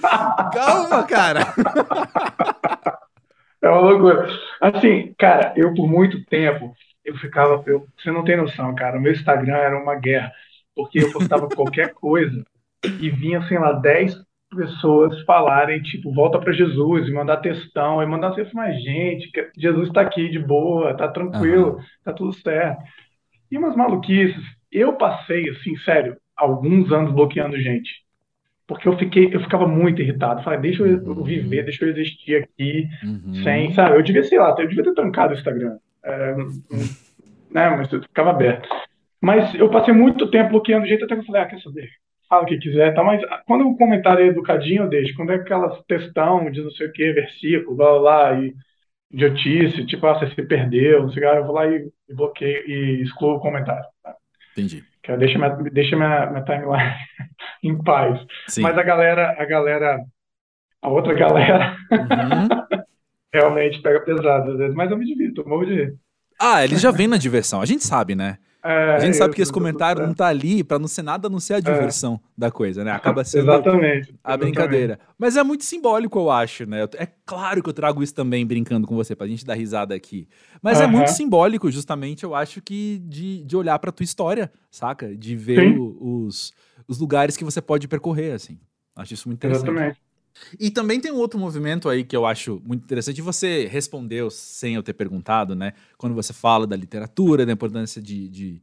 calma, 0.51 1.03
cara. 1.03 1.53
É 3.61 3.69
uma 3.69 3.81
loucura. 3.81 4.27
Assim, 4.61 5.13
cara, 5.17 5.53
eu 5.55 5.73
por 5.73 5.87
muito 5.87 6.23
tempo, 6.25 6.73
eu 7.03 7.15
ficava. 7.17 7.61
Eu, 7.65 7.85
você 7.97 8.11
não 8.11 8.23
tem 8.23 8.37
noção, 8.37 8.73
cara. 8.75 8.97
O 8.97 9.01
meu 9.01 9.11
Instagram 9.11 9.55
era 9.57 9.81
uma 9.81 9.95
guerra. 9.95 10.31
Porque 10.75 10.99
eu 10.99 11.11
postava 11.11 11.47
qualquer 11.53 11.93
coisa 11.93 12.43
e 13.01 13.09
vinha, 13.09 13.41
sei 13.47 13.59
lá, 13.59 13.73
10 13.73 14.15
pessoas 14.55 15.21
falarem, 15.23 15.81
tipo, 15.81 16.13
volta 16.13 16.39
para 16.39 16.53
Jesus 16.53 17.07
e 17.07 17.11
mandar 17.11 17.37
textão, 17.37 18.01
e 18.01 18.05
mandar 18.05 18.29
assim, 18.29 18.49
mais 18.53 18.81
gente, 18.81 19.31
que 19.31 19.51
Jesus 19.57 19.89
está 19.89 20.01
aqui 20.01 20.29
de 20.29 20.39
boa, 20.39 20.95
tá 20.95 21.07
tranquilo, 21.07 21.75
uhum. 21.75 21.83
tá 22.03 22.13
tudo 22.13 22.33
certo. 22.33 22.81
E 23.51 23.57
umas 23.57 23.75
maluquices. 23.75 24.43
Eu 24.71 24.93
passei, 24.93 25.49
assim, 25.49 25.75
sério, 25.79 26.15
alguns 26.35 26.91
anos 26.91 27.11
bloqueando 27.11 27.59
gente. 27.59 27.89
Porque 28.69 28.87
eu 28.87 28.95
fiquei, 28.97 29.33
eu 29.33 29.39
ficava 29.39 29.67
muito 29.67 29.99
irritado. 29.99 30.43
Falei, 30.43 30.59
deixa 30.59 30.83
eu 30.83 31.03
uhum. 31.03 31.23
viver, 31.23 31.63
deixa 31.63 31.83
eu 31.83 31.89
existir 31.89 32.35
aqui, 32.35 32.87
uhum. 33.03 33.33
sem, 33.43 33.73
sabe? 33.73 33.97
Eu 33.97 34.03
devia, 34.03 34.23
sei 34.23 34.37
lá, 34.37 34.55
eu 34.59 34.67
devia 34.67 34.83
ter 34.83 34.93
trancado 34.93 35.33
o 35.33 35.35
Instagram. 35.35 35.77
É, 36.03 36.35
né, 37.51 37.69
mas 37.71 37.91
eu 37.91 38.01
ficava 38.03 38.29
aberto. 38.29 38.69
Mas 39.19 39.55
eu 39.55 39.69
passei 39.71 39.91
muito 39.91 40.29
tempo 40.29 40.51
bloqueando 40.51 40.85
gente 40.85 41.03
até 41.03 41.15
que 41.15 41.21
eu 41.21 41.25
falei, 41.25 41.41
ah, 41.41 41.47
quer 41.47 41.59
saber? 41.59 41.89
fala 42.29 42.43
o 42.43 42.45
que 42.45 42.59
quiser, 42.59 42.93
tá? 42.93 43.03
mas 43.03 43.19
quando 43.47 43.67
o 43.67 43.75
comentário 43.75 44.23
é 44.23 44.27
educadinho, 44.27 44.83
eu 44.83 44.87
deixo. 44.87 45.15
Quando 45.15 45.31
é 45.31 45.35
aquelas 45.37 45.81
textão 45.87 46.51
de 46.51 46.61
não 46.61 46.69
sei 46.69 46.85
o 46.85 46.91
que, 46.91 47.11
versículo, 47.11 47.75
blá 47.75 47.89
blá, 47.89 47.99
blá 47.99 48.41
e 48.43 48.53
idiotice, 49.11 49.83
tipo, 49.87 50.05
ah, 50.05 50.13
você 50.13 50.29
se 50.29 50.43
perdeu, 50.43 51.01
não 51.01 51.09
sei 51.09 51.25
o 51.25 51.31
que, 51.31 51.37
eu 51.37 51.43
vou 51.43 51.55
lá 51.55 51.65
e, 51.65 51.89
e 52.07 52.13
bloqueio 52.13 52.69
e 52.69 53.01
excluo 53.01 53.37
o 53.37 53.39
comentário. 53.39 53.83
Tá? 54.03 54.15
Entendi. 54.51 54.83
Que 55.09 55.17
deixa 55.17 55.39
minha, 55.39 55.49
deixa 55.71 55.95
minha, 55.95 56.27
minha 56.27 56.43
timeline 56.43 56.93
em 57.63 57.83
paz. 57.83 58.19
Sim. 58.47 58.61
Mas 58.61 58.77
a 58.77 58.83
galera, 58.83 59.35
a 59.39 59.45
galera, 59.45 59.99
a 60.83 60.89
outra 60.89 61.15
galera, 61.15 61.75
uhum. 61.91 62.79
realmente 63.33 63.81
pega 63.81 64.01
pesado 64.01 64.51
às 64.51 64.57
vezes, 64.59 64.75
mas 64.75 64.91
eu 64.91 64.97
me 64.97 65.05
divirto, 65.05 65.41
eu 65.41 65.47
morro 65.47 65.65
de 65.65 65.73
rir. 65.73 65.95
Ah, 66.39 66.63
ele 66.63 66.77
já 66.77 66.91
vem 66.91 67.07
na 67.07 67.17
diversão, 67.17 67.59
a 67.59 67.65
gente 67.65 67.83
sabe, 67.83 68.13
né? 68.13 68.37
É, 68.63 68.95
A 68.95 68.99
gente 68.99 69.15
sabe 69.15 69.33
que 69.35 69.41
esse 69.41 69.51
comentário 69.51 70.01
não 70.05 70.13
tá 70.13 70.27
ali 70.27 70.63
pra 70.63 70.77
não 70.77 70.87
ser 70.87 71.01
nada 71.01 71.27
a 71.27 71.29
não 71.29 71.39
ser 71.39 71.53
a 71.55 71.59
diversão 71.59 72.19
da 72.37 72.51
coisa, 72.51 72.83
né? 72.83 72.91
Acaba 72.91 73.23
sendo 73.25 73.43
Exatamente. 73.51 74.15
a 74.23 74.35
brincadeira. 74.35 74.99
Mas 75.17 75.37
é 75.37 75.43
muito 75.43 75.63
simbólico, 75.63 76.19
eu 76.19 76.29
acho, 76.29 76.65
né? 76.65 76.83
É 76.97 77.07
claro 77.25 77.63
que 77.63 77.69
eu 77.69 77.73
trago 77.73 78.03
isso 78.03 78.13
também 78.13 78.45
brincando 78.45 78.85
com 78.87 78.95
você, 78.95 79.15
pra 79.15 79.27
gente 79.27 79.45
dar 79.45 79.53
risada 79.53 79.95
aqui. 79.95 80.27
Mas 80.61 80.79
é 80.81 80.83
Aham. 80.83 80.91
muito 80.91 81.11
simbólico, 81.11 81.71
justamente, 81.71 82.23
eu 82.23 82.35
acho 82.35 82.61
que 82.61 82.99
de, 83.05 83.43
de 83.45 83.55
olhar 83.55 83.79
pra 83.79 83.91
tua 83.91 84.03
história, 84.03 84.51
saca? 84.69 85.15
De 85.15 85.35
ver 85.35 85.61
o- 85.63 86.25
os, 86.25 86.51
os 86.87 86.99
lugares 86.99 87.37
que 87.37 87.43
você 87.45 87.61
pode 87.61 87.87
percorrer, 87.87 88.33
assim. 88.33 88.59
Acho 88.95 89.13
isso 89.13 89.29
muito 89.29 89.37
interessante. 89.39 89.67
Exatamente. 89.69 90.01
E 90.59 90.69
também 90.71 90.99
tem 90.99 91.11
um 91.11 91.17
outro 91.17 91.39
movimento 91.39 91.89
aí 91.89 92.03
que 92.03 92.15
eu 92.15 92.25
acho 92.25 92.61
muito 92.65 92.83
interessante, 92.83 93.21
você 93.21 93.67
respondeu 93.67 94.29
sem 94.31 94.75
eu 94.75 94.83
ter 94.83 94.93
perguntado, 94.93 95.55
né? 95.55 95.73
Quando 95.97 96.15
você 96.15 96.33
fala 96.33 96.65
da 96.65 96.75
literatura, 96.75 97.45
da 97.45 97.51
importância 97.53 98.01
de, 98.01 98.27
de- 98.29 98.61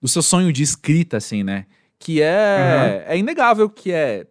do 0.00 0.08
seu 0.08 0.22
sonho 0.22 0.52
de 0.52 0.62
escrita, 0.62 1.16
assim, 1.16 1.42
né? 1.42 1.66
Que 1.98 2.20
é, 2.22 3.04
é 3.08 3.16
inegável 3.18 3.68
que 3.70 3.90
é 3.90 4.26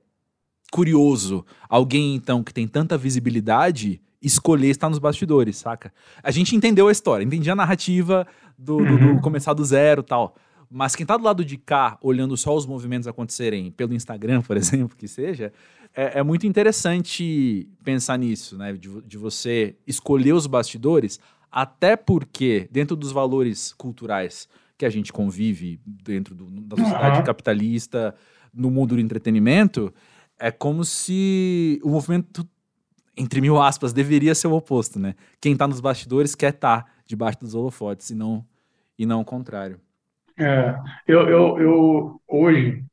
curioso 0.72 1.46
alguém, 1.70 2.16
então, 2.16 2.44
que 2.44 2.54
tem 2.54 2.68
tanta 2.68 2.98
visibilidade 2.98 4.02
escolher 4.22 4.70
estar 4.70 4.90
nos 4.90 4.98
bastidores, 5.00 5.58
saca? 5.58 5.94
A 6.24 6.32
gente 6.32 6.56
entendeu 6.56 6.88
a 6.88 6.92
história, 6.92 7.24
entendi 7.24 7.50
a 7.50 7.56
narrativa 7.56 8.26
do, 8.58 8.86
do- 8.86 8.98
do 8.98 9.08
Uhum. 9.10 9.22
começar 9.22 9.54
do 9.54 9.64
zero 9.64 10.02
e 10.02 10.06
tal. 10.06 10.36
Mas 10.70 10.96
quem 10.96 11.06
tá 11.06 11.16
do 11.16 11.24
lado 11.24 11.46
de 11.46 11.58
cá, 11.58 11.98
olhando 12.02 12.36
só 12.36 12.56
os 12.56 12.66
movimentos 12.66 13.08
acontecerem 13.08 13.72
pelo 13.72 13.94
Instagram, 13.94 14.42
por 14.44 14.58
exemplo, 14.58 14.98
que 14.98 15.08
seja, 15.08 15.54
é, 15.96 16.20
é 16.20 16.24
muito 16.24 16.46
interessante 16.46 17.70
pensar 17.84 18.18
nisso, 18.18 18.58
né? 18.58 18.74
De, 18.74 19.02
de 19.02 19.18
você 19.18 19.76
escolher 19.88 20.34
os 20.34 20.48
bastidores, 20.48 21.20
até 21.52 21.96
porque, 21.96 22.68
dentro 22.72 22.96
dos 22.96 23.12
valores 23.12 23.74
culturais 23.74 24.48
que 24.78 24.86
a 24.86 24.90
gente 24.90 25.14
convive 25.14 25.80
dentro 25.86 26.36
do- 26.36 26.46
da 26.62 26.76
sociedade 26.76 27.16
Aham. 27.16 27.24
capitalista, 27.24 28.14
no 28.54 28.70
mundo 28.70 28.96
do 28.96 29.02
entretenimento, 29.02 29.94
é 30.38 30.52
como 30.52 30.84
se 30.84 31.80
o 31.84 31.90
movimento, 31.90 32.46
entre 33.18 33.40
mil 33.40 33.62
aspas, 33.62 33.94
deveria 33.94 34.36
ser 34.36 34.48
o 34.48 34.54
oposto, 34.54 35.00
né? 35.00 35.16
Quem 35.40 35.56
tá 35.56 35.68
nos 35.68 35.80
bastidores 35.80 36.36
quer 36.36 36.54
estar 36.54 36.94
debaixo 37.06 37.40
dos 37.40 37.56
holofotes 37.56 38.10
e 38.10 38.16
não, 38.16 38.46
e 39.00 39.06
não 39.06 39.22
o 39.22 39.26
contrário. 39.26 39.80
É, 40.38 40.76
eu, 41.08 41.22
eu, 41.30 41.60
eu 41.60 42.22
hoje, 42.28 42.84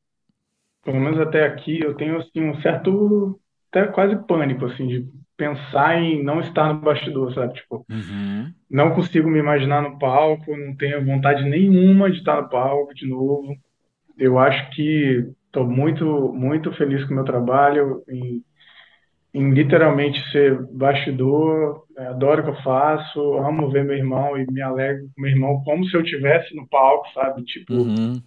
pelo 0.83 0.99
menos 0.99 1.19
até 1.19 1.45
aqui, 1.45 1.79
eu 1.81 1.95
tenho 1.95 2.17
assim 2.17 2.41
um 2.41 2.61
certo, 2.61 3.39
até 3.71 3.87
quase 3.87 4.15
pânico 4.27 4.65
assim 4.65 4.87
de 4.87 5.07
pensar 5.37 5.97
em 6.01 6.23
não 6.23 6.39
estar 6.41 6.73
no 6.73 6.81
bastidor, 6.81 7.33
sabe? 7.33 7.53
Tipo, 7.55 7.85
não 8.69 8.93
consigo 8.93 9.29
me 9.29 9.39
imaginar 9.39 9.81
no 9.81 9.97
palco, 9.99 10.55
não 10.55 10.75
tenho 10.75 11.03
vontade 11.05 11.43
nenhuma 11.43 12.09
de 12.11 12.17
estar 12.17 12.41
no 12.41 12.49
palco 12.49 12.93
de 12.93 13.07
novo. 13.07 13.55
Eu 14.17 14.37
acho 14.39 14.69
que 14.71 15.25
estou 15.45 15.65
muito, 15.67 16.31
muito 16.33 16.71
feliz 16.73 17.03
com 17.05 17.11
o 17.11 17.15
meu 17.15 17.25
trabalho, 17.25 18.03
em, 18.09 18.41
em 19.33 19.51
literalmente 19.51 20.19
ser 20.31 20.59
bastidor. 20.71 21.83
é, 21.97 22.07
Adoro 22.07 22.41
o 22.41 22.45
que 22.45 22.51
eu 22.51 22.63
faço, 22.63 23.33
amo 23.37 23.69
ver 23.69 23.83
meu 23.83 23.95
irmão 23.97 24.37
e 24.37 24.45
me 24.51 24.61
alegro 24.61 25.07
com 25.15 25.21
meu 25.21 25.31
irmão 25.31 25.63
como 25.63 25.85
se 25.85 25.95
eu 25.95 26.01
estivesse 26.01 26.55
no 26.55 26.67
palco, 26.67 27.07
sabe? 27.13 27.43
Tipo, 27.43 27.73
Uhum. 27.73 28.21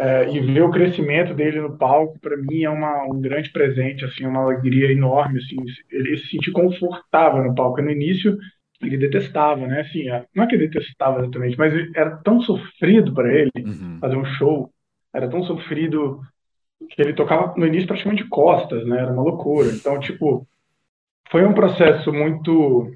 É, 0.00 0.30
e 0.32 0.40
ver 0.40 0.62
o 0.62 0.70
crescimento 0.70 1.34
dele 1.34 1.60
no 1.60 1.76
palco, 1.78 2.18
para 2.20 2.36
mim, 2.36 2.64
é 2.64 2.70
uma, 2.70 3.04
um 3.04 3.20
grande 3.20 3.50
presente, 3.52 4.04
assim, 4.04 4.26
uma 4.26 4.42
alegria 4.42 4.90
enorme, 4.92 5.38
assim, 5.40 5.56
ele 5.90 6.16
se 6.18 6.28
sentir 6.28 6.52
confortável 6.52 7.44
no 7.44 7.54
palco. 7.54 7.82
No 7.82 7.90
início, 7.90 8.38
ele 8.82 8.96
detestava, 8.96 9.66
né? 9.66 9.82
Assim, 9.82 10.08
é, 10.10 10.24
não 10.34 10.44
é 10.44 10.46
que 10.48 10.54
ele 10.56 10.68
detestava 10.68 11.20
exatamente, 11.20 11.58
mas 11.58 11.74
era 11.94 12.16
tão 12.24 12.40
sofrido 12.40 13.14
para 13.14 13.32
ele 13.32 13.52
Uhum. 13.56 14.00
fazer 14.00 14.16
um 14.16 14.24
show, 14.24 14.72
era 15.14 15.28
tão 15.28 15.42
sofrido 15.44 16.20
que 16.90 17.02
ele 17.02 17.14
tocava 17.14 17.54
no 17.56 17.66
início 17.66 17.88
praticamente 17.88 18.24
de 18.24 18.28
costas, 18.30 18.86
né? 18.86 18.98
Era 19.00 19.12
uma 19.12 19.22
loucura. 19.22 19.72
Então, 19.74 19.98
tipo, 20.00 20.46
foi 21.30 21.44
um 21.46 21.54
processo 21.54 22.12
muito 22.12 22.90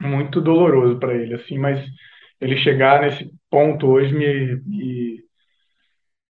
muito 0.00 0.40
doloroso 0.40 0.98
para 0.98 1.14
ele, 1.14 1.34
assim, 1.34 1.58
mas 1.58 1.84
ele 2.40 2.56
chegar 2.58 3.02
nesse 3.02 3.30
ponto 3.50 3.86
hoje 3.88 4.12
me, 4.14 4.56
me, 4.66 5.24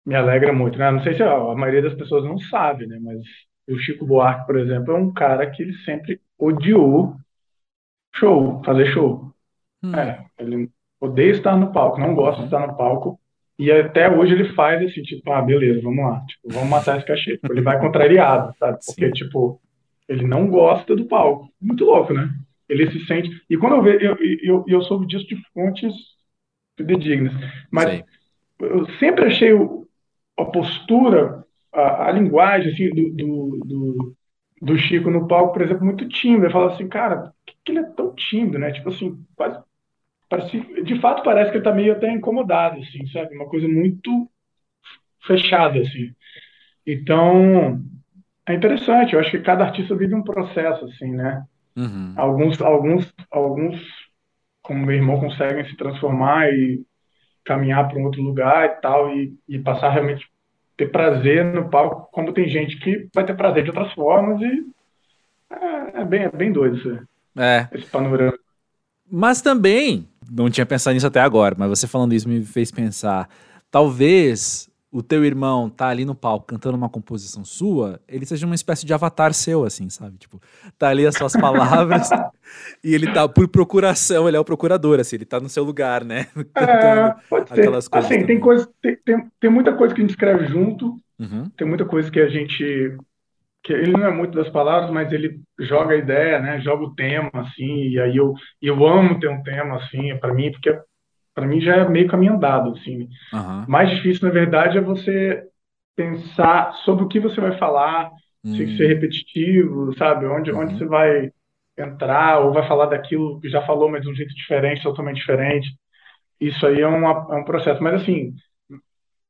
me 0.06 0.14
alegra 0.14 0.52
muito, 0.52 0.78
né? 0.78 0.90
Não 0.90 1.02
sei 1.02 1.14
se 1.16 1.22
a, 1.22 1.32
a 1.34 1.54
maioria 1.56 1.82
das 1.82 1.94
pessoas 1.94 2.24
não 2.24 2.38
sabe, 2.38 2.86
né? 2.86 2.98
Mas 3.00 3.20
o 3.68 3.78
Chico 3.78 4.06
Buarque, 4.06 4.46
por 4.46 4.58
exemplo, 4.58 4.92
é 4.94 4.98
um 4.98 5.12
cara 5.12 5.50
que 5.50 5.62
ele 5.62 5.74
sempre 5.84 6.20
odiou 6.38 7.16
show, 8.14 8.62
fazer 8.64 8.86
show. 8.92 9.32
Hum. 9.82 9.92
É, 9.94 10.24
ele 10.38 10.70
odeia 11.00 11.32
estar 11.32 11.56
no 11.56 11.72
palco, 11.72 12.00
não 12.00 12.14
gosta 12.14 12.40
de 12.42 12.46
estar 12.48 12.66
no 12.66 12.76
palco. 12.76 13.20
E 13.58 13.70
até 13.72 14.10
hoje 14.10 14.34
ele 14.34 14.54
faz 14.54 14.82
assim, 14.82 15.02
tipo, 15.02 15.30
ah, 15.32 15.42
beleza, 15.42 15.82
vamos 15.82 16.04
lá, 16.04 16.24
tipo, 16.26 16.50
vamos 16.52 16.68
matar 16.70 16.98
esse 16.98 17.06
cachê. 17.06 17.38
Tipo, 17.38 17.52
ele 17.52 17.62
vai 17.62 17.80
contrariado, 17.80 18.54
sabe? 18.58 18.78
Porque, 18.86 19.06
Sim. 19.06 19.12
tipo, 19.12 19.60
ele 20.08 20.26
não 20.26 20.48
gosta 20.48 20.96
do 20.96 21.06
palco. 21.06 21.48
Muito 21.60 21.84
louco, 21.84 22.12
né? 22.14 22.30
Ele 22.68 22.90
se 22.90 23.06
sente. 23.06 23.30
E 23.50 23.56
quando 23.56 23.76
eu 23.76 23.82
vejo, 23.82 24.04
eu, 24.06 24.16
eu, 24.42 24.64
eu 24.68 24.82
soube 24.82 25.06
disso 25.06 25.26
de 25.28 25.36
fontes 25.52 25.92
fidedignas. 26.76 27.32
Mas 27.70 27.90
Sei. 27.90 28.04
eu 28.60 28.86
sempre 28.98 29.26
achei 29.26 29.52
o- 29.52 29.83
a 30.36 30.44
postura, 30.44 31.44
a, 31.72 32.08
a 32.08 32.12
linguagem 32.12 32.72
assim, 32.72 32.90
do, 32.90 33.10
do, 33.10 33.60
do, 33.64 34.16
do 34.62 34.78
Chico 34.78 35.10
no 35.10 35.28
palco, 35.28 35.52
por 35.52 35.62
exemplo, 35.62 35.84
muito 35.84 36.08
tímido. 36.08 36.46
Eu 36.46 36.50
falo 36.50 36.70
assim, 36.72 36.88
cara, 36.88 37.16
por 37.16 37.32
que, 37.46 37.54
que 37.64 37.72
ele 37.72 37.80
é 37.80 37.84
tão 37.84 38.14
tímido, 38.14 38.58
né? 38.58 38.72
Tipo 38.72 38.88
assim, 38.88 39.24
quase, 39.36 39.62
parece, 40.28 40.82
de 40.82 41.00
fato 41.00 41.22
parece 41.22 41.50
que 41.50 41.58
ele 41.58 41.64
tá 41.64 41.72
meio 41.72 41.92
até 41.92 42.10
incomodado, 42.10 42.80
assim, 42.80 43.06
sabe? 43.08 43.34
Uma 43.34 43.48
coisa 43.48 43.68
muito 43.68 44.28
fechada, 45.26 45.80
assim. 45.80 46.12
Então, 46.86 47.80
é 48.46 48.54
interessante. 48.54 49.14
Eu 49.14 49.20
acho 49.20 49.30
que 49.30 49.40
cada 49.40 49.64
artista 49.64 49.94
vive 49.96 50.14
um 50.14 50.22
processo, 50.22 50.84
assim, 50.86 51.10
né? 51.10 51.44
Uhum. 51.76 52.14
Alguns, 52.16 52.60
alguns, 52.60 53.14
alguns, 53.30 53.80
como 54.62 54.84
meu 54.84 54.94
irmão, 54.94 55.18
conseguem 55.18 55.64
se 55.66 55.76
transformar 55.76 56.50
e 56.52 56.84
caminhar 57.44 57.88
para 57.88 57.98
um 57.98 58.04
outro 58.04 58.22
lugar 58.22 58.66
e 58.66 58.80
tal, 58.80 59.14
e, 59.14 59.34
e 59.48 59.58
passar 59.58 59.90
realmente 59.90 60.26
ter 60.76 60.90
prazer 60.90 61.44
no 61.44 61.68
palco, 61.68 62.08
como 62.10 62.32
tem 62.32 62.48
gente 62.48 62.78
que 62.78 63.08
vai 63.14 63.24
ter 63.24 63.36
prazer 63.36 63.62
de 63.62 63.70
outras 63.70 63.92
formas 63.92 64.40
e 64.40 64.66
é, 65.50 66.00
é 66.00 66.04
bem, 66.04 66.22
é 66.22 66.30
bem 66.30 66.52
doido 66.52 66.76
isso, 66.76 66.98
É. 67.36 67.68
esse 67.72 67.86
panorama. 67.86 68.36
Mas 69.10 69.40
também, 69.40 70.08
não 70.30 70.50
tinha 70.50 70.66
pensado 70.66 70.94
nisso 70.94 71.06
até 71.06 71.20
agora, 71.20 71.54
mas 71.58 71.68
você 71.68 71.86
falando 71.86 72.14
isso 72.14 72.28
me 72.28 72.42
fez 72.44 72.70
pensar. 72.70 73.28
Talvez 73.70 74.68
o 74.94 75.02
teu 75.02 75.24
irmão 75.24 75.68
tá 75.68 75.88
ali 75.88 76.04
no 76.04 76.14
palco 76.14 76.46
cantando 76.46 76.76
uma 76.76 76.88
composição 76.88 77.44
sua, 77.44 78.00
ele 78.06 78.24
seja 78.24 78.46
uma 78.46 78.54
espécie 78.54 78.86
de 78.86 78.94
avatar 78.94 79.34
seu, 79.34 79.64
assim, 79.64 79.90
sabe? 79.90 80.16
Tipo, 80.18 80.40
tá 80.78 80.88
ali 80.88 81.04
as 81.04 81.16
suas 81.16 81.32
palavras 81.32 82.08
e 82.82 82.94
ele 82.94 83.12
tá 83.12 83.28
por 83.28 83.48
procuração, 83.48 84.28
ele 84.28 84.36
é 84.36 84.40
o 84.40 84.44
procurador, 84.44 85.00
assim, 85.00 85.16
ele 85.16 85.24
tá 85.24 85.40
no 85.40 85.48
seu 85.48 85.64
lugar, 85.64 86.04
né? 86.04 86.28
É, 86.36 86.40
Cantando. 86.54 87.16
ser. 87.48 87.52
aquelas 87.54 87.88
coisas 87.88 88.08
Assim, 88.08 88.24
tem 88.24 88.38
coisa, 88.38 88.68
tem, 88.80 88.96
tem, 89.04 89.30
tem 89.40 89.50
muita 89.50 89.76
coisa 89.76 89.92
que 89.92 90.00
a 90.00 90.04
gente 90.04 90.10
escreve 90.10 90.46
junto, 90.46 91.00
Uhum. 91.18 91.48
tem 91.56 91.66
muita 91.66 91.84
coisa 91.84 92.10
que 92.10 92.20
a 92.20 92.28
gente 92.28 92.96
que 93.62 93.72
ele 93.72 93.92
não 93.92 94.04
é 94.04 94.12
muito 94.12 94.34
das 94.36 94.50
palavras, 94.50 94.90
mas 94.90 95.10
ele 95.12 95.40
joga 95.58 95.94
a 95.94 95.98
ideia, 95.98 96.38
né? 96.38 96.60
Joga 96.60 96.84
o 96.84 96.94
tema 96.94 97.30
assim, 97.34 97.88
e 97.90 98.00
aí 98.00 98.16
eu 98.16 98.34
eu 98.60 98.86
amo 98.86 99.18
ter 99.18 99.28
um 99.28 99.42
tema 99.42 99.76
assim, 99.76 100.16
para 100.18 100.34
mim, 100.34 100.52
porque 100.52 100.70
para 101.34 101.46
mim 101.46 101.60
já 101.60 101.76
é 101.76 101.88
meio 101.88 102.08
caminho 102.08 102.34
andado 102.34 102.72
assim. 102.72 103.08
Aham. 103.32 103.66
Mais 103.68 103.90
difícil, 103.90 104.26
na 104.28 104.32
verdade, 104.34 104.78
é 104.78 104.80
você 104.80 105.42
pensar 105.96 106.72
sobre 106.84 107.04
o 107.04 107.08
que 107.08 107.20
você 107.20 107.40
vai 107.40 107.56
falar, 107.58 108.10
sem 108.56 108.66
Hum. 108.66 108.76
ser 108.76 108.86
repetitivo, 108.88 109.94
sabe? 109.96 110.26
Onde 110.26 110.52
onde 110.52 110.72
Uhum. 110.72 110.78
você 110.78 110.84
vai 110.86 111.30
entrar 111.78 112.40
ou 112.40 112.52
vai 112.52 112.66
falar 112.68 112.86
daquilo 112.86 113.40
que 113.40 113.48
já 113.48 113.62
falou, 113.62 113.90
mas 113.90 114.02
de 114.02 114.10
um 114.10 114.14
jeito 114.14 114.34
diferente, 114.34 114.82
totalmente 114.82 115.16
diferente. 115.16 115.68
Isso 116.40 116.66
aí 116.66 116.80
é, 116.80 116.86
uma, 116.86 117.28
é 117.32 117.36
um 117.36 117.44
processo. 117.44 117.82
Mas 117.82 118.02
assim, 118.02 118.34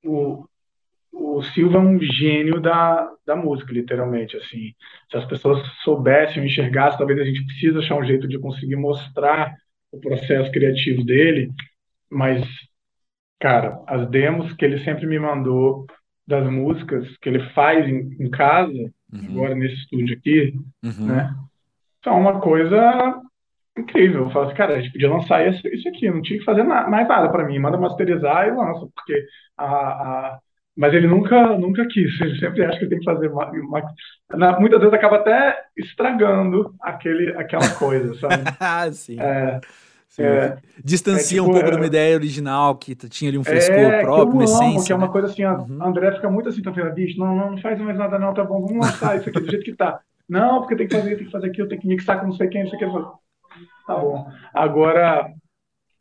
o 0.05 0.45
o 1.13 1.43
Silva 1.43 1.79
é 1.79 1.81
um 1.81 2.01
gênio 2.01 2.61
da, 2.61 3.11
da 3.27 3.37
música, 3.37 3.73
literalmente, 3.73 4.37
assim. 4.37 4.75
Se 5.11 5.17
as 5.17 5.25
pessoas 5.27 5.61
soubessem 5.85 6.41
ou 6.41 6.47
enxergassem, 6.47 6.99
talvez 6.99 7.21
a 7.21 7.25
gente 7.25 7.45
precisa 7.47 7.81
achar 7.81 7.97
um 7.97 8.05
jeito 8.05 8.29
de 8.29 8.39
conseguir 8.39 8.77
mostrar 8.77 9.55
o 9.93 10.01
processo 10.01 10.51
criativo 10.53 11.05
dele, 11.05 11.51
mas, 12.15 12.47
cara, 13.41 13.83
as 13.87 14.09
demos 14.11 14.53
que 14.55 14.65
ele 14.65 14.83
sempre 14.85 15.07
me 15.07 15.19
mandou 15.19 15.87
das 16.27 16.49
músicas 16.51 17.07
que 17.19 17.29
ele 17.29 17.41
faz 17.51 17.87
em, 17.89 18.17
em 18.21 18.31
casa, 18.31 18.73
Uhum. 19.13 19.31
agora 19.31 19.55
nesse 19.55 19.77
estúdio 19.77 20.17
aqui, 20.17 20.55
Uhum. 20.85 21.07
né, 21.07 21.35
são 22.05 22.21
uma 22.21 22.41
coisa 22.41 23.21
incrível. 23.79 24.25
Eu 24.25 24.31
falo 24.31 24.47
assim, 24.47 24.57
cara, 24.57 24.75
a 24.77 24.81
gente 24.81 24.93
podia 24.93 25.11
lançar 25.11 25.47
isso, 25.49 25.67
isso 25.69 25.89
aqui, 25.89 26.11
não 26.11 26.23
tinha 26.23 26.39
que 26.39 26.45
fazer 26.45 26.63
na- 26.65 26.89
mais 26.89 27.09
nada 27.09 27.29
para 27.31 27.45
mim, 27.45 27.59
manda 27.59 27.79
masterizar 27.79 28.49
e 28.49 28.53
lança, 28.53 28.87
porque 28.95 29.27
a, 29.57 29.67
a, 29.67 30.39
mas 30.77 30.93
ele 30.95 31.07
nunca, 31.07 31.57
nunca 31.59 31.87
quis. 31.87 32.11
Ele 32.21 32.39
sempre 32.41 32.65
acha 32.65 32.79
que 32.81 32.89
tem 32.89 32.99
que 32.99 33.05
fazer 33.05 33.29
uma, 33.31 33.49
uma, 33.51 34.61
muitas 34.61 34.81
vezes 34.81 34.95
acaba 34.95 35.17
até 35.17 35.57
estragando 35.77 36.75
aquele, 36.81 37.37
aquela 37.37 37.71
coisa, 37.77 38.15
sabe? 38.19 38.43
ah, 38.61 38.91
sim. 38.93 39.19
É, 39.21 39.61
é, 40.19 40.57
Distancia 40.83 41.39
é, 41.39 41.43
tipo, 41.43 41.51
um 41.51 41.53
pouco 41.53 41.69
é, 41.69 41.71
de 41.71 41.77
uma 41.77 41.87
ideia 41.87 42.15
original 42.17 42.77
que 42.77 42.95
tinha 42.95 43.31
ali 43.31 43.39
um 43.39 43.45
frescor 43.45 43.77
é, 43.77 44.03
próprio, 44.03 44.35
uma 44.35 44.45
essência. 44.45 44.87
Que 44.87 44.93
é 44.93 44.97
uma 44.97 45.07
né? 45.07 45.13
coisa 45.13 45.29
assim, 45.29 45.43
a 45.43 45.55
uhum. 45.55 45.85
André 45.85 46.13
fica 46.13 46.31
muito 46.31 46.49
assim, 46.49 46.63
tá 46.63 46.71
vendo, 46.71 46.93
bicho, 46.93 47.19
não, 47.19 47.35
não, 47.35 47.51
não 47.53 47.59
faz 47.59 47.81
mais 47.81 47.99
nada 47.99 48.19
não, 48.19 48.33
tá 48.33 48.45
bom, 48.45 48.61
vamos 48.61 48.87
lançar 48.87 49.17
isso 49.17 49.29
aqui 49.29 49.41
do 49.41 49.51
jeito 49.51 49.65
que 49.65 49.75
tá. 49.75 50.01
Não, 50.29 50.61
porque 50.61 50.77
tem 50.77 50.89
que 50.89 50.97
fazer, 50.97 51.17
tem 51.17 51.27
que 51.27 51.33
fazer 51.33 51.47
aquilo, 51.49 51.69
tem 51.69 51.79
que 51.79 51.87
mixar 51.87 52.21
com 52.21 52.27
não 52.27 52.35
sei 52.35 52.49
quem, 52.49 52.65
não 52.65 52.71
sei 52.71 52.79
quem. 52.79 52.89
Tá 53.87 53.97
bom. 53.97 54.27
Agora, 54.55 55.29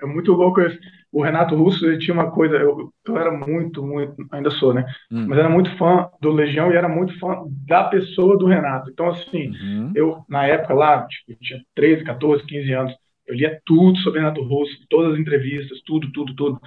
é 0.02 0.06
muito 0.06 0.32
louco 0.34 0.62
isso. 0.62 0.78
O 1.12 1.22
Renato 1.22 1.56
Russo, 1.56 1.86
ele 1.86 2.00
tinha 2.00 2.14
uma 2.14 2.32
coisa, 2.32 2.56
eu, 2.56 2.92
eu 3.08 3.18
era 3.18 3.32
muito, 3.32 3.84
muito, 3.84 4.16
ainda 4.32 4.50
sou, 4.50 4.74
né? 4.74 4.84
Hum. 5.12 5.28
Mas 5.28 5.38
era 5.38 5.50
muito 5.50 5.76
fã 5.78 6.10
do 6.20 6.32
Legião 6.32 6.72
e 6.72 6.76
era 6.76 6.90
muito 6.90 7.18
fã 7.20 7.44
da 7.68 7.84
pessoa 7.84 8.38
do 8.38 8.48
Renato. 8.48 8.90
Então, 8.90 9.10
assim, 9.10 9.50
uhum. 9.50 9.92
eu, 9.94 10.26
na 10.28 10.48
época 10.48 10.74
lá, 10.74 11.06
tipo, 11.06 11.40
tinha 11.40 11.62
13, 11.76 12.04
14, 12.04 12.44
15 12.46 12.74
anos, 12.74 12.94
eu 13.28 13.36
lia 13.36 13.60
tudo 13.66 13.98
sobre 14.00 14.20
Renato 14.20 14.44
Russo, 14.44 14.86
todas 14.90 15.14
as 15.14 15.20
entrevistas, 15.20 15.82
tudo, 15.86 16.12
tudo, 16.12 16.36
tudo. 16.36 16.62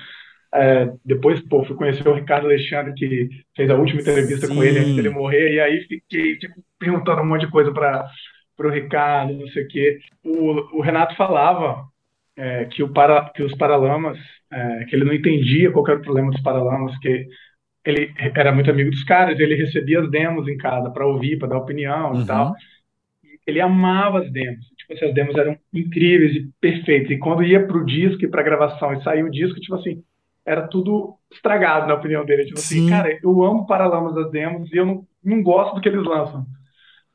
É, 0.54 0.90
depois, 1.04 1.40
pô, 1.40 1.64
fui 1.64 1.76
conhecer 1.76 2.08
o 2.08 2.14
Ricardo 2.14 2.46
Alexandre, 2.46 2.94
que 2.94 3.28
fez 3.54 3.68
a 3.70 3.74
última 3.74 4.00
entrevista 4.00 4.46
Sim. 4.46 4.54
com 4.54 4.64
ele 4.64 4.78
antes 4.78 4.96
dele 4.96 5.10
morrer, 5.10 5.54
e 5.54 5.60
aí 5.60 5.80
fiquei 5.82 6.38
tipo, 6.38 6.54
perguntando 6.78 7.22
um 7.22 7.26
monte 7.26 7.42
de 7.42 7.50
coisa 7.50 7.72
para 7.72 8.08
o 8.58 8.68
Ricardo, 8.68 9.34
não 9.34 9.48
sei 9.48 9.64
o 9.64 9.68
quê. 9.68 9.98
O, 10.24 10.78
o 10.78 10.80
Renato 10.80 11.14
falava 11.16 11.84
é, 12.36 12.64
que, 12.66 12.82
o 12.82 12.88
para, 12.88 13.30
que 13.30 13.42
os 13.42 13.54
Paralamas, 13.54 14.18
é, 14.50 14.84
que 14.84 14.96
ele 14.96 15.04
não 15.04 15.12
entendia 15.12 15.70
qual 15.70 15.86
era 15.88 15.98
o 15.98 16.02
problema 16.02 16.30
dos 16.30 16.40
Paralamas, 16.40 16.96
que 16.98 17.26
ele 17.84 18.12
era 18.18 18.52
muito 18.52 18.70
amigo 18.70 18.90
dos 18.90 19.04
caras, 19.04 19.38
ele 19.38 19.54
recebia 19.54 20.00
as 20.00 20.10
demos 20.10 20.48
em 20.48 20.56
casa 20.56 20.90
para 20.90 21.06
ouvir, 21.06 21.38
para 21.38 21.48
dar 21.48 21.58
opinião 21.58 22.12
uhum. 22.12 22.22
e 22.22 22.26
tal. 22.26 22.54
Ele 23.46 23.60
amava 23.60 24.20
as 24.20 24.32
demos 24.32 24.66
tipo 24.86 24.94
assim, 24.94 25.06
as 25.06 25.14
demos 25.14 25.36
eram 25.36 25.58
incríveis 25.72 26.34
e 26.36 26.48
perfeitas. 26.60 27.10
E 27.10 27.18
quando 27.18 27.42
ia 27.42 27.66
pro 27.66 27.84
disco 27.84 28.24
e 28.24 28.28
pra 28.28 28.42
gravação 28.42 28.92
e 28.92 29.02
saiu 29.02 29.26
o 29.26 29.30
disco, 29.30 29.60
tipo 29.60 29.74
assim, 29.74 30.02
era 30.44 30.66
tudo 30.68 31.16
estragado 31.30 31.88
na 31.88 31.94
opinião 31.94 32.24
dele. 32.24 32.44
Tipo 32.44 32.58
assim, 32.58 32.74
Sim. 32.74 32.80
assim, 32.80 32.90
cara, 32.90 33.18
eu 33.22 33.42
amo 33.42 33.66
Paralamas 33.66 34.14
das 34.14 34.30
demos 34.30 34.72
e 34.72 34.76
eu 34.76 34.86
não, 34.86 35.06
não 35.24 35.42
gosto 35.42 35.74
do 35.74 35.80
que 35.80 35.88
eles 35.88 36.04
lançam. 36.04 36.46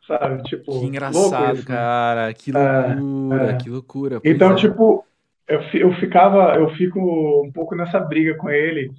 Sabe? 0.06 0.44
Tipo, 0.44 0.80
que 0.80 0.86
engraçado, 0.86 1.56
isso, 1.56 1.66
cara. 1.66 2.34
Que 2.34 2.52
é, 2.52 2.96
loucura, 2.96 3.44
é, 3.44 3.50
é. 3.52 3.58
que 3.58 3.70
loucura. 3.70 4.22
Então, 4.26 4.52
é. 4.52 4.56
tipo, 4.56 5.06
eu, 5.48 5.62
eu 5.74 5.94
ficava, 5.94 6.56
eu 6.56 6.70
fico 6.72 7.00
um 7.46 7.52
pouco 7.52 7.76
nessa 7.76 8.00
briga 8.00 8.36
com 8.36 8.50
ele 8.50 8.92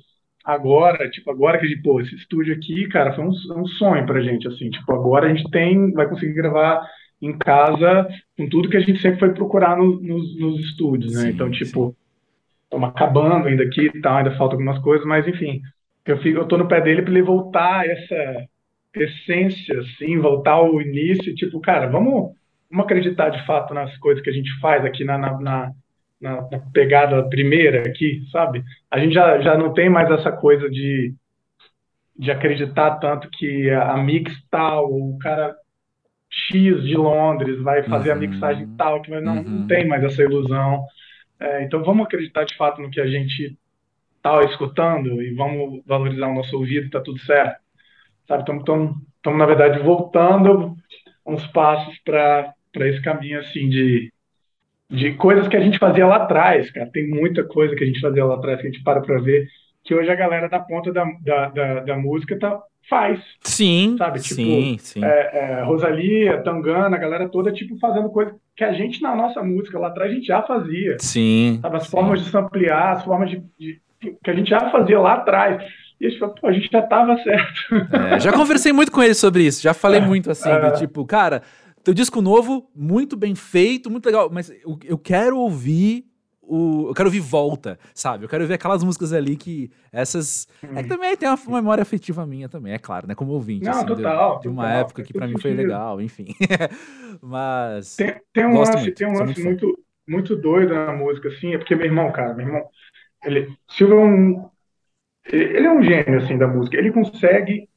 agora, 0.45 1.09
tipo, 1.11 1.31
agora 1.31 1.59
que 1.59 1.77
pô, 1.83 2.01
esse 2.01 2.15
estúdio 2.15 2.55
aqui, 2.55 2.89
cara, 2.89 3.13
foi 3.15 3.25
um, 3.25 3.33
um 3.57 3.67
sonho 3.67 4.05
pra 4.07 4.23
gente, 4.23 4.49
assim, 4.49 4.71
tipo, 4.71 4.93
agora 4.93 5.27
a 5.27 5.35
gente 5.35 5.49
tem, 5.51 5.93
vai 5.93 6.09
conseguir 6.09 6.35
gravar 6.35 6.85
em 7.23 7.39
casa 7.39 8.09
com 8.37 8.49
tudo 8.49 8.69
que 8.69 8.77
a 8.77 8.81
gente 8.81 9.01
sempre 9.01 9.21
foi 9.21 9.33
procurar 9.33 9.77
no, 9.77 10.01
nos, 10.01 10.39
nos, 10.39 10.61
estúdios, 10.61 11.15
né? 11.15 11.21
Sim, 11.21 11.29
então, 11.29 11.51
tipo, 11.51 11.97
estamos 12.65 12.89
acabando 12.89 13.47
ainda 13.47 13.63
aqui 13.63 13.87
e 13.87 14.01
tal, 14.01 14.17
ainda 14.17 14.37
falta 14.37 14.57
algumas 14.57 14.79
coisas, 14.81 15.07
mas 15.07 15.27
enfim, 15.29 15.63
eu, 16.05 16.19
fico, 16.19 16.41
eu 16.41 16.47
tô 16.47 16.59
no 16.59 16.67
pé 16.67 16.81
dele 16.81 17.03
para 17.03 17.13
ele 17.13 17.23
voltar 17.23 17.81
a 17.81 17.87
essa 17.87 18.47
essência, 18.95 19.79
assim, 19.79 20.19
voltar 20.19 20.53
ao 20.53 20.83
início, 20.83 21.35
tipo, 21.35 21.61
cara, 21.61 21.87
vamos, 21.87 22.35
vamos 22.69 22.85
acreditar 22.85 23.31
de 23.31 23.47
fato 23.47 23.73
nas 23.73 23.97
coisas 23.99 24.23
que 24.23 24.29
a 24.29 24.33
gente 24.33 24.51
faz 24.61 24.85
aqui 24.85 25.05
na, 25.05 25.17
na, 25.17 25.39
na, 25.41 25.73
na 26.21 26.59
pegada 26.73 27.23
primeira 27.29 27.83
aqui, 27.89 28.23
sabe? 28.33 28.65
A 28.91 28.99
gente 28.99 29.15
já, 29.15 29.41
já 29.41 29.57
não 29.57 29.73
tem 29.73 29.89
mais 29.89 30.11
essa 30.11 30.33
coisa 30.33 30.69
de, 30.69 31.15
de 32.19 32.31
acreditar 32.33 32.97
tanto 32.97 33.31
que 33.31 33.71
a 33.71 33.97
mix 33.97 34.33
tal, 34.51 34.93
o 34.93 35.17
cara 35.19 35.55
X 36.33 36.83
de 36.83 36.97
Londres 36.97 37.61
vai 37.61 37.83
fazer 37.83 38.11
uhum. 38.11 38.17
a 38.17 38.19
mixagem 38.19 38.67
tal, 38.77 39.03
que 39.03 39.11
não, 39.21 39.37
uhum. 39.37 39.43
não 39.43 39.67
tem 39.67 39.87
mais 39.87 40.03
essa 40.03 40.23
ilusão. 40.23 40.85
É, 41.39 41.63
então 41.63 41.85
vamos 41.85 42.07
acreditar 42.07 42.45
de 42.45 42.57
fato 42.57 42.81
no 42.81 42.91
que 42.91 43.01
a 43.01 43.07
gente 43.07 43.57
está 44.17 44.43
escutando 44.45 45.21
e 45.21 45.35
vamos 45.35 45.83
valorizar 45.85 46.29
o 46.29 46.35
nosso 46.35 46.57
ouvido, 46.57 46.87
está 46.87 47.01
tudo 47.01 47.19
certo. 47.21 47.61
Sabe? 48.27 48.43
Estamos, 48.43 48.97
na 49.27 49.47
verdade, 49.47 49.81
voltando 49.81 50.75
uns 51.27 51.47
passos 51.49 51.99
para 51.99 52.55
esse 52.77 53.03
caminho 53.03 53.41
assim 53.41 53.69
de, 53.69 54.13
de 54.89 55.13
coisas 55.15 55.49
que 55.49 55.57
a 55.57 55.61
gente 55.61 55.79
fazia 55.79 56.07
lá 56.07 56.17
atrás, 56.17 56.71
cara. 56.71 56.91
Tem 56.91 57.09
muita 57.09 57.45
coisa 57.45 57.77
que 57.77 57.85
a 57.85 57.87
gente 57.87 58.01
fazia 58.01 58.25
lá 58.25 58.37
atrás 58.37 58.61
que 58.61 58.69
a 58.69 58.71
gente 58.71 58.83
para 58.83 59.03
para 59.03 59.21
ver, 59.21 59.49
que 59.85 59.95
hoje 59.95 60.11
a 60.11 60.15
galera 60.15 60.49
da 60.49 60.61
ponta 60.61 60.93
da, 60.93 61.05
da, 61.21 61.49
da, 61.49 61.81
da 61.81 61.97
música 61.97 62.39
tá 62.39 62.61
faz. 62.89 63.21
Sim. 63.43 63.97
Sabe? 63.99 64.21
Tipo, 64.21 64.35
sim, 64.35 64.77
sim. 64.79 65.05
É, 65.05 65.31
é, 65.33 65.63
Rosalia, 65.63 66.43
Tangana, 66.43 66.97
a 66.97 67.01
galera 67.01 67.29
toda, 67.29 67.53
tipo, 67.53 67.79
fazendo 67.79 68.11
coisa 68.11 68.35
que 68.57 68.65
a 68.65 68.73
gente, 68.73 69.01
na 69.01 69.15
nossa 69.15 69.43
música 69.43 69.79
lá 69.79 69.89
atrás, 69.89 70.11
a 70.11 70.15
gente 70.15 70.27
já 70.27 70.43
fazia. 70.43 70.97
Sim. 70.99 71.59
Sabe? 71.63 71.77
As 71.77 71.85
sim. 71.85 71.91
formas 71.91 72.25
de 72.25 72.31
samplear, 72.31 72.97
as 72.97 73.05
formas 73.05 73.31
de, 73.31 73.43
de, 73.59 73.81
que 74.23 74.31
a 74.31 74.35
gente 74.35 74.51
já 74.51 74.71
fazia 74.71 75.01
lá 75.01 75.15
atrás. 75.15 75.63
E 76.01 76.07
a 76.07 76.09
gente 76.11 76.19
falou, 76.19 76.35
pô, 76.35 76.49
a 76.49 76.53
gente 76.53 76.69
já 76.71 76.83
tava 76.83 77.17
certo. 77.23 77.75
É, 78.13 78.21
já 78.21 78.33
conversei 78.33 78.73
muito 78.73 78.91
com 78.91 79.03
ele 79.03 79.15
sobre 79.15 79.45
isso, 79.45 79.63
já 79.63 79.73
falei 79.73 80.01
é, 80.01 80.05
muito 80.05 80.31
assim, 80.31 80.51
do 80.51 80.67
é. 80.67 80.73
tipo, 80.73 81.07
cara, 81.07 81.43
teu 81.85 81.95
disco 81.95 82.21
novo, 82.21 82.69
muito 82.75 83.17
bem 83.17 83.37
feito, 83.37 83.89
muito 83.89 84.07
legal, 84.07 84.29
mas 84.31 84.51
eu, 84.51 84.79
eu 84.85 84.99
quero 84.99 85.39
ouvir 85.39 86.05
o. 86.43 86.89
Eu 86.89 86.95
quero 86.95 87.09
ouvir 87.09 87.21
volta, 87.21 87.79
sabe? 87.95 88.25
Eu 88.25 88.29
quero 88.29 88.47
ver 88.47 88.55
aquelas 88.55 88.83
músicas 88.83 89.13
ali 89.13 89.37
que. 89.37 89.71
Essas. 89.93 90.49
É 90.75 90.83
que 90.83 90.89
também 90.89 91.17
tem 91.17 91.29
uma, 91.29 91.39
memória 91.61 91.83
afetiva 91.83 92.27
minha 92.27 92.49
também, 92.49 92.73
é 92.73 92.79
claro, 92.79 93.07
né? 93.07 93.15
Como 93.15 93.33
ouvinte. 93.33 93.65
Não, 93.65 93.73
assim, 93.73 93.87
total. 93.87 94.37
De, 94.37 94.43
de 94.43 94.49
uma 94.49 94.71
época 94.73 95.03
que 95.03 95.13
para 95.13 95.27
mim 95.27 95.39
foi 95.39 95.55
legal, 95.55 96.01
enfim. 96.01 96.35
Mas. 97.23 97.97
Tem, 97.97 98.21
tem 98.33 98.47
um 98.47 98.59
lance, 98.59 98.77
muito, 98.77 98.95
tem 98.95 99.07
um 99.07 99.13
lance 99.13 99.43
muito, 99.43 99.67
muito, 99.67 99.85
muito 100.07 100.37
doido 100.37 100.75
na 100.75 100.93
música, 100.93 101.29
assim, 101.29 101.55
é 101.55 101.59
porque 101.59 101.75
meu 101.75 101.87
irmão, 101.87 102.11
cara, 102.13 102.35
meu 102.35 102.47
irmão. 102.47 102.65
Ele, 103.25 103.49
Silvio 103.69 103.99
é 103.99 104.05
um. 104.05 104.51
Ele 105.33 105.67
é 105.67 105.73
um 105.73 105.83
gênio, 105.83 106.19
assim, 106.19 106.37
da 106.37 106.49
música. 106.49 106.77
Ele 106.77 106.91
consegue 106.91 107.69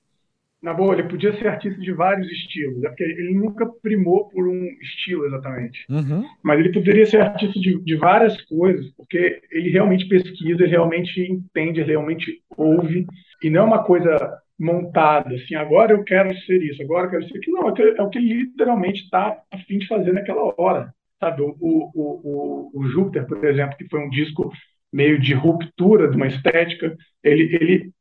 na 0.65 0.73
boa, 0.73 0.95
ele 0.95 1.03
podia 1.03 1.31
ser 1.37 1.47
artista 1.47 1.79
de 1.79 1.91
vários 1.93 2.27
estilos, 2.27 2.83
é 2.83 2.87
porque 2.87 3.03
ele 3.03 3.35
nunca 3.35 3.67
primou 3.83 4.27
por 4.29 4.47
um 4.47 4.65
estilo 4.81 5.27
exatamente. 5.27 5.85
Uhum. 5.87 6.25
Mas 6.41 6.59
ele 6.59 6.73
poderia 6.73 7.05
ser 7.05 7.21
artista 7.21 7.59
de, 7.59 7.79
de, 7.83 7.95
várias 7.95 8.41
coisas, 8.45 8.89
porque 8.97 9.41
ele 9.51 9.69
realmente 9.69 10.07
pesquisa, 10.07 10.63
ele 10.63 10.71
realmente 10.71 11.21
entende, 11.21 11.81
ele 11.81 11.91
realmente 11.91 12.41
ouve, 12.57 13.05
e 13.43 13.49
não 13.51 13.61
é 13.61 13.63
uma 13.63 13.83
coisa 13.83 14.17
montada, 14.59 15.35
assim, 15.35 15.53
agora 15.53 15.93
eu 15.93 16.03
quero 16.03 16.35
ser 16.39 16.63
isso, 16.63 16.81
agora 16.81 17.05
eu 17.05 17.11
quero 17.11 17.27
ser 17.27 17.37
aquilo. 17.37 17.57
Não, 17.57 17.69
é, 17.69 18.01
o 18.01 18.09
que 18.09 18.17
ele 18.17 18.33
literalmente 18.33 19.03
está 19.03 19.37
a 19.51 19.57
fim 19.67 19.77
de 19.77 19.87
fazer 19.87 20.13
naquela 20.13 20.51
hora. 20.57 20.91
Sabe, 21.19 21.43
o, 21.43 21.55
o, 21.59 21.91
o, 21.93 22.71
o 22.73 22.87
Júpiter, 22.87 23.27
por 23.27 23.45
exemplo, 23.45 23.77
que 23.77 23.87
foi 23.87 23.99
um 23.99 24.09
disco 24.09 24.51
meio 24.91 25.19
de 25.19 25.33
ruptura 25.35 26.09
de 26.09 26.15
uma 26.15 26.27
estética, 26.27 26.95
ele, 27.23 27.55
ele 27.55 27.91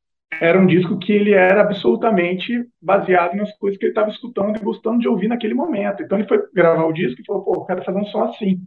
era 0.40 0.58
um 0.58 0.66
disco 0.66 0.98
que 0.98 1.12
ele 1.12 1.32
era 1.32 1.60
absolutamente 1.60 2.66
baseado 2.80 3.34
nas 3.36 3.56
coisas 3.58 3.78
que 3.78 3.86
ele 3.86 3.92
estava 3.92 4.10
escutando 4.10 4.56
e 4.56 4.62
gostando 4.62 4.98
de 4.98 5.08
ouvir 5.08 5.28
naquele 5.28 5.54
momento. 5.54 6.02
Então 6.02 6.18
ele 6.18 6.28
foi 6.28 6.42
gravar 6.52 6.84
o 6.84 6.92
disco 6.92 7.20
e 7.20 7.24
falou, 7.24 7.42
pô, 7.42 7.54
eu 7.54 7.64
quero 7.64 7.84
fazer 7.84 7.98
um 7.98 8.06
som 8.06 8.24
assim, 8.24 8.60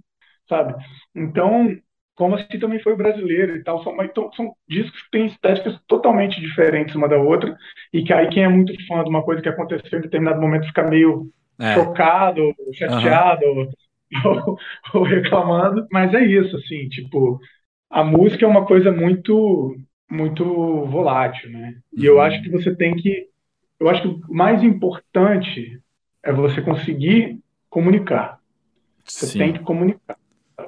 sabe? 0.47 0.75
Então, 1.15 1.75
como 2.15 2.35
assim 2.35 2.59
também 2.59 2.79
foi 2.79 2.93
o 2.93 2.97
brasileiro 2.97 3.55
e 3.55 3.63
tal, 3.63 3.83
são, 3.83 3.95
então, 4.03 4.31
são 4.33 4.53
discos 4.67 5.01
que 5.03 5.11
têm 5.11 5.27
estéticas 5.27 5.79
totalmente 5.87 6.41
diferentes 6.41 6.95
uma 6.95 7.07
da 7.07 7.17
outra 7.17 7.55
e 7.93 8.03
que 8.03 8.11
aí 8.11 8.27
quem 8.29 8.43
é 8.43 8.49
muito 8.49 8.73
fã 8.87 9.03
de 9.03 9.09
uma 9.09 9.23
coisa 9.23 9.41
que 9.41 9.49
aconteceu 9.49 9.99
em 9.99 10.01
determinado 10.01 10.41
momento 10.41 10.67
fica 10.67 10.83
meio 10.83 11.29
é. 11.59 11.73
chocado, 11.73 12.53
chateado 12.73 13.45
uhum. 13.45 13.69
ou, 14.25 14.57
ou 14.95 15.03
reclamando, 15.03 15.85
mas 15.91 16.13
é 16.13 16.23
isso, 16.25 16.55
assim, 16.55 16.89
tipo, 16.89 17.39
a 17.89 18.03
música 18.03 18.45
é 18.45 18.47
uma 18.47 18.65
coisa 18.65 18.91
muito 18.91 19.75
muito 20.09 20.43
volátil, 20.85 21.49
né? 21.51 21.75
E 21.95 22.05
eu 22.05 22.15
uhum. 22.15 22.21
acho 22.21 22.41
que 22.41 22.49
você 22.49 22.75
tem 22.75 22.95
que, 22.95 23.27
eu 23.79 23.89
acho 23.89 24.01
que 24.01 24.07
o 24.07 24.33
mais 24.33 24.63
importante 24.63 25.81
é 26.23 26.31
você 26.31 26.61
conseguir 26.61 27.39
comunicar. 27.69 28.39
Você 29.03 29.27
Sim. 29.27 29.39
tem 29.39 29.53
que 29.53 29.59
comunicar. 29.59 30.17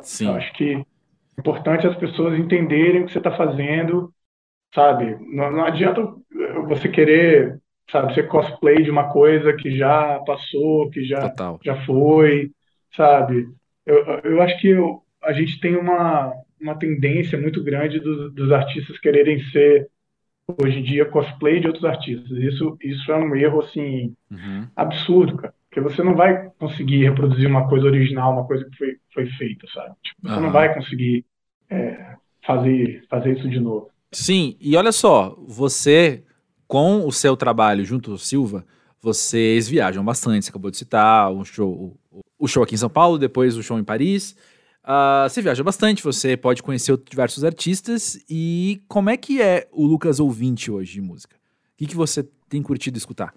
Sim. 0.02 0.28
Eu 0.28 0.36
acho 0.36 0.54
que 0.54 0.74
é 0.74 1.40
importante 1.40 1.88
as 1.88 1.96
pessoas 1.98 2.38
entenderem 2.38 3.02
o 3.02 3.06
que 3.06 3.12
você 3.12 3.18
está 3.18 3.36
fazendo, 3.36 4.14
sabe? 4.74 5.18
Não, 5.34 5.52
não 5.52 5.66
adianta 5.66 6.02
você 6.68 6.88
querer, 6.88 7.60
sabe, 7.92 8.14
ser 8.14 8.28
cosplay 8.28 8.84
de 8.84 8.92
uma 8.92 9.12
coisa 9.12 9.54
que 9.54 9.76
já 9.76 10.20
passou, 10.20 10.90
que 10.90 11.04
já, 11.04 11.34
já 11.64 11.86
foi, 11.86 12.52
sabe? 12.96 13.48
Eu, 13.86 13.98
eu 14.24 14.42
acho 14.42 14.60
que 14.60 14.70
eu, 14.70 15.02
a 15.24 15.34
gente 15.34 15.60
tem 15.60 15.76
uma, 15.76 16.32
uma 16.62 16.76
tendência 16.76 17.40
muito 17.40 17.64
grande 17.64 18.00
dos, 18.00 18.34
dos 18.34 18.52
artistas 18.52 19.00
quererem 19.00 19.44
ser 19.52 19.90
hoje 20.58 20.80
em 20.80 20.84
dia 20.84 21.06
cosplay 21.06 21.60
de 21.60 21.68
outros 21.68 21.86
artistas. 21.86 22.32
Isso, 22.38 22.78
isso 22.82 23.12
é 23.12 23.16
um 23.16 23.36
erro 23.36 23.62
assim 23.62 24.16
uhum. 24.32 24.68
absurdo, 24.76 25.38
cara. 25.38 25.54
Porque 25.70 25.82
você 25.82 26.02
não 26.02 26.16
vai 26.16 26.50
conseguir 26.58 27.04
reproduzir 27.04 27.48
uma 27.48 27.68
coisa 27.70 27.86
original, 27.86 28.34
uma 28.34 28.48
coisa 28.48 28.66
que 28.66 28.76
foi, 28.76 28.98
foi 29.14 29.26
feita, 29.38 29.68
sabe? 29.72 29.94
Tipo, 30.04 30.28
você 30.28 30.36
uhum. 30.36 30.42
não 30.42 30.52
vai 30.52 30.74
conseguir 30.74 31.24
é, 31.70 32.16
fazer, 32.46 33.04
fazer 33.08 33.38
isso 33.38 33.48
de 33.48 33.60
novo. 33.60 33.90
Sim, 34.12 34.58
e 34.60 34.76
olha 34.76 34.92
só, 34.92 35.36
você 35.48 36.24
com 36.68 37.06
o 37.06 37.12
seu 37.12 37.36
trabalho 37.38 37.86
junto 37.86 38.12
ao 38.12 38.18
Silva, 38.18 38.66
vocês 39.02 39.68
viajam 39.68 40.04
bastante, 40.04 40.46
você 40.46 40.52
acabou 40.52 40.70
de 40.70 40.78
citar 40.78 41.32
um 41.32 41.44
show, 41.46 41.98
o 42.38 42.48
show 42.48 42.64
aqui 42.64 42.76
em 42.76 42.78
São 42.78 42.90
Paulo, 42.90 43.18
depois 43.18 43.56
o 43.56 43.64
show 43.64 43.80
em 43.80 43.84
Paris. 43.84 44.36
Uh, 44.84 45.30
você 45.30 45.42
viaja 45.42 45.64
bastante, 45.64 46.04
você 46.04 46.36
pode 46.36 46.64
conhecer 46.64 46.98
diversos 47.10 47.44
artistas. 47.44 48.24
E 48.30 48.82
como 48.88 49.10
é 49.10 49.18
que 49.18 49.42
é 49.42 49.68
o 49.72 49.86
Lucas 49.86 50.20
ouvinte 50.20 50.72
hoje 50.72 50.94
de 50.94 51.02
música? 51.02 51.36
O 51.36 51.78
que, 51.78 51.88
que 51.88 51.96
você 51.96 52.24
tem 52.50 52.62
curtido 52.62 52.98
escutar? 52.98 53.34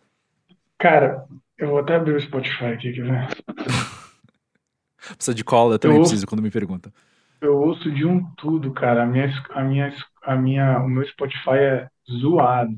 Cara, 0.79 1.25
eu 1.59 1.69
vou 1.69 1.79
até 1.79 1.97
abrir 1.97 2.15
o 2.15 2.21
Spotify 2.21 2.67
aqui, 2.67 2.93
quer 2.93 3.05
ver? 3.05 3.29
Precisa 5.17 5.35
de 5.35 5.45
cola, 5.45 5.75
eu 5.75 5.79
também 5.79 5.97
eu 5.97 6.03
preciso 6.03 6.27
quando 6.27 6.43
me 6.43 6.51
perguntam. 6.51 6.93
Eu 7.41 7.59
ouço 7.59 7.91
de 7.91 8.07
um 8.07 8.25
tudo, 8.37 8.73
cara. 8.73 9.03
A 9.03 9.07
minha, 9.07 9.29
a 9.51 9.63
minha, 9.63 9.93
a 10.23 10.37
minha, 10.37 10.79
o 10.79 10.89
meu 10.89 11.05
Spotify 11.07 11.57
é 11.57 11.89
zoado. 12.09 12.77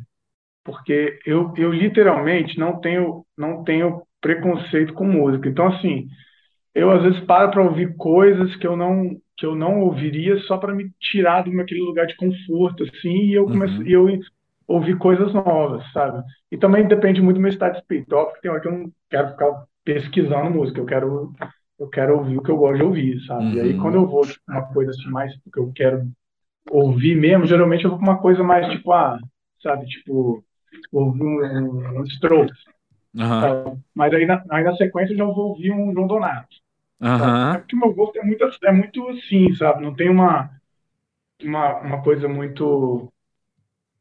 Porque 0.65 1.19
eu, 1.27 1.53
eu 1.57 1.71
literalmente 1.71 2.59
não 2.59 2.81
tenho, 2.81 3.27
não 3.37 3.63
tenho 3.63 4.03
preconceito 4.23 4.95
com 4.95 5.05
música. 5.05 5.47
Então, 5.49 5.67
assim, 5.67 6.09
eu 6.75 6.91
às 6.91 7.03
vezes 7.03 7.21
paro 7.21 7.51
para 7.51 7.63
ouvir 7.63 7.97
coisas 7.97 8.55
que 8.57 8.67
eu 8.67 8.77
não 8.77 9.17
que 9.37 9.47
eu 9.47 9.55
não 9.55 9.81
ouviria 9.81 10.39
só 10.43 10.57
para 10.57 10.75
me 10.75 10.91
tirar 11.01 11.43
do 11.43 11.51
meu 11.51 11.63
aquele 11.63 11.81
lugar 11.81 12.07
de 12.07 12.17
conforto, 12.17 12.85
assim, 12.85 13.27
e 13.27 13.35
eu 13.35 13.47
começo, 13.47 13.79
uhum. 13.79 13.87
e 13.87 13.93
eu 13.93 14.21
ouvir 14.67 14.97
coisas 14.97 15.33
novas, 15.35 15.85
sabe? 15.93 16.23
E 16.53 16.57
também 16.57 16.87
depende 16.87 17.21
muito 17.21 17.37
do 17.37 17.43
meu 17.43 17.51
estado 17.51 17.73
de 17.73 17.79
espírito. 17.79 18.15
Óbvio 18.15 18.35
que 18.37 18.43
tem 18.43 18.51
hora 18.51 18.61
que 18.61 18.69
eu 18.69 18.73
não 18.73 18.93
quero 19.11 19.31
ficar 19.31 19.65
pesquisando 19.85 20.51
música, 20.51 20.81
eu 20.81 20.87
quero 20.87 21.33
eu 21.79 21.89
quero 21.89 22.17
ouvir 22.17 22.39
o 22.39 22.43
que 22.43 22.51
eu 22.51 22.57
gosto 22.57 22.77
de 22.77 22.85
ouvir, 22.85 23.21
sabe? 23.27 23.45
Uhum. 23.45 23.55
E 23.55 23.61
aí 23.61 23.75
uhum. 23.75 23.81
quando 23.81 23.95
eu 23.97 24.07
vou 24.07 24.23
tipo, 24.23 24.41
uma 24.49 24.73
coisa 24.73 24.91
assim 24.93 25.09
mais 25.11 25.35
que 25.53 25.59
eu 25.59 25.73
quero 25.75 26.09
ouvir 26.71 27.17
mesmo, 27.17 27.47
geralmente 27.47 27.85
eu 27.85 27.91
vou 27.91 27.99
para 27.99 28.11
uma 28.11 28.19
coisa 28.19 28.43
mais 28.43 28.69
tipo, 28.69 28.93
ah, 28.93 29.19
sabe, 29.61 29.85
tipo 29.87 30.45
ouvir 30.93 31.23
um, 31.23 32.01
um 32.01 32.05
Strokes. 32.05 32.57
Uhum. 33.15 33.81
Mas 33.95 34.13
aí 34.15 34.27
na, 34.27 34.43
aí 34.51 34.65
na 34.65 34.77
sequência 34.77 35.13
eu 35.13 35.19
já 35.19 35.25
vou 35.25 35.49
ouvir 35.49 35.73
um 35.73 35.93
João 35.93 36.07
Donato. 36.07 36.64
Uhum. 37.01 37.55
É 37.55 37.59
porque 37.59 37.77
o 37.77 37.79
meu 37.79 37.93
gosto 37.93 38.19
é 38.19 38.23
muito, 38.23 38.45
é 38.65 38.73
muito 38.73 39.09
assim, 39.09 39.55
sabe? 39.55 39.83
Não 39.83 39.95
tem 39.95 40.09
uma, 40.09 40.51
uma, 41.43 41.81
uma 41.81 42.03
coisa 42.03 42.29
muito 42.29 43.13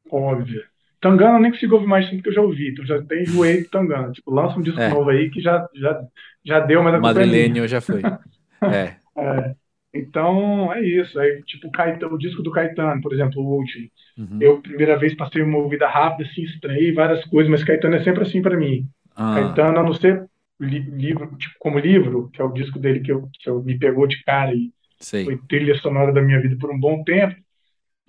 óbvia. 0.10 0.64
Tangana 1.02 1.38
eu 1.38 1.42
nem 1.42 1.52
consigo 1.52 1.76
ouvir 1.76 1.88
mais 1.88 2.10
porque 2.10 2.30
eu 2.30 2.34
já 2.34 2.42
ouvi, 2.42 2.70
então 2.70 2.86
já 2.86 3.02
tem 3.04 3.24
enjoei 3.24 3.64
de 3.64 3.70
Tangana. 3.70 4.12
Tipo, 4.12 4.32
lança 4.32 4.58
um 4.58 4.62
disco 4.62 4.80
é. 4.80 4.88
novo 4.90 5.10
aí 5.10 5.30
que 5.30 5.42
já, 5.42 5.68
já, 5.76 6.02
já 6.46 6.60
deu, 6.62 6.82
mas 6.82 6.96
a 6.96 7.00
Madrilênio 7.00 7.68
já 7.68 7.82
foi. 7.82 8.02
é. 8.72 8.96
é. 9.18 9.56
Então, 9.94 10.74
é 10.74 10.82
isso. 10.82 11.20
Aí, 11.20 11.44
tipo, 11.44 11.70
Caetano, 11.70 12.16
o 12.16 12.18
disco 12.18 12.42
do 12.42 12.52
Caetano, 12.52 13.02
por 13.02 13.14
exemplo, 13.14 13.44
o 13.44 13.58
último. 13.58 13.90
Uhum. 14.18 14.38
Eu, 14.42 14.62
primeira 14.62 14.98
vez, 14.98 15.14
passei 15.14 15.42
uma 15.42 15.60
ouvida 15.60 15.88
rápida, 15.88 16.28
assim, 16.28 16.42
estranhei 16.44 16.94
várias 16.94 17.24
coisas, 17.26 17.52
mas 17.52 17.64
Caetano 17.64 17.96
é 17.96 18.04
sempre 18.04 18.24
assim 18.24 18.42
para 18.42 18.58
mim. 18.58 18.88
Ah. 19.16 19.36
Caetano, 19.36 19.80
a 19.80 19.84
não 19.84 19.94
ser 19.94 20.26
li, 20.64 20.80
livro, 20.80 21.36
tipo, 21.38 21.56
como 21.60 21.80
livro, 21.80 22.30
que 22.32 22.42
é 22.42 22.44
o 22.44 22.52
disco 22.52 22.80
dele 22.80 23.00
que, 23.00 23.12
eu, 23.12 23.30
que 23.34 23.50
eu, 23.50 23.62
me 23.64 23.78
pegou 23.78 24.08
de 24.08 24.22
cara 24.24 24.54
e 24.54 24.72
Sei. 25.00 25.26
foi 25.26 25.38
trilha 25.48 25.76
sonora 25.76 26.12
da 26.12 26.22
minha 26.22 26.42
vida 26.42 26.56
por 26.60 26.72
um 26.72 26.80
bom 26.80 27.04
tempo. 27.04 27.36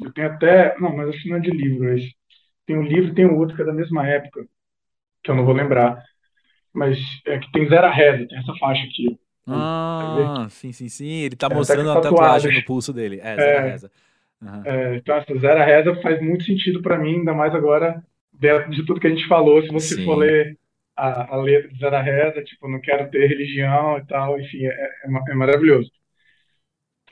Eu 0.01 0.13
tenho 0.13 0.29
até. 0.29 0.79
Não, 0.79 0.95
mas 0.95 1.09
acho 1.11 1.29
não 1.29 1.37
é 1.37 1.41
de 1.41 1.51
livro 1.51 1.93
esse. 1.97 2.15
Tem 2.67 2.77
um 2.77 2.83
livro 2.83 3.11
e 3.11 3.15
tem 3.15 3.27
um 3.27 3.37
outro 3.37 3.55
que 3.55 3.63
é 3.63 3.65
da 3.65 3.73
mesma 3.73 4.07
época, 4.07 4.47
que 5.23 5.31
eu 5.31 5.35
não 5.35 5.45
vou 5.45 5.55
lembrar. 5.55 6.03
Mas 6.73 6.99
é 7.27 7.39
que 7.39 7.51
tem 7.53 7.69
Zero 7.69 7.91
Reza, 7.91 8.27
tem 8.27 8.39
essa 8.39 8.55
faixa 8.57 8.83
aqui. 8.85 9.19
Ah, 9.47 10.47
sim, 10.51 10.73
sim, 10.73 10.89
sim. 10.89 11.21
Ele 11.21 11.37
tá 11.37 11.49
é, 11.51 11.55
mostrando 11.55 11.91
a 11.91 12.01
tatuagem 12.01 12.55
no 12.55 12.65
pulso 12.65 12.93
dele. 12.93 13.21
É, 13.23 13.37
Zero 13.37 13.67
é, 13.67 13.71
Reza. 13.71 13.91
Uhum. 14.43 14.63
É, 14.65 14.97
então, 14.97 15.17
essa 15.17 15.39
Zero 15.39 15.65
Reza 15.65 15.95
faz 16.03 16.21
muito 16.21 16.45
sentido 16.45 16.83
para 16.83 16.99
mim, 16.99 17.19
ainda 17.19 17.35
mais 17.35 17.55
agora, 17.55 18.03
dentro 18.33 18.71
de 18.71 18.85
tudo 18.85 19.01
que 19.01 19.07
a 19.07 19.11
gente 19.11 19.29
falou. 19.29 19.63
Se 19.63 19.69
você 19.69 19.97
sim. 19.97 20.05
for 20.05 20.17
ler 20.17 20.59
a, 20.97 21.35
a 21.35 21.37
letra 21.37 21.69
de 21.69 21.79
Zera 21.79 22.01
Reza, 22.01 22.43
tipo, 22.43 22.69
não 22.69 22.81
quero 22.81 23.11
ter 23.11 23.27
religião 23.27 23.99
e 23.99 24.07
tal, 24.07 24.39
enfim, 24.41 24.65
é, 24.65 24.71
é, 24.71 25.31
é 25.31 25.35
maravilhoso. 25.35 25.91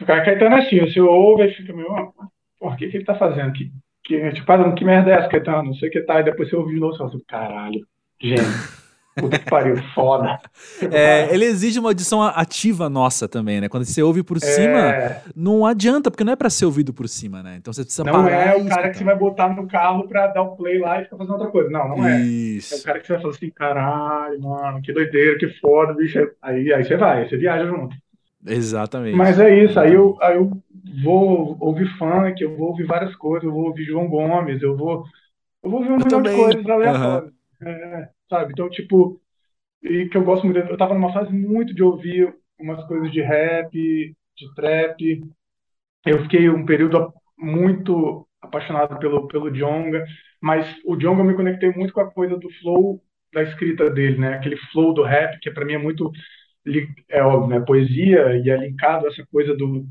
O 0.00 0.04
cara 0.04 0.24
Caetano 0.24 0.56
é 0.56 0.60
assim, 0.60 0.80
você 0.80 1.00
ouve 1.00 1.44
e 1.44 1.54
fica 1.54 1.72
meio, 1.72 1.88
oh, 1.90 2.12
por 2.58 2.76
que, 2.76 2.88
que 2.88 2.96
ele 2.96 3.04
tá 3.04 3.14
fazendo 3.14 3.48
aqui? 3.48 3.70
Que, 4.04 4.32
tipo, 4.32 4.50
ah, 4.50 4.74
que 4.74 4.84
merda 4.84 5.10
é 5.10 5.14
essa, 5.14 5.28
Caetano? 5.28 5.64
Não 5.64 5.74
sei 5.74 5.88
o 5.88 5.92
que 5.92 6.00
tá, 6.02 6.20
e 6.20 6.24
depois 6.24 6.48
você 6.48 6.56
ouve 6.56 6.74
de 6.74 6.80
novo, 6.80 6.96
você 6.96 6.98
fala, 6.98 7.22
caralho, 7.28 7.86
gente. 8.20 8.81
Puta 9.14 9.38
que 9.38 9.50
pariu, 9.50 9.76
foda. 9.94 10.38
É, 10.90 11.32
ele 11.32 11.44
exige 11.44 11.78
uma 11.78 11.90
audição 11.90 12.22
ativa 12.22 12.88
nossa 12.88 13.28
também, 13.28 13.60
né? 13.60 13.68
Quando 13.68 13.84
você 13.84 14.02
ouve 14.02 14.22
por 14.22 14.40
cima, 14.40 14.94
é... 14.94 15.22
não 15.34 15.64
adianta, 15.64 16.10
porque 16.10 16.24
não 16.24 16.32
é 16.32 16.36
para 16.36 16.50
ser 16.50 16.64
ouvido 16.64 16.92
por 16.92 17.08
cima, 17.08 17.42
né? 17.42 17.56
Então 17.58 17.72
você 17.72 17.82
precisa 17.82 18.04
Não 18.04 18.28
é 18.28 18.56
o 18.56 18.66
cara 18.66 18.90
que 18.90 18.98
você 18.98 19.04
vai 19.04 19.16
botar 19.16 19.48
no 19.48 19.66
carro 19.68 20.08
pra 20.08 20.26
dar 20.26 20.42
o 20.42 20.56
play 20.56 20.78
lá 20.78 21.00
e 21.00 21.04
ficar 21.04 21.16
fazendo 21.16 21.34
outra 21.34 21.48
coisa. 21.48 21.70
Não, 21.70 21.88
não 21.88 22.06
é. 22.06 22.20
Isso. 22.20 22.74
É 22.74 22.78
o 22.78 22.82
cara 22.82 23.00
que 23.00 23.06
você 23.06 23.12
vai 23.12 23.22
falar 23.22 23.34
assim, 23.34 23.50
caralho, 23.50 24.40
mano, 24.40 24.82
que 24.82 24.92
doideira, 24.92 25.38
que 25.38 25.48
foda, 25.60 25.94
bicho. 25.94 26.18
Aí, 26.40 26.72
aí 26.72 26.84
você 26.84 26.96
vai, 26.96 27.22
aí 27.22 27.28
você 27.28 27.36
viaja 27.36 27.66
junto. 27.66 27.96
Exatamente. 28.46 29.16
Mas 29.16 29.38
é 29.38 29.64
isso, 29.64 29.78
aí 29.78 29.94
eu, 29.94 30.18
aí 30.20 30.36
eu 30.36 30.50
vou 31.02 31.56
ouvir 31.60 31.86
funk, 31.96 32.42
eu 32.42 32.56
vou 32.56 32.68
ouvir 32.68 32.84
várias 32.84 33.14
coisas, 33.16 33.44
eu 33.44 33.52
vou 33.52 33.66
ouvir 33.66 33.84
João 33.84 34.08
Gomes, 34.08 34.60
eu 34.62 34.76
vou, 34.76 35.04
eu 35.62 35.70
vou 35.70 35.80
ouvir 35.80 35.92
um 35.92 35.96
milhão 35.98 36.22
de 36.22 36.34
coisas 36.34 36.66
aleatórias. 36.66 37.32
Uhum. 37.62 37.68
É, 37.68 38.08
sabe? 38.32 38.52
Então, 38.52 38.70
tipo, 38.70 39.20
e 39.82 40.08
que 40.08 40.16
eu 40.16 40.24
gosto 40.24 40.44
muito, 40.44 40.58
eu 40.58 40.76
tava 40.76 40.94
numa 40.94 41.12
fase 41.12 41.32
muito 41.32 41.74
de 41.74 41.82
ouvir 41.82 42.34
umas 42.58 42.82
coisas 42.86 43.12
de 43.12 43.20
rap, 43.20 43.70
de 43.72 44.54
trap. 44.54 45.22
Eu 46.06 46.22
fiquei 46.22 46.48
um 46.48 46.64
período 46.64 47.12
muito 47.36 48.26
apaixonado 48.40 48.98
pelo 48.98 49.28
pelo 49.28 49.50
Djonga, 49.50 50.04
mas 50.40 50.66
o 50.84 50.96
Djonga 50.96 51.20
eu 51.20 51.26
me 51.26 51.34
conectei 51.34 51.70
muito 51.72 51.92
com 51.92 52.00
a 52.00 52.10
coisa 52.10 52.36
do 52.36 52.48
flow 52.60 53.02
da 53.32 53.42
escrita 53.42 53.90
dele, 53.90 54.18
né? 54.18 54.34
Aquele 54.34 54.56
flow 54.72 54.94
do 54.94 55.02
rap 55.02 55.38
que 55.40 55.50
para 55.50 55.64
mim 55.64 55.74
é 55.74 55.78
muito 55.78 56.10
é 57.08 57.22
óbvio, 57.22 57.48
né? 57.48 57.64
Poesia 57.66 58.36
e 58.36 58.48
é 58.50 58.56
linkado 58.56 59.06
a 59.06 59.10
essa 59.10 59.26
coisa 59.30 59.54
do 59.56 59.86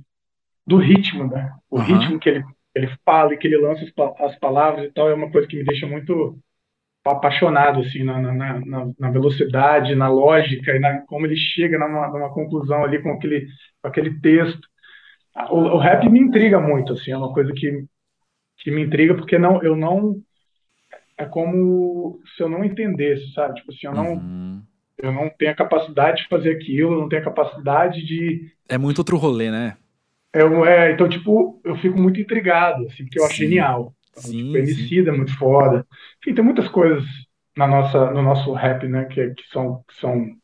do 0.66 0.78
ritmo, 0.78 1.28
né? 1.28 1.52
O 1.70 1.78
uhum. 1.78 1.84
ritmo 1.84 2.20
que 2.20 2.30
ele 2.30 2.44
ele 2.74 2.90
fala 3.06 3.34
e 3.34 3.38
que 3.38 3.48
ele 3.48 3.58
lança 3.58 3.84
as, 3.84 4.32
as 4.32 4.40
palavras 4.40 4.86
e 4.86 4.92
tal 4.94 5.10
é 5.10 5.14
uma 5.14 5.30
coisa 5.30 5.48
que 5.48 5.58
me 5.58 5.66
deixa 5.66 5.86
muito 5.86 6.40
apaixonado 7.04 7.82
assim 7.82 8.04
na, 8.04 8.20
na, 8.20 8.60
na, 8.60 8.92
na, 9.00 9.12
velocidade, 9.12 9.96
na 9.96 10.08
lógica 10.08 10.76
e 10.76 10.80
na 10.80 11.02
como 11.02 11.26
ele 11.26 11.36
chega 11.36 11.80
numa, 11.80 12.08
numa 12.10 12.34
conclusão 12.34 12.84
ali 12.84 13.02
com 13.02 13.12
aquele, 13.12 13.48
com 13.82 13.88
aquele 13.88 14.20
texto. 14.20 14.62
O, 15.50 15.58
o, 15.58 15.78
rap 15.78 16.08
me 16.10 16.20
intriga 16.20 16.60
muito, 16.60 16.94
assim, 16.94 17.12
é 17.12 17.18
uma 17.18 17.34
coisa 17.34 17.52
que, 17.54 17.86
que 18.58 18.70
me 18.70 18.84
intriga 18.84 19.16
porque 19.16 19.40
não, 19.40 19.64
eu 19.64 19.76
não 19.76 20.22
é 21.18 21.26
como 21.26 22.20
se 22.36 22.44
eu 22.44 22.50
não 22.50 22.64
entendesse, 22.64 23.32
sabe? 23.34 23.56
Tipo 23.56 23.72
assim, 23.72 23.88
eu 23.88 23.94
não 23.94 24.14
uhum. 24.14 24.62
eu 24.98 25.12
não 25.12 25.30
tenho 25.30 25.52
a 25.52 25.56
capacidade 25.56 26.24
de 26.24 26.28
fazer 26.28 26.52
aquilo, 26.52 26.94
eu 26.94 27.02
não 27.02 27.10
tenho 27.10 27.22
a 27.22 27.26
capacidade 27.26 28.06
de 28.06 28.52
É 28.68 28.78
muito 28.78 29.00
outro 29.00 29.18
rolê, 29.18 29.50
né? 29.50 29.78
É, 30.34 30.42
é 30.42 30.92
então 30.92 31.10
tipo, 31.10 31.60
eu 31.64 31.76
fico 31.78 32.00
muito 32.00 32.20
intrigado, 32.20 32.86
assim, 32.86 33.04
porque 33.04 33.20
eu 33.20 33.26
acho 33.26 33.36
genial. 33.36 33.94
Sim, 34.14 34.46
tipo, 34.46 34.58
Emicida 34.58 35.12
é 35.12 35.16
muito 35.16 35.38
foda. 35.38 35.86
Enfim, 36.20 36.34
tem 36.34 36.44
muitas 36.44 36.68
coisas 36.68 37.04
na 37.56 37.68
nossa, 37.68 38.12
no 38.12 38.22
nosso 38.22 38.54
rap, 38.54 38.88
né, 38.88 39.06
que, 39.06 39.30
que, 39.32 39.44
são, 39.52 39.84
que, 39.88 40.00
são, 40.00 40.36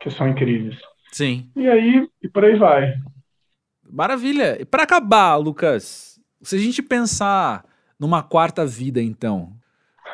que 0.00 0.10
são 0.10 0.28
incríveis. 0.28 0.78
Sim. 1.12 1.50
E 1.56 1.68
aí, 1.68 2.08
e 2.22 2.28
por 2.28 2.44
aí 2.44 2.56
vai. 2.56 2.94
Maravilha. 3.84 4.60
E 4.60 4.64
para 4.64 4.84
acabar, 4.84 5.36
Lucas, 5.36 6.20
se 6.42 6.56
a 6.56 6.58
gente 6.58 6.82
pensar 6.82 7.64
numa 7.98 8.22
quarta 8.22 8.64
vida, 8.64 9.02
então, 9.02 9.52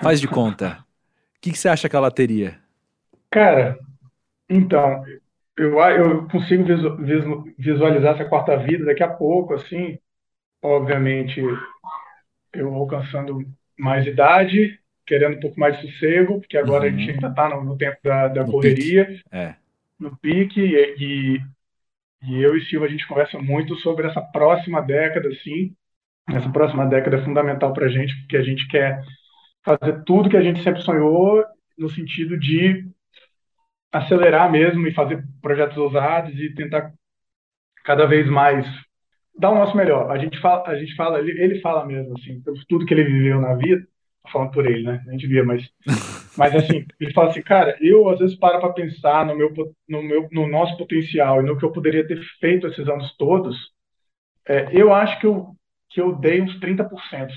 faz 0.02 0.20
de 0.20 0.26
conta, 0.26 0.78
o 1.36 1.40
que, 1.40 1.52
que 1.52 1.58
você 1.58 1.68
acha 1.68 1.88
que 1.88 1.94
ela 1.94 2.10
teria? 2.10 2.58
Cara, 3.30 3.78
então, 4.48 5.04
eu, 5.56 5.78
eu 5.78 6.28
consigo 6.28 6.64
visualizar 7.58 8.14
essa 8.14 8.24
quarta 8.24 8.56
vida 8.56 8.86
daqui 8.86 9.02
a 9.02 9.08
pouco, 9.08 9.54
assim, 9.54 9.98
obviamente 10.62 11.42
eu 12.56 12.72
alcançando 12.74 13.38
mais 13.78 14.06
idade, 14.06 14.78
querendo 15.06 15.36
um 15.36 15.40
pouco 15.40 15.58
mais 15.58 15.78
de 15.78 15.90
sossego, 15.90 16.40
porque 16.40 16.56
agora 16.56 16.88
uhum. 16.88 16.94
a 16.94 16.98
gente 16.98 17.10
ainda 17.10 17.28
está 17.28 17.48
no, 17.48 17.64
no, 17.64 17.76
tempo 17.76 17.98
da, 18.02 18.28
da 18.28 18.44
no 18.44 18.52
correria, 18.52 19.06
pique. 19.06 19.22
É. 19.30 19.54
no 19.98 20.16
pique, 20.16 20.60
e, 20.60 20.94
e, 20.98 21.40
e, 22.22 22.42
eu 22.42 22.56
e 22.56 22.64
Silva 22.64 22.86
a 22.86 22.88
gente 22.88 23.06
conversa 23.06 23.38
muito 23.38 23.76
sobre 23.76 24.06
essa 24.06 24.20
próxima 24.20 24.80
década, 24.80 25.28
assim, 25.28 25.74
essa 26.28 26.50
próxima 26.50 26.86
década 26.86 27.18
é 27.18 27.24
fundamental 27.24 27.72
para 27.72 27.86
a 27.86 27.88
gente, 27.88 28.16
porque 28.20 28.36
a 28.36 28.42
gente 28.42 28.66
quer 28.68 29.00
fazer 29.64 30.02
tudo 30.04 30.28
que 30.28 30.36
a 30.36 30.42
gente 30.42 30.62
sempre 30.62 30.82
sonhou, 30.82 31.44
no 31.78 31.88
sentido 31.90 32.38
de 32.38 32.86
acelerar 33.92 34.50
mesmo 34.50 34.86
e 34.86 34.94
fazer 34.94 35.24
projetos 35.40 35.76
ousados 35.76 36.34
e 36.38 36.54
tentar 36.54 36.92
cada 37.84 38.06
vez 38.06 38.28
mais 38.28 38.66
dar 39.38 39.50
o 39.50 39.54
nosso 39.54 39.76
melhor. 39.76 40.10
A 40.10 40.18
gente 40.18 40.38
fala, 40.40 40.66
a 40.68 40.78
gente 40.78 40.94
fala 40.94 41.20
ele, 41.20 41.60
fala 41.60 41.84
mesmo, 41.84 42.14
assim, 42.18 42.42
tudo 42.68 42.86
que 42.86 42.94
ele 42.94 43.04
viveu 43.04 43.40
na 43.40 43.54
vida, 43.54 43.86
falando 44.32 44.50
por 44.50 44.66
ele, 44.66 44.82
né? 44.82 45.04
A 45.06 45.10
gente 45.12 45.26
via, 45.26 45.44
mas, 45.44 45.68
mas 46.36 46.54
assim, 46.54 46.84
ele 47.00 47.12
fala 47.12 47.30
assim, 47.30 47.42
cara, 47.42 47.76
eu 47.80 48.08
às 48.08 48.18
vezes 48.18 48.36
paro 48.36 48.60
para 48.60 48.72
pensar 48.72 49.26
no 49.26 49.36
meu, 49.36 49.52
no 49.88 50.02
meu, 50.02 50.28
no 50.32 50.46
nosso 50.46 50.76
potencial 50.76 51.40
e 51.40 51.44
no 51.44 51.56
que 51.56 51.64
eu 51.64 51.72
poderia 51.72 52.06
ter 52.06 52.20
feito 52.40 52.66
esses 52.66 52.88
anos 52.88 53.14
todos. 53.16 53.56
É, 54.48 54.68
eu 54.72 54.92
acho 54.92 55.18
que 55.20 55.26
eu, 55.26 55.54
que 55.88 56.00
eu 56.00 56.14
dei 56.14 56.40
uns 56.40 56.58
30% 56.60 56.88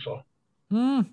só. 0.04 0.24
Hum. 0.72 1.04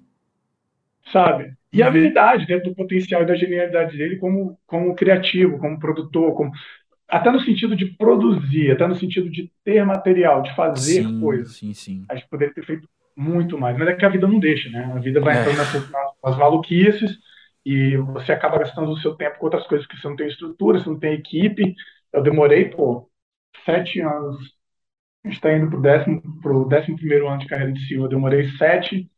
sabe? 1.10 1.54
E 1.72 1.82
a 1.82 1.88
verdade 1.88 2.46
dentro 2.46 2.70
do 2.70 2.76
potencial 2.76 3.22
e 3.22 3.26
da 3.26 3.34
genialidade 3.34 3.96
dele 3.96 4.16
como, 4.16 4.58
como 4.66 4.94
criativo, 4.94 5.58
como 5.58 5.78
produtor, 5.78 6.34
como 6.34 6.52
até 7.08 7.30
no 7.30 7.40
sentido 7.40 7.76
de 7.76 7.86
produzir, 7.86 8.72
até 8.72 8.86
no 8.86 8.96
sentido 8.96 9.30
de 9.30 9.50
ter 9.64 9.84
material, 9.84 10.42
de 10.42 10.54
fazer 10.54 11.04
sim, 11.04 11.20
coisas. 11.20 11.56
Sim, 11.56 11.72
sim. 11.72 12.04
A 12.08 12.16
gente 12.16 12.28
poderia 12.28 12.54
ter 12.54 12.64
feito 12.64 12.88
muito 13.16 13.58
mais, 13.58 13.78
mas 13.78 13.88
é 13.88 13.94
que 13.94 14.04
a 14.04 14.10
vida 14.10 14.26
não 14.26 14.38
deixa, 14.38 14.68
né? 14.70 14.92
A 14.94 14.98
vida 14.98 15.20
vai 15.20 15.36
é. 15.36 15.40
entrando 15.40 15.56
nessas, 15.56 15.90
nas 15.90 16.36
maluquices 16.36 17.18
e 17.64 17.96
você 17.96 18.32
acaba 18.32 18.58
gastando 18.58 18.90
o 18.90 18.98
seu 18.98 19.14
tempo 19.14 19.38
com 19.38 19.46
outras 19.46 19.66
coisas 19.66 19.86
que 19.86 19.96
você 19.96 20.06
não 20.06 20.16
tem 20.16 20.28
estrutura, 20.28 20.78
você 20.78 20.88
não 20.88 20.98
tem 20.98 21.14
equipe. 21.14 21.74
Eu 22.12 22.22
demorei, 22.22 22.66
pô, 22.66 23.08
sete 23.64 24.00
anos. 24.00 24.36
A 25.24 25.28
gente 25.28 25.36
está 25.36 25.52
indo 25.52 25.68
pro 25.68 25.80
décimo, 25.80 26.40
pro 26.40 26.68
décimo 26.68 26.96
primeiro 26.96 27.26
ano 27.26 27.38
de 27.38 27.46
carreira 27.46 27.72
de 27.72 27.86
Silva. 27.86 28.04
Eu 28.04 28.10
demorei 28.10 28.48
sete, 28.56 29.10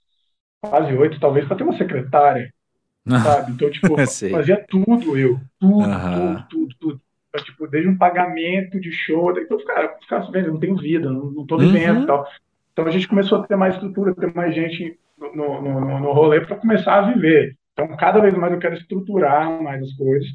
quase 0.63 0.95
oito, 0.95 1.21
talvez, 1.21 1.47
para 1.47 1.57
ter 1.57 1.65
uma 1.65 1.77
secretária, 1.77 2.53
sabe? 3.07 3.53
Então, 3.53 3.71
tipo, 3.71 3.95
fazia 4.31 4.65
tudo 4.69 5.19
eu, 5.19 5.41
tudo, 5.59 5.85
tudo, 5.85 6.47
tudo, 6.49 6.75
tudo. 6.79 7.08
Então, 7.39 7.45
tipo, 7.45 7.67
desde 7.69 7.89
um 7.89 7.97
pagamento 7.99 8.81
de 8.81 8.91
show, 8.91 9.31
então, 9.39 9.59
cara, 9.65 9.97
ficava 10.01 10.31
vendo, 10.31 10.53
não 10.53 10.61
tenho 10.61 10.77
vida, 10.77 11.11
não, 11.11 11.31
não 11.31 11.47
tô 11.47 11.57
vivendo 11.59 11.99
uhum. 11.99 12.03
e 12.05 12.07
tal. 12.07 12.27
Então 12.73 12.87
a 12.87 12.91
gente 12.91 13.09
começou 13.09 13.39
a 13.39 13.47
ter 13.47 13.57
mais 13.57 13.75
estrutura, 13.75 14.15
ter 14.15 14.33
mais 14.35 14.55
gente 14.55 14.99
no, 15.19 15.35
no, 15.35 15.61
no, 15.61 16.01
no 16.01 16.13
rolê 16.13 16.41
para 16.41 16.57
começar 16.57 16.99
a 16.99 17.13
viver. 17.13 17.57
Então, 17.73 17.97
cada 17.97 18.21
vez 18.21 18.35
mais 18.35 18.53
eu 18.53 18.59
quero 18.59 18.75
estruturar 18.75 19.63
mais 19.63 19.83
as 19.83 19.93
coisas, 19.95 20.29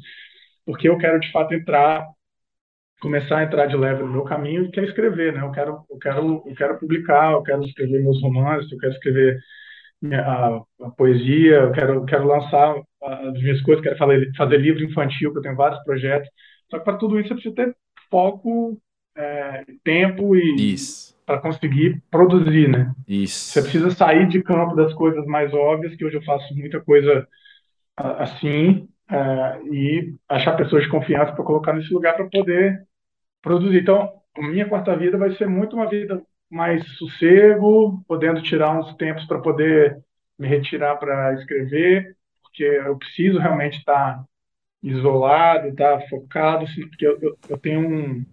porque 0.64 0.88
eu 0.88 0.98
quero 0.98 1.20
de 1.20 1.30
fato 1.30 1.54
entrar, 1.54 2.06
começar 3.00 3.38
a 3.38 3.44
entrar 3.44 3.66
de 3.66 3.76
leve 3.76 4.02
no 4.02 4.12
meu 4.12 4.24
caminho, 4.24 4.70
que 4.70 4.80
é 4.80 4.84
escrever, 4.84 5.32
né? 5.32 5.42
Eu 5.42 5.50
quero, 5.52 5.84
eu 5.90 5.98
quero, 5.98 6.42
eu 6.46 6.54
quero 6.54 6.78
publicar, 6.78 7.32
eu 7.32 7.42
quero 7.42 7.64
escrever 7.64 8.02
meus 8.02 8.20
romances, 8.22 8.70
eu 8.72 8.78
quero 8.78 8.92
escrever 8.92 9.38
minha, 10.00 10.20
a, 10.20 10.56
a, 10.82 10.90
poesia, 10.96 11.56
eu 11.56 11.72
quero, 11.72 11.94
eu 11.94 12.04
quero 12.04 12.26
lançar 12.26 12.74
as 13.02 13.34
minhas 13.34 13.60
coisas, 13.62 13.82
quero 13.82 13.96
fazer, 13.98 14.30
fazer 14.36 14.58
livro 14.58 14.84
infantil, 14.84 15.32
que 15.32 15.38
eu 15.38 15.42
tenho 15.42 15.56
vários 15.56 15.82
projetos. 15.84 16.28
Só 16.74 16.78
que 16.80 16.84
para 16.84 16.96
tudo 16.96 17.20
isso 17.20 17.28
você 17.28 17.34
precisa 17.34 17.54
ter 17.54 17.76
foco, 18.10 18.76
é, 19.16 19.64
tempo 19.84 20.34
e 20.34 20.74
para 21.24 21.38
conseguir 21.38 22.02
produzir, 22.10 22.68
né? 22.68 22.92
Isso. 23.06 23.52
Você 23.52 23.62
precisa 23.62 23.90
sair 23.92 24.26
de 24.28 24.42
campo 24.42 24.74
das 24.74 24.92
coisas 24.92 25.24
mais 25.24 25.54
óbvias, 25.54 25.94
que 25.94 26.04
hoje 26.04 26.16
eu 26.16 26.24
faço 26.24 26.52
muita 26.54 26.80
coisa 26.80 27.26
assim, 27.96 28.88
é, 29.08 29.62
e 29.70 30.14
achar 30.28 30.56
pessoas 30.56 30.82
de 30.82 30.88
confiança 30.88 31.32
para 31.32 31.44
colocar 31.44 31.72
nesse 31.72 31.94
lugar 31.94 32.16
para 32.16 32.28
poder 32.28 32.82
produzir. 33.40 33.78
Então, 33.82 34.12
a 34.36 34.42
minha 34.42 34.68
quarta 34.68 34.96
vida 34.96 35.16
vai 35.16 35.30
ser 35.36 35.46
muito 35.46 35.76
uma 35.76 35.88
vida 35.88 36.20
mais 36.50 36.84
sossego, 36.98 38.02
podendo 38.08 38.42
tirar 38.42 38.76
uns 38.76 38.92
tempos 38.96 39.24
para 39.26 39.38
poder 39.38 39.96
me 40.36 40.48
retirar 40.48 40.96
para 40.96 41.34
escrever, 41.34 42.16
porque 42.42 42.64
eu 42.64 42.98
preciso 42.98 43.38
realmente 43.38 43.78
estar 43.78 44.16
tá 44.16 44.24
isolado, 44.84 45.74
tá 45.74 46.00
focado, 46.10 46.64
assim, 46.64 46.86
porque 46.86 47.06
eu, 47.06 47.18
eu, 47.20 47.38
eu, 47.48 47.58
tenho 47.58 47.80
um, 47.80 48.24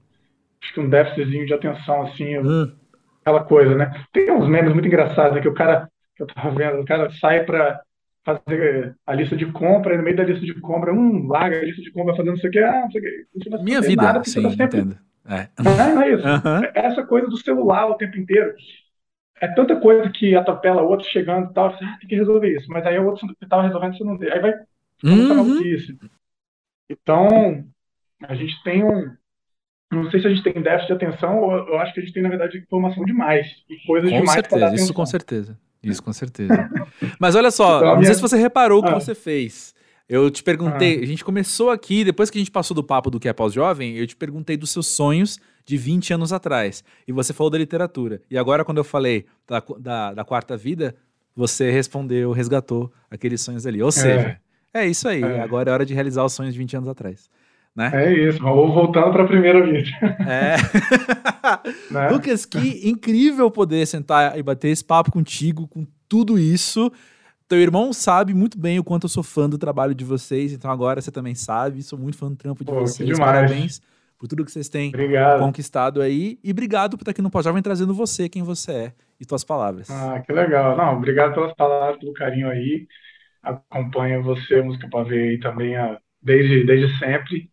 acho 0.62 0.74
que 0.74 0.80
um 0.80 0.90
déficitzinho 0.90 1.46
de 1.46 1.54
atenção, 1.54 2.02
assim, 2.04 2.26
eu, 2.26 2.44
hum. 2.44 2.72
aquela 3.22 3.44
coisa, 3.44 3.74
né? 3.74 4.06
Tem 4.12 4.30
uns 4.32 4.50
memes 4.50 4.74
muito 4.74 4.88
engraçados, 4.88 5.34
né, 5.34 5.42
que 5.42 5.48
o 5.48 5.54
cara, 5.54 5.90
que 6.16 6.22
eu 6.22 6.28
tava 6.28 6.52
vendo, 6.52 6.82
o 6.82 6.86
cara 6.86 7.10
sai 7.12 7.46
para 7.46 7.82
fazer 8.24 8.96
a 9.08 9.14
lista 9.16 9.36
de 9.36 9.46
compra, 9.48 9.94
e 9.94 9.98
no 9.98 10.04
meio 10.04 10.18
da 10.18 10.24
lista 10.24 10.46
de 10.46 10.54
compra, 10.60 10.94
um 10.94 11.28
larga 11.28 11.58
a 11.58 11.64
lista 11.64 11.82
de 11.82 11.92
compra 11.92 12.16
fazendo 12.16 12.34
não 12.34 12.40
sei 12.40 12.50
o 12.50 12.54
que, 12.54 12.60
ah, 12.60 12.82
não 12.82 12.92
sei 12.92 13.02
o 13.02 13.04
que. 13.04 13.64
Minha 13.64 13.82
vida, 13.82 14.04
nada, 14.04 14.24
sim, 14.24 14.44
tá 14.44 14.50
sempre... 14.50 14.66
entendo. 14.66 14.98
É. 15.26 15.48
Não, 15.64 15.72
é, 15.72 15.94
não 15.94 16.02
é 16.02 16.14
isso. 16.14 16.28
Uhum. 16.28 16.62
Essa 16.74 17.04
coisa 17.04 17.28
do 17.28 17.38
celular 17.38 17.88
o 17.88 17.96
tempo 17.96 18.18
inteiro. 18.18 18.54
É 19.40 19.48
tanta 19.48 19.76
coisa 19.76 20.08
que 20.10 20.36
atropela 20.36 20.84
o 20.84 20.88
outro 20.88 21.08
chegando 21.08 21.50
e 21.50 21.54
tal, 21.54 21.68
ah, 21.68 21.98
tem 22.00 22.10
que 22.10 22.16
resolver 22.16 22.56
isso. 22.56 22.68
Mas 22.70 22.86
aí 22.86 23.00
o 23.00 23.06
outro 23.06 23.28
que 23.28 23.44
estava 23.44 23.64
resolvendo, 23.64 23.98
você 23.98 24.04
não 24.04 24.14
Aí 24.14 24.40
vai 24.40 24.54
uhum. 25.04 25.62
isso. 25.64 25.96
Então, 26.92 27.66
a 28.24 28.36
gente 28.36 28.62
tem 28.64 28.84
um. 28.84 29.16
Não 29.92 30.10
sei 30.10 30.22
se 30.22 30.28
a 30.28 30.30
gente 30.30 30.44
tem 30.44 30.62
déficit 30.62 30.88
de 30.88 31.06
atenção, 31.06 31.40
ou 31.40 31.52
eu 31.52 31.80
acho 31.80 31.94
que 31.94 32.00
a 32.00 32.04
gente 32.04 32.14
tem, 32.14 32.24
na 32.24 32.30
verdade, 32.30 32.58
informação 32.58 33.04
demais. 33.04 33.48
E 33.70 33.78
coisas 33.86 34.10
com 34.10 34.20
demais 34.20 34.34
certeza, 34.34 34.76
Isso 34.76 34.94
com 34.94 35.06
certeza. 35.06 35.60
Isso 35.84 36.04
com 36.04 36.14
certeza. 36.14 36.70
Mas 37.20 37.36
olha 37.36 37.52
só, 37.52 37.78
então, 37.78 37.88
não 37.90 37.96
minha... 37.96 38.06
sei 38.06 38.16
se 38.16 38.22
você 38.22 38.38
reparou 38.38 38.80
o 38.80 38.84
que 38.84 38.92
ah. 38.92 39.00
você 39.00 39.16
fez. 39.16 39.74
Eu 40.08 40.30
te 40.30 40.44
perguntei, 40.44 41.00
ah. 41.00 41.04
a 41.04 41.06
gente 41.06 41.24
começou 41.24 41.70
aqui, 41.70 42.04
depois 42.04 42.30
que 42.30 42.38
a 42.38 42.42
gente 42.42 42.52
passou 42.52 42.76
do 42.76 42.84
papo 42.84 43.10
do 43.10 43.20
que 43.20 43.28
é 43.28 43.34
pós-jovem, 43.34 43.98
eu 43.98 44.06
te 44.06 44.16
perguntei 44.16 44.56
dos 44.56 44.70
seus 44.70 44.88
sonhos 44.88 45.40
de 45.66 45.78
20 45.78 46.14
anos 46.14 46.34
atrás. 46.34 46.84
E 47.08 47.12
você 47.12 47.34
falou 47.34 47.50
da 47.50 47.58
literatura. 47.58 48.22
E 48.30 48.38
agora, 48.38 48.64
quando 48.64 48.78
eu 48.78 48.84
falei 48.84 49.26
da, 49.48 49.64
da, 49.80 50.14
da 50.14 50.24
quarta 50.24 50.56
vida, 50.56 50.96
você 51.36 51.72
respondeu, 51.72 52.32
resgatou 52.32 52.92
aqueles 53.10 53.42
sonhos 53.42 53.66
ali. 53.66 53.82
Ou 53.82 53.90
é. 53.90 53.92
seja, 53.92 54.20
é, 54.20 54.38
é 54.74 54.88
isso 54.88 55.08
aí. 55.08 55.24
É. 55.24 55.42
Agora 55.42 55.70
é 55.70 55.74
hora 55.74 55.86
de 55.86 55.94
realizar 55.94 56.24
os 56.24 56.34
sonhos 56.34 56.54
de 56.54 56.60
20 56.60 56.78
anos 56.78 56.90
atrás. 56.90 57.30
Né? 57.76 57.90
É 57.94 58.28
isso, 58.28 58.40
vamos 58.40 58.74
voltando 58.74 59.12
para 59.12 59.24
a 59.24 59.28
primeira 59.28 59.66
vida. 59.66 59.90
É. 60.28 60.56
né? 61.92 62.10
Lucas, 62.10 62.46
que 62.46 62.90
incrível 62.90 63.50
poder 63.50 63.86
sentar 63.86 64.38
e 64.38 64.44
bater 64.44 64.70
esse 64.70 64.84
papo 64.84 65.12
contigo, 65.12 65.68
com 65.68 65.86
tudo 66.08 66.38
isso. 66.38 66.92
Teu 67.48 67.60
irmão 67.60 67.92
sabe 67.92 68.34
muito 68.34 68.58
bem 68.58 68.80
o 68.80 68.84
quanto 68.84 69.06
eu 69.06 69.10
sou 69.10 69.24
fã 69.24 69.50
do 69.50 69.58
trabalho 69.58 69.94
de 69.94 70.06
vocês, 70.06 70.54
então 70.54 70.72
agora 70.72 71.02
você 71.02 71.12
também 71.12 71.36
sabe. 71.36 71.82
Sou 71.84 71.98
muito 72.00 72.18
fã 72.18 72.30
do 72.30 72.36
trampo 72.36 72.64
de 72.64 72.72
Pô, 72.72 72.80
vocês. 72.80 73.18
Parabéns 73.18 73.82
por 74.18 74.28
tudo 74.28 74.46
que 74.46 74.52
vocês 74.52 74.70
têm 74.70 74.90
obrigado. 74.90 75.40
conquistado 75.40 76.02
aí. 76.02 76.38
E 76.44 76.52
obrigado 76.52 76.96
por 76.96 77.02
estar 77.02 77.12
aqui 77.12 77.22
no 77.22 77.32
Pós-Jovem 77.32 77.62
trazendo 77.62 77.94
você, 77.94 78.30
quem 78.30 78.44
você 78.44 78.72
é 78.72 78.94
e 79.20 79.26
suas 79.28 79.44
palavras. 79.44 79.90
Ah, 79.90 80.22
que 80.26 80.32
legal. 80.32 80.78
Não, 80.78 80.98
obrigado 80.98 81.34
pelas 81.34 81.54
palavras, 81.56 82.00
pelo 82.00 82.14
carinho 82.14 82.50
aí. 82.50 82.88
Acompanho 83.44 84.24
você, 84.24 84.62
Música 84.62 84.88
para 84.90 85.04
Ver 85.04 85.30
aí 85.30 85.40
também 85.40 85.74
desde, 86.22 86.64
desde 86.66 86.98
sempre. 87.00 87.50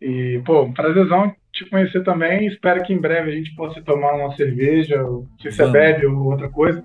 E, 0.00 0.42
pô, 0.44 0.72
prazerzão 0.72 1.34
te 1.52 1.68
conhecer 1.70 2.02
também. 2.02 2.46
Espero 2.46 2.82
que 2.82 2.92
em 2.92 3.00
breve 3.00 3.30
a 3.30 3.34
gente 3.34 3.54
possa 3.54 3.80
tomar 3.82 4.14
uma 4.14 4.34
cerveja, 4.36 5.02
se 5.40 5.52
você 5.52 5.66
bebe 5.68 6.06
ou 6.06 6.30
outra 6.30 6.48
coisa 6.48 6.84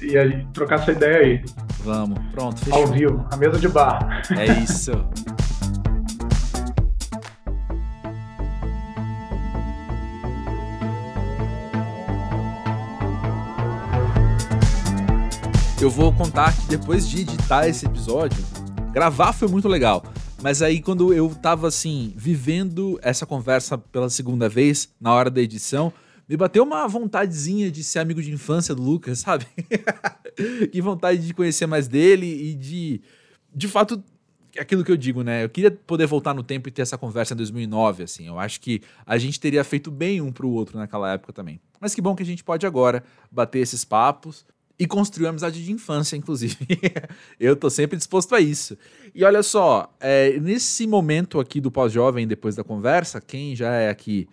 e 0.00 0.16
aí 0.18 0.46
trocar 0.52 0.80
essa 0.80 0.92
ideia 0.92 1.18
aí. 1.18 1.44
Vamos, 1.84 2.18
pronto, 2.32 2.64
fechou. 2.64 2.80
Ao 2.80 2.86
vivo, 2.86 3.26
a 3.32 3.36
mesa 3.36 3.58
de 3.58 3.68
bar. 3.68 4.22
É 4.36 4.46
isso. 4.62 4.92
Eu 15.82 15.90
vou 15.90 16.12
contar 16.12 16.56
que 16.56 16.68
depois 16.68 17.08
de 17.08 17.22
editar 17.22 17.66
esse 17.66 17.84
episódio, 17.86 18.38
gravar 18.92 19.32
foi 19.32 19.48
muito 19.48 19.66
legal. 19.66 20.04
Mas 20.40 20.62
aí, 20.62 20.80
quando 20.80 21.12
eu 21.12 21.28
tava 21.34 21.66
assim, 21.66 22.14
vivendo 22.16 23.00
essa 23.02 23.26
conversa 23.26 23.76
pela 23.76 24.08
segunda 24.08 24.48
vez, 24.48 24.94
na 25.00 25.12
hora 25.12 25.28
da 25.28 25.42
edição, 25.42 25.92
me 26.28 26.36
bateu 26.36 26.62
uma 26.62 26.86
vontadezinha 26.86 27.68
de 27.68 27.82
ser 27.82 27.98
amigo 27.98 28.22
de 28.22 28.30
infância 28.30 28.76
do 28.76 28.80
Lucas, 28.80 29.18
sabe? 29.26 29.44
que 30.70 30.80
vontade 30.80 31.26
de 31.26 31.34
conhecer 31.34 31.66
mais 31.66 31.88
dele 31.88 32.28
e 32.28 32.54
de, 32.54 33.02
de 33.52 33.66
fato, 33.66 34.00
aquilo 34.56 34.84
que 34.84 34.92
eu 34.92 34.96
digo, 34.96 35.24
né? 35.24 35.42
Eu 35.42 35.48
queria 35.48 35.72
poder 35.72 36.06
voltar 36.06 36.32
no 36.32 36.44
tempo 36.44 36.68
e 36.68 36.70
ter 36.70 36.82
essa 36.82 36.96
conversa 36.96 37.34
em 37.34 37.36
2009, 37.38 38.04
assim. 38.04 38.28
Eu 38.28 38.38
acho 38.38 38.60
que 38.60 38.82
a 39.04 39.18
gente 39.18 39.40
teria 39.40 39.64
feito 39.64 39.90
bem 39.90 40.20
um 40.20 40.30
pro 40.30 40.48
outro 40.48 40.78
naquela 40.78 41.12
época 41.12 41.32
também. 41.32 41.60
Mas 41.80 41.92
que 41.92 42.00
bom 42.00 42.14
que 42.14 42.22
a 42.22 42.26
gente 42.26 42.44
pode 42.44 42.64
agora 42.64 43.02
bater 43.32 43.58
esses 43.58 43.84
papos 43.84 44.46
e 44.78 44.86
construir 44.86 45.26
uma 45.26 45.30
amizade 45.30 45.64
de 45.64 45.70
infância, 45.70 46.16
inclusive. 46.16 46.56
eu 47.38 47.54
tô 47.54 47.70
sempre 47.70 47.96
disposto 47.96 48.34
a 48.34 48.40
isso. 48.40 48.76
E 49.14 49.24
olha 49.24 49.42
só, 49.42 49.94
é, 50.00 50.38
nesse 50.40 50.86
momento 50.86 51.38
aqui 51.38 51.60
do 51.60 51.70
pós-jovem, 51.70 52.26
depois 52.26 52.56
da 52.56 52.64
conversa, 52.64 53.20
quem 53.20 53.54
já 53.54 53.72
é 53.72 53.88
aqui 53.88 54.28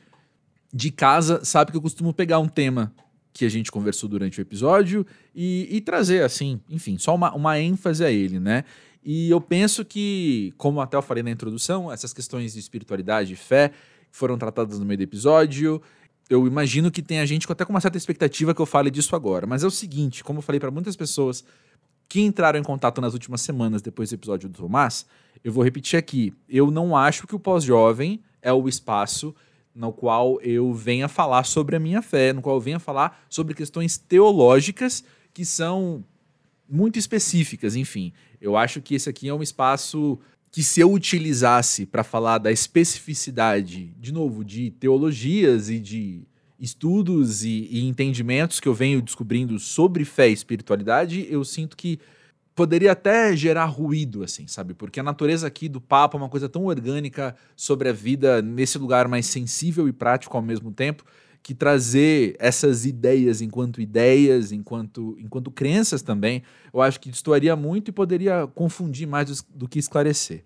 de 0.74 0.92
casa 0.92 1.44
sabe 1.44 1.72
que 1.72 1.78
eu 1.78 1.82
costumo 1.82 2.14
pegar 2.14 2.40
um 2.40 2.48
tema 2.48 2.94
que 3.34 3.46
a 3.46 3.50
gente 3.50 3.72
conversou 3.72 4.10
durante 4.10 4.40
o 4.40 4.42
episódio 4.42 5.06
e, 5.36 5.68
e 5.70 5.82
trazer, 5.82 6.24
assim, 6.24 6.60
enfim, 6.70 6.98
só 6.98 7.16
uma, 7.16 7.34
uma 7.34 7.60
ênfase 7.60 8.04
a 8.04 8.12
ele, 8.12 8.40
né? 8.40 8.64
E 9.04 9.30
eu 9.30 9.40
penso 9.40 9.86
que, 9.86 10.54
como 10.58 10.82
até 10.82 10.98
eu 10.98 11.02
falei 11.02 11.24
na 11.24 11.32
introdução, 11.32 11.92
essas 11.92 12.12
questões 12.12 12.54
de 12.54 12.60
espiritualidade 12.60 13.34
e 13.34 13.36
fé 13.36 13.72
foram 14.12 14.38
tratadas 14.38 14.80
no 14.80 14.86
meio 14.86 14.98
do 14.98 15.04
episódio. 15.04 15.82
Eu 16.30 16.46
imagino 16.46 16.92
que 16.92 17.02
tenha 17.02 17.26
gente 17.26 17.52
até 17.52 17.66
com 17.66 17.74
uma 17.74 17.82
certa 17.82 17.98
expectativa 17.98 18.54
que 18.54 18.62
eu 18.62 18.66
fale 18.66 18.92
disso 18.92 19.16
agora. 19.16 19.48
Mas 19.48 19.64
é 19.64 19.68
o 19.68 19.72
seguinte, 19.72 20.24
como 20.24 20.40
eu 20.40 20.44
falei 20.44 20.60
para 20.60 20.70
muitas 20.70 20.96
pessoas 20.96 21.44
que 22.08 22.22
entraram 22.22 22.60
em 22.60 22.64
contato 22.64 23.02
nas 23.02 23.14
últimas 23.14 23.42
semanas 23.42 23.82
depois 23.82 24.10
do 24.10 24.16
episódio 24.16 24.50
do 24.50 24.58
Tomás, 24.58 25.06
eu 25.44 25.52
vou 25.52 25.64
repetir 25.64 25.98
aqui. 25.98 26.34
Eu 26.48 26.70
não 26.70 26.96
acho 26.96 27.26
que 27.26 27.36
o 27.36 27.40
pós-jovem 27.40 28.22
é 28.42 28.54
o 28.54 28.68
espaço 28.68 29.36
no 29.74 29.94
qual 29.94 30.42
eu 30.42 30.74
venha 30.74 31.08
falar 31.08 31.44
sobre 31.46 31.76
a 31.76 31.80
minha 31.80 32.02
fé, 32.02 32.34
no 32.34 32.42
qual 32.42 32.58
eu 32.58 32.62
venha 32.62 32.80
falar 32.80 33.24
sobre 33.30 33.54
questões 33.54 33.98
teológicas 33.98 35.04
que 35.34 35.46
são 35.46 36.04
muito 36.68 37.00
específicas, 37.00 37.76
enfim. 37.76 38.12
Eu 38.42 38.56
acho 38.58 38.82
que 38.82 38.96
esse 38.96 39.10
aqui 39.10 39.30
é 39.30 39.34
um 39.34 39.42
espaço 39.42 40.20
que 40.52 40.64
se 40.64 40.80
eu 40.80 40.92
utilizasse 40.92 41.86
para 41.86 42.04
falar 42.04 42.38
da 42.40 42.52
especificidade, 42.52 43.94
de 44.00 44.12
novo, 44.12 44.44
de 44.44 44.72
teologias 44.72 45.70
e 45.70 45.80
de 45.80 46.24
estudos 46.60 47.44
e, 47.44 47.68
e, 47.72 47.88
entendimentos 47.88 48.60
que 48.60 48.68
eu 48.68 48.74
venho 48.74 49.02
descobrindo 49.02 49.58
sobre 49.60 50.04
fé 50.04 50.30
e 50.30 50.34
espiritualidade, 50.34 51.26
eu 51.30 51.44
sinto 51.46 51.78
que 51.78 52.00
poderia 52.54 52.92
até 52.92 53.34
gerar 53.38 53.66
ruído, 53.66 54.24
assim, 54.24 54.46
sabe? 54.46 54.74
Porque 54.74 55.00
a 55.00 55.04
natureza 55.04 55.48
aqui 55.48 55.70
do 55.70 55.80
papo 55.80 56.18
é 56.18 56.20
uma 56.20 56.28
coisa 56.28 56.50
tão 56.50 56.66
orgânica 56.66 57.34
sobre 57.56 57.88
a 57.88 57.94
vida 57.94 58.42
nesse 58.42 58.78
lugar 58.78 59.08
mais 59.08 59.28
sensível 59.28 59.88
e 59.88 59.94
prático 59.94 60.36
ao 60.36 60.44
mesmo 60.44 60.70
tempo, 60.72 61.06
que 61.50 61.56
trazer 61.56 62.36
essas 62.38 62.86
ideias 62.86 63.42
enquanto 63.42 63.82
ideias, 63.82 64.52
enquanto, 64.52 65.18
enquanto 65.20 65.50
crenças 65.50 66.04
também, 66.04 66.44
eu 66.72 66.80
acho 66.80 67.00
que 67.00 67.10
destoaria 67.10 67.56
muito 67.56 67.88
e 67.88 67.92
poderia 67.92 68.46
confundir 68.54 69.08
mais 69.08 69.28
do, 69.28 69.46
do 69.56 69.68
que 69.68 69.80
esclarecer. 69.80 70.44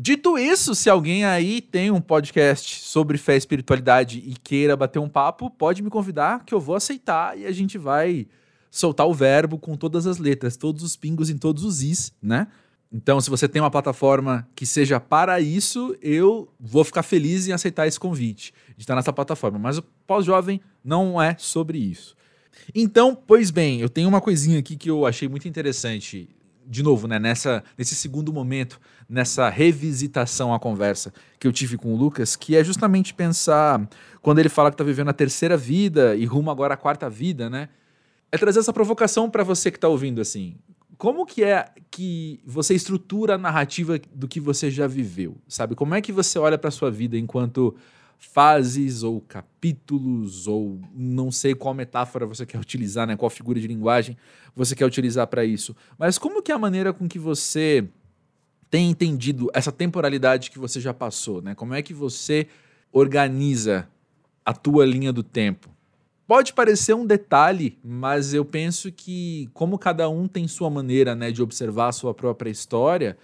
Dito 0.00 0.36
isso, 0.36 0.74
se 0.74 0.90
alguém 0.90 1.24
aí 1.24 1.60
tem 1.60 1.92
um 1.92 2.00
podcast 2.00 2.80
sobre 2.80 3.16
fé 3.16 3.34
e 3.34 3.38
espiritualidade 3.38 4.18
e 4.26 4.34
queira 4.42 4.76
bater 4.76 4.98
um 4.98 5.08
papo, 5.08 5.48
pode 5.50 5.84
me 5.84 5.88
convidar 5.88 6.44
que 6.44 6.52
eu 6.52 6.58
vou 6.58 6.74
aceitar 6.74 7.38
e 7.38 7.46
a 7.46 7.52
gente 7.52 7.78
vai 7.78 8.26
soltar 8.72 9.06
o 9.06 9.14
verbo 9.14 9.56
com 9.56 9.76
todas 9.76 10.04
as 10.04 10.18
letras, 10.18 10.56
todos 10.56 10.82
os 10.82 10.96
pingos 10.96 11.30
em 11.30 11.38
todos 11.38 11.62
os 11.62 11.80
is, 11.80 12.12
né? 12.20 12.48
Então, 12.92 13.20
se 13.20 13.30
você 13.30 13.48
tem 13.48 13.62
uma 13.62 13.70
plataforma 13.70 14.48
que 14.54 14.66
seja 14.66 14.98
para 14.98 15.40
isso, 15.40 15.96
eu 16.02 16.52
vou 16.58 16.82
ficar 16.82 17.04
feliz 17.04 17.46
em 17.46 17.52
aceitar 17.52 17.86
esse 17.86 18.00
convite 18.00 18.52
de 18.76 18.82
estar 18.82 18.96
nessa 18.96 19.12
plataforma. 19.12 19.58
Mas 19.58 19.78
o 19.78 19.82
pós-jovem 20.06 20.60
não 20.84 21.22
é 21.22 21.36
sobre 21.38 21.78
isso. 21.78 22.16
Então, 22.74 23.14
pois 23.14 23.50
bem, 23.50 23.80
eu 23.80 23.88
tenho 23.88 24.08
uma 24.08 24.20
coisinha 24.20 24.58
aqui 24.58 24.76
que 24.76 24.90
eu 24.90 25.06
achei 25.06 25.28
muito 25.28 25.46
interessante. 25.46 26.28
De 26.66 26.82
novo, 26.82 27.06
né, 27.06 27.18
nessa, 27.18 27.62
nesse 27.78 27.94
segundo 27.94 28.32
momento, 28.32 28.80
nessa 29.08 29.48
revisitação 29.48 30.52
à 30.52 30.58
conversa 30.58 31.12
que 31.38 31.46
eu 31.46 31.52
tive 31.52 31.76
com 31.76 31.94
o 31.94 31.96
Lucas, 31.96 32.36
que 32.36 32.56
é 32.56 32.62
justamente 32.62 33.14
pensar 33.14 33.88
quando 34.20 34.40
ele 34.40 34.48
fala 34.48 34.70
que 34.70 34.74
está 34.74 34.84
vivendo 34.84 35.08
a 35.08 35.12
terceira 35.12 35.56
vida 35.56 36.14
e 36.16 36.24
rumo 36.24 36.50
agora 36.50 36.74
à 36.74 36.76
quarta 36.76 37.08
vida, 37.08 37.48
né? 37.48 37.68
é 38.32 38.38
trazer 38.38 38.60
essa 38.60 38.72
provocação 38.72 39.28
para 39.28 39.42
você 39.42 39.70
que 39.70 39.76
está 39.76 39.88
ouvindo 39.88 40.20
assim. 40.20 40.54
Como 41.00 41.24
que 41.24 41.42
é 41.42 41.64
que 41.90 42.42
você 42.44 42.74
estrutura 42.74 43.36
a 43.36 43.38
narrativa 43.38 43.98
do 44.14 44.28
que 44.28 44.38
você 44.38 44.70
já 44.70 44.86
viveu, 44.86 45.38
sabe? 45.48 45.74
Como 45.74 45.94
é 45.94 46.02
que 46.02 46.12
você 46.12 46.38
olha 46.38 46.58
para 46.58 46.70
sua 46.70 46.90
vida 46.90 47.16
enquanto 47.16 47.74
fases 48.18 49.02
ou 49.02 49.18
capítulos 49.22 50.46
ou 50.46 50.78
não 50.94 51.32
sei 51.32 51.54
qual 51.54 51.72
metáfora 51.72 52.26
você 52.26 52.44
quer 52.44 52.60
utilizar, 52.60 53.06
né? 53.06 53.16
Qual 53.16 53.30
figura 53.30 53.58
de 53.58 53.66
linguagem 53.66 54.14
você 54.54 54.76
quer 54.76 54.84
utilizar 54.84 55.26
para 55.26 55.42
isso? 55.42 55.74
Mas 55.98 56.18
como 56.18 56.42
que 56.42 56.52
é 56.52 56.54
a 56.54 56.58
maneira 56.58 56.92
com 56.92 57.08
que 57.08 57.18
você 57.18 57.88
tem 58.68 58.90
entendido 58.90 59.50
essa 59.54 59.72
temporalidade 59.72 60.50
que 60.50 60.58
você 60.58 60.82
já 60.82 60.92
passou, 60.92 61.40
né? 61.40 61.54
Como 61.54 61.72
é 61.72 61.80
que 61.80 61.94
você 61.94 62.46
organiza 62.92 63.88
a 64.44 64.52
tua 64.52 64.84
linha 64.84 65.14
do 65.14 65.22
tempo? 65.22 65.70
Pode 66.30 66.52
parecer 66.52 66.94
um 66.94 67.04
detalhe, 67.04 67.76
mas 67.82 68.32
eu 68.32 68.44
penso 68.44 68.92
que, 68.92 69.50
como 69.52 69.76
cada 69.76 70.08
um 70.08 70.28
tem 70.28 70.46
sua 70.46 70.70
maneira 70.70 71.12
né, 71.12 71.32
de 71.32 71.42
observar 71.42 71.88
a 71.88 71.92
sua 71.92 72.14
própria 72.14 72.48
história, 72.48 73.18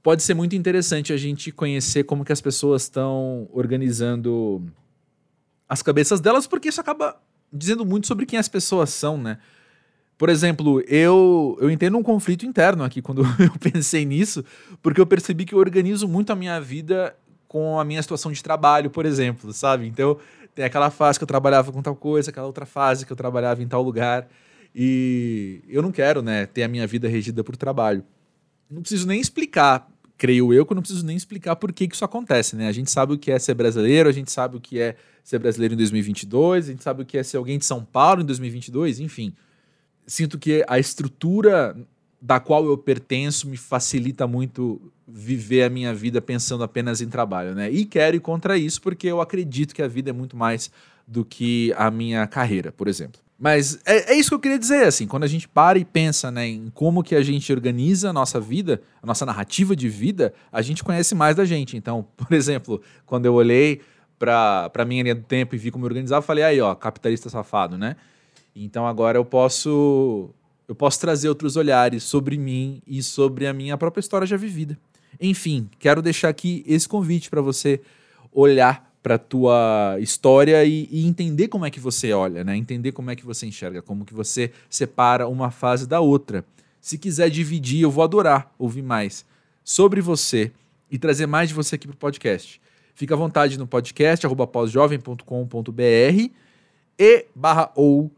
pode 0.00 0.22
ser 0.22 0.32
muito 0.32 0.54
interessante 0.54 1.12
a 1.12 1.16
gente 1.16 1.50
conhecer 1.50 2.04
como 2.04 2.24
que 2.24 2.32
as 2.32 2.40
pessoas 2.40 2.82
estão 2.82 3.48
organizando 3.52 4.62
as 5.68 5.82
cabeças 5.82 6.20
delas, 6.20 6.46
porque 6.46 6.68
isso 6.68 6.80
acaba 6.80 7.20
dizendo 7.52 7.84
muito 7.84 8.06
sobre 8.06 8.24
quem 8.24 8.38
as 8.38 8.48
pessoas 8.48 8.90
são, 8.90 9.18
né? 9.18 9.38
Por 10.16 10.28
exemplo, 10.28 10.80
eu, 10.86 11.58
eu 11.60 11.68
entendo 11.68 11.98
um 11.98 12.02
conflito 12.04 12.46
interno 12.46 12.84
aqui 12.84 13.02
quando 13.02 13.22
eu 13.42 13.72
pensei 13.72 14.04
nisso, 14.04 14.44
porque 14.80 15.00
eu 15.00 15.06
percebi 15.06 15.44
que 15.44 15.52
eu 15.52 15.58
organizo 15.58 16.06
muito 16.06 16.32
a 16.32 16.36
minha 16.36 16.60
vida 16.60 17.12
com 17.48 17.80
a 17.80 17.84
minha 17.84 18.02
situação 18.02 18.30
de 18.30 18.40
trabalho, 18.40 18.88
por 18.88 19.04
exemplo, 19.04 19.52
sabe? 19.52 19.88
Então, 19.88 20.16
tem 20.56 20.64
aquela 20.64 20.90
fase 20.90 21.18
que 21.18 21.22
eu 21.22 21.28
trabalhava 21.28 21.70
com 21.70 21.82
tal 21.82 21.94
coisa, 21.94 22.30
aquela 22.30 22.46
outra 22.46 22.64
fase 22.64 23.04
que 23.04 23.12
eu 23.12 23.16
trabalhava 23.16 23.62
em 23.62 23.68
tal 23.68 23.82
lugar. 23.82 24.26
E 24.74 25.60
eu 25.68 25.82
não 25.82 25.92
quero, 25.92 26.22
né, 26.22 26.46
ter 26.46 26.62
a 26.62 26.68
minha 26.68 26.86
vida 26.86 27.06
regida 27.06 27.44
por 27.44 27.58
trabalho. 27.58 28.02
Não 28.68 28.80
preciso 28.80 29.06
nem 29.06 29.20
explicar, 29.20 29.86
creio 30.16 30.54
eu, 30.54 30.64
que 30.64 30.72
eu 30.72 30.74
não 30.74 30.82
preciso 30.82 31.04
nem 31.04 31.14
explicar 31.14 31.56
por 31.56 31.74
que, 31.74 31.86
que 31.86 31.94
isso 31.94 32.06
acontece, 32.06 32.56
né? 32.56 32.68
A 32.68 32.72
gente 32.72 32.90
sabe 32.90 33.12
o 33.12 33.18
que 33.18 33.30
é 33.30 33.38
ser 33.38 33.52
brasileiro, 33.52 34.08
a 34.08 34.12
gente 34.12 34.32
sabe 34.32 34.56
o 34.56 34.60
que 34.60 34.80
é 34.80 34.96
ser 35.22 35.38
brasileiro 35.38 35.74
em 35.74 35.76
2022, 35.76 36.68
a 36.68 36.70
gente 36.72 36.82
sabe 36.82 37.02
o 37.02 37.04
que 37.04 37.18
é 37.18 37.22
ser 37.22 37.36
alguém 37.36 37.58
de 37.58 37.66
São 37.66 37.84
Paulo 37.84 38.22
em 38.22 38.24
2022, 38.24 38.98
enfim. 38.98 39.34
Sinto 40.06 40.38
que 40.38 40.64
a 40.66 40.78
estrutura 40.78 41.76
da 42.20 42.40
qual 42.40 42.64
eu 42.64 42.78
pertenço 42.78 43.46
me 43.46 43.58
facilita 43.58 44.26
muito 44.26 44.80
viver 45.06 45.62
a 45.62 45.70
minha 45.70 45.94
vida 45.94 46.20
pensando 46.20 46.64
apenas 46.64 47.00
em 47.00 47.08
trabalho, 47.08 47.54
né? 47.54 47.70
E 47.70 47.84
quero 47.84 48.16
ir 48.16 48.20
contra 48.20 48.58
isso 48.58 48.80
porque 48.82 49.06
eu 49.06 49.20
acredito 49.20 49.74
que 49.74 49.82
a 49.82 49.88
vida 49.88 50.10
é 50.10 50.12
muito 50.12 50.36
mais 50.36 50.70
do 51.06 51.24
que 51.24 51.72
a 51.76 51.90
minha 51.90 52.26
carreira, 52.26 52.72
por 52.72 52.88
exemplo. 52.88 53.20
Mas 53.38 53.78
é, 53.84 54.12
é, 54.12 54.14
isso 54.16 54.30
que 54.30 54.34
eu 54.34 54.40
queria 54.40 54.58
dizer, 54.58 54.86
assim, 54.86 55.06
quando 55.06 55.24
a 55.24 55.28
gente 55.28 55.46
para 55.46 55.78
e 55.78 55.84
pensa 55.84 56.30
né, 56.30 56.48
em 56.48 56.70
como 56.70 57.02
que 57.02 57.14
a 57.14 57.22
gente 57.22 57.52
organiza 57.52 58.10
a 58.10 58.12
nossa 58.12 58.40
vida, 58.40 58.80
a 59.02 59.06
nossa 59.06 59.26
narrativa 59.26 59.76
de 59.76 59.88
vida, 59.88 60.32
a 60.50 60.62
gente 60.62 60.82
conhece 60.82 61.14
mais 61.14 61.36
da 61.36 61.44
gente. 61.44 61.76
Então, 61.76 62.06
por 62.16 62.32
exemplo, 62.32 62.80
quando 63.04 63.26
eu 63.26 63.34
olhei 63.34 63.82
para 64.18 64.70
a 64.74 64.84
minha 64.84 65.02
linha 65.02 65.14
do 65.14 65.22
tempo 65.22 65.54
e 65.54 65.58
vi 65.58 65.70
como 65.70 65.84
eu 65.84 65.88
organizava, 65.88 66.22
falei, 66.22 66.42
aí, 66.42 66.60
ó, 66.60 66.74
capitalista 66.74 67.28
safado, 67.28 67.76
né? 67.76 67.96
Então 68.54 68.86
agora 68.86 69.18
eu 69.18 69.24
posso 69.24 70.30
eu 70.66 70.74
posso 70.74 70.98
trazer 70.98 71.28
outros 71.28 71.56
olhares 71.56 72.02
sobre 72.02 72.36
mim 72.36 72.82
e 72.86 73.02
sobre 73.02 73.46
a 73.46 73.52
minha 73.52 73.76
própria 73.76 74.00
história 74.00 74.26
já 74.26 74.36
vivida. 74.36 74.76
Enfim, 75.20 75.68
quero 75.78 76.02
deixar 76.02 76.28
aqui 76.28 76.64
esse 76.66 76.88
convite 76.88 77.30
para 77.30 77.40
você 77.40 77.80
olhar 78.32 78.86
para 79.02 79.14
a 79.14 79.18
tua 79.18 79.96
história 80.00 80.64
e, 80.64 80.88
e, 80.90 81.06
entender 81.06 81.46
como 81.46 81.64
é 81.64 81.70
que 81.70 81.78
você 81.78 82.12
olha, 82.12 82.42
né? 82.42 82.56
Entender 82.56 82.90
como 82.90 83.08
é 83.08 83.14
que 83.14 83.24
você 83.24 83.46
enxerga, 83.46 83.80
como 83.80 84.04
que 84.04 84.12
você 84.12 84.50
separa 84.68 85.28
uma 85.28 85.52
fase 85.52 85.86
da 85.86 86.00
outra. 86.00 86.44
Se 86.80 86.98
quiser 86.98 87.30
dividir, 87.30 87.82
eu 87.82 87.90
vou 87.90 88.02
adorar 88.02 88.52
ouvir 88.58 88.82
mais 88.82 89.24
sobre 89.62 90.00
você 90.00 90.50
e 90.90 90.98
trazer 90.98 91.26
mais 91.26 91.50
de 91.50 91.54
você 91.54 91.76
aqui 91.76 91.86
para 91.86 91.94
o 91.94 91.98
podcast. 91.98 92.60
Fica 92.96 93.14
à 93.14 93.16
vontade 93.16 93.56
no 93.56 93.66
podcast 93.66 94.26
pausjovem.com.br 94.52 96.30
e 96.98 97.26
barra 97.32 97.70
ou 97.76 98.10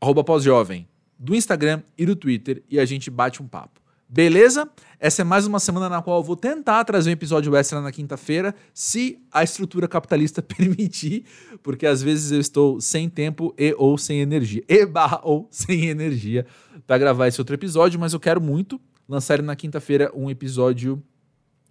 arroba 0.00 0.24
pausjovem 0.24 0.88
do 1.18 1.34
Instagram 1.34 1.82
e 1.98 2.06
do 2.06 2.16
Twitter 2.16 2.62
e 2.70 2.80
a 2.80 2.86
gente 2.86 3.10
bate 3.10 3.42
um 3.42 3.46
papo. 3.46 3.81
Beleza? 4.14 4.68
Essa 5.00 5.22
é 5.22 5.24
mais 5.24 5.46
uma 5.46 5.58
semana 5.58 5.88
na 5.88 6.02
qual 6.02 6.18
eu 6.18 6.22
vou 6.22 6.36
tentar 6.36 6.84
trazer 6.84 7.08
um 7.08 7.14
episódio 7.14 7.56
extra 7.56 7.80
na 7.80 7.90
quinta-feira, 7.90 8.54
se 8.74 9.18
a 9.32 9.42
estrutura 9.42 9.88
capitalista 9.88 10.42
permitir, 10.44 11.24
porque 11.62 11.86
às 11.86 12.02
vezes 12.02 12.30
eu 12.30 12.38
estou 12.38 12.78
sem 12.78 13.08
tempo 13.08 13.54
e 13.56 13.74
ou 13.78 13.96
sem 13.96 14.20
energia. 14.20 14.62
E 14.68 14.84
barra 14.84 15.18
ou 15.22 15.48
sem 15.50 15.86
energia 15.86 16.44
para 16.86 16.98
gravar 16.98 17.26
esse 17.26 17.40
outro 17.40 17.54
episódio, 17.54 17.98
mas 17.98 18.12
eu 18.12 18.20
quero 18.20 18.38
muito 18.38 18.78
lançar 19.08 19.40
na 19.40 19.56
quinta-feira 19.56 20.12
um 20.14 20.28
episódio 20.28 21.02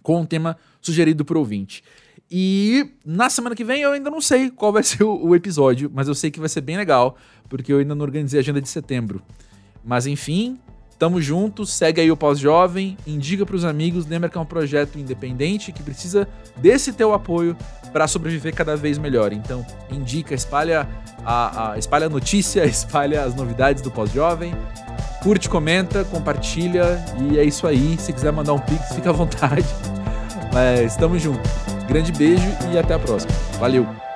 com 0.01 0.21
um 0.21 0.25
tema 0.25 0.57
sugerido 0.81 1.23
por 1.23 1.37
ouvinte. 1.37 1.83
E 2.29 2.89
na 3.05 3.29
semana 3.29 3.55
que 3.55 3.63
vem 3.63 3.83
eu 3.83 3.91
ainda 3.91 4.09
não 4.09 4.19
sei 4.19 4.49
qual 4.49 4.73
vai 4.73 4.81
ser 4.83 5.03
o, 5.03 5.27
o 5.27 5.35
episódio, 5.35 5.91
mas 5.93 6.07
eu 6.07 6.15
sei 6.15 6.31
que 6.31 6.39
vai 6.39 6.49
ser 6.49 6.61
bem 6.61 6.75
legal, 6.75 7.15
porque 7.47 7.71
eu 7.71 7.77
ainda 7.77 7.93
não 7.93 8.03
organizei 8.03 8.39
a 8.39 8.41
agenda 8.41 8.59
de 8.59 8.67
setembro. 8.67 9.21
Mas 9.85 10.07
enfim, 10.07 10.59
Tamo 11.01 11.19
junto, 11.19 11.65
segue 11.65 11.99
aí 11.99 12.11
o 12.11 12.15
Pós-Jovem, 12.15 12.95
indica 13.07 13.43
para 13.43 13.55
os 13.55 13.65
amigos, 13.65 14.05
lembra 14.05 14.29
que 14.29 14.37
é 14.37 14.39
um 14.39 14.45
projeto 14.45 14.99
independente 14.99 15.71
que 15.71 15.81
precisa 15.81 16.27
desse 16.57 16.93
teu 16.93 17.11
apoio 17.11 17.57
para 17.91 18.07
sobreviver 18.07 18.53
cada 18.53 18.77
vez 18.77 18.99
melhor. 18.99 19.33
Então, 19.33 19.65
indica, 19.91 20.35
espalha 20.35 20.87
a, 21.25 21.71
a, 21.71 21.77
espalha 21.79 22.05
a 22.05 22.09
notícia, 22.09 22.63
espalha 22.69 23.23
as 23.23 23.33
novidades 23.33 23.81
do 23.81 23.89
Pós-Jovem, 23.89 24.53
curte, 25.23 25.49
comenta, 25.49 26.05
compartilha 26.05 27.03
e 27.19 27.39
é 27.39 27.43
isso 27.43 27.65
aí. 27.65 27.97
Se 27.97 28.13
quiser 28.13 28.31
mandar 28.31 28.53
um 28.53 28.59
pix, 28.59 28.93
fica 28.93 29.09
à 29.09 29.13
vontade. 29.13 29.65
Mas 30.53 30.95
tamo 30.97 31.17
junto. 31.17 31.49
Grande 31.87 32.11
beijo 32.11 32.47
e 32.71 32.77
até 32.77 32.93
a 32.93 32.99
próxima. 32.99 33.33
Valeu! 33.59 34.11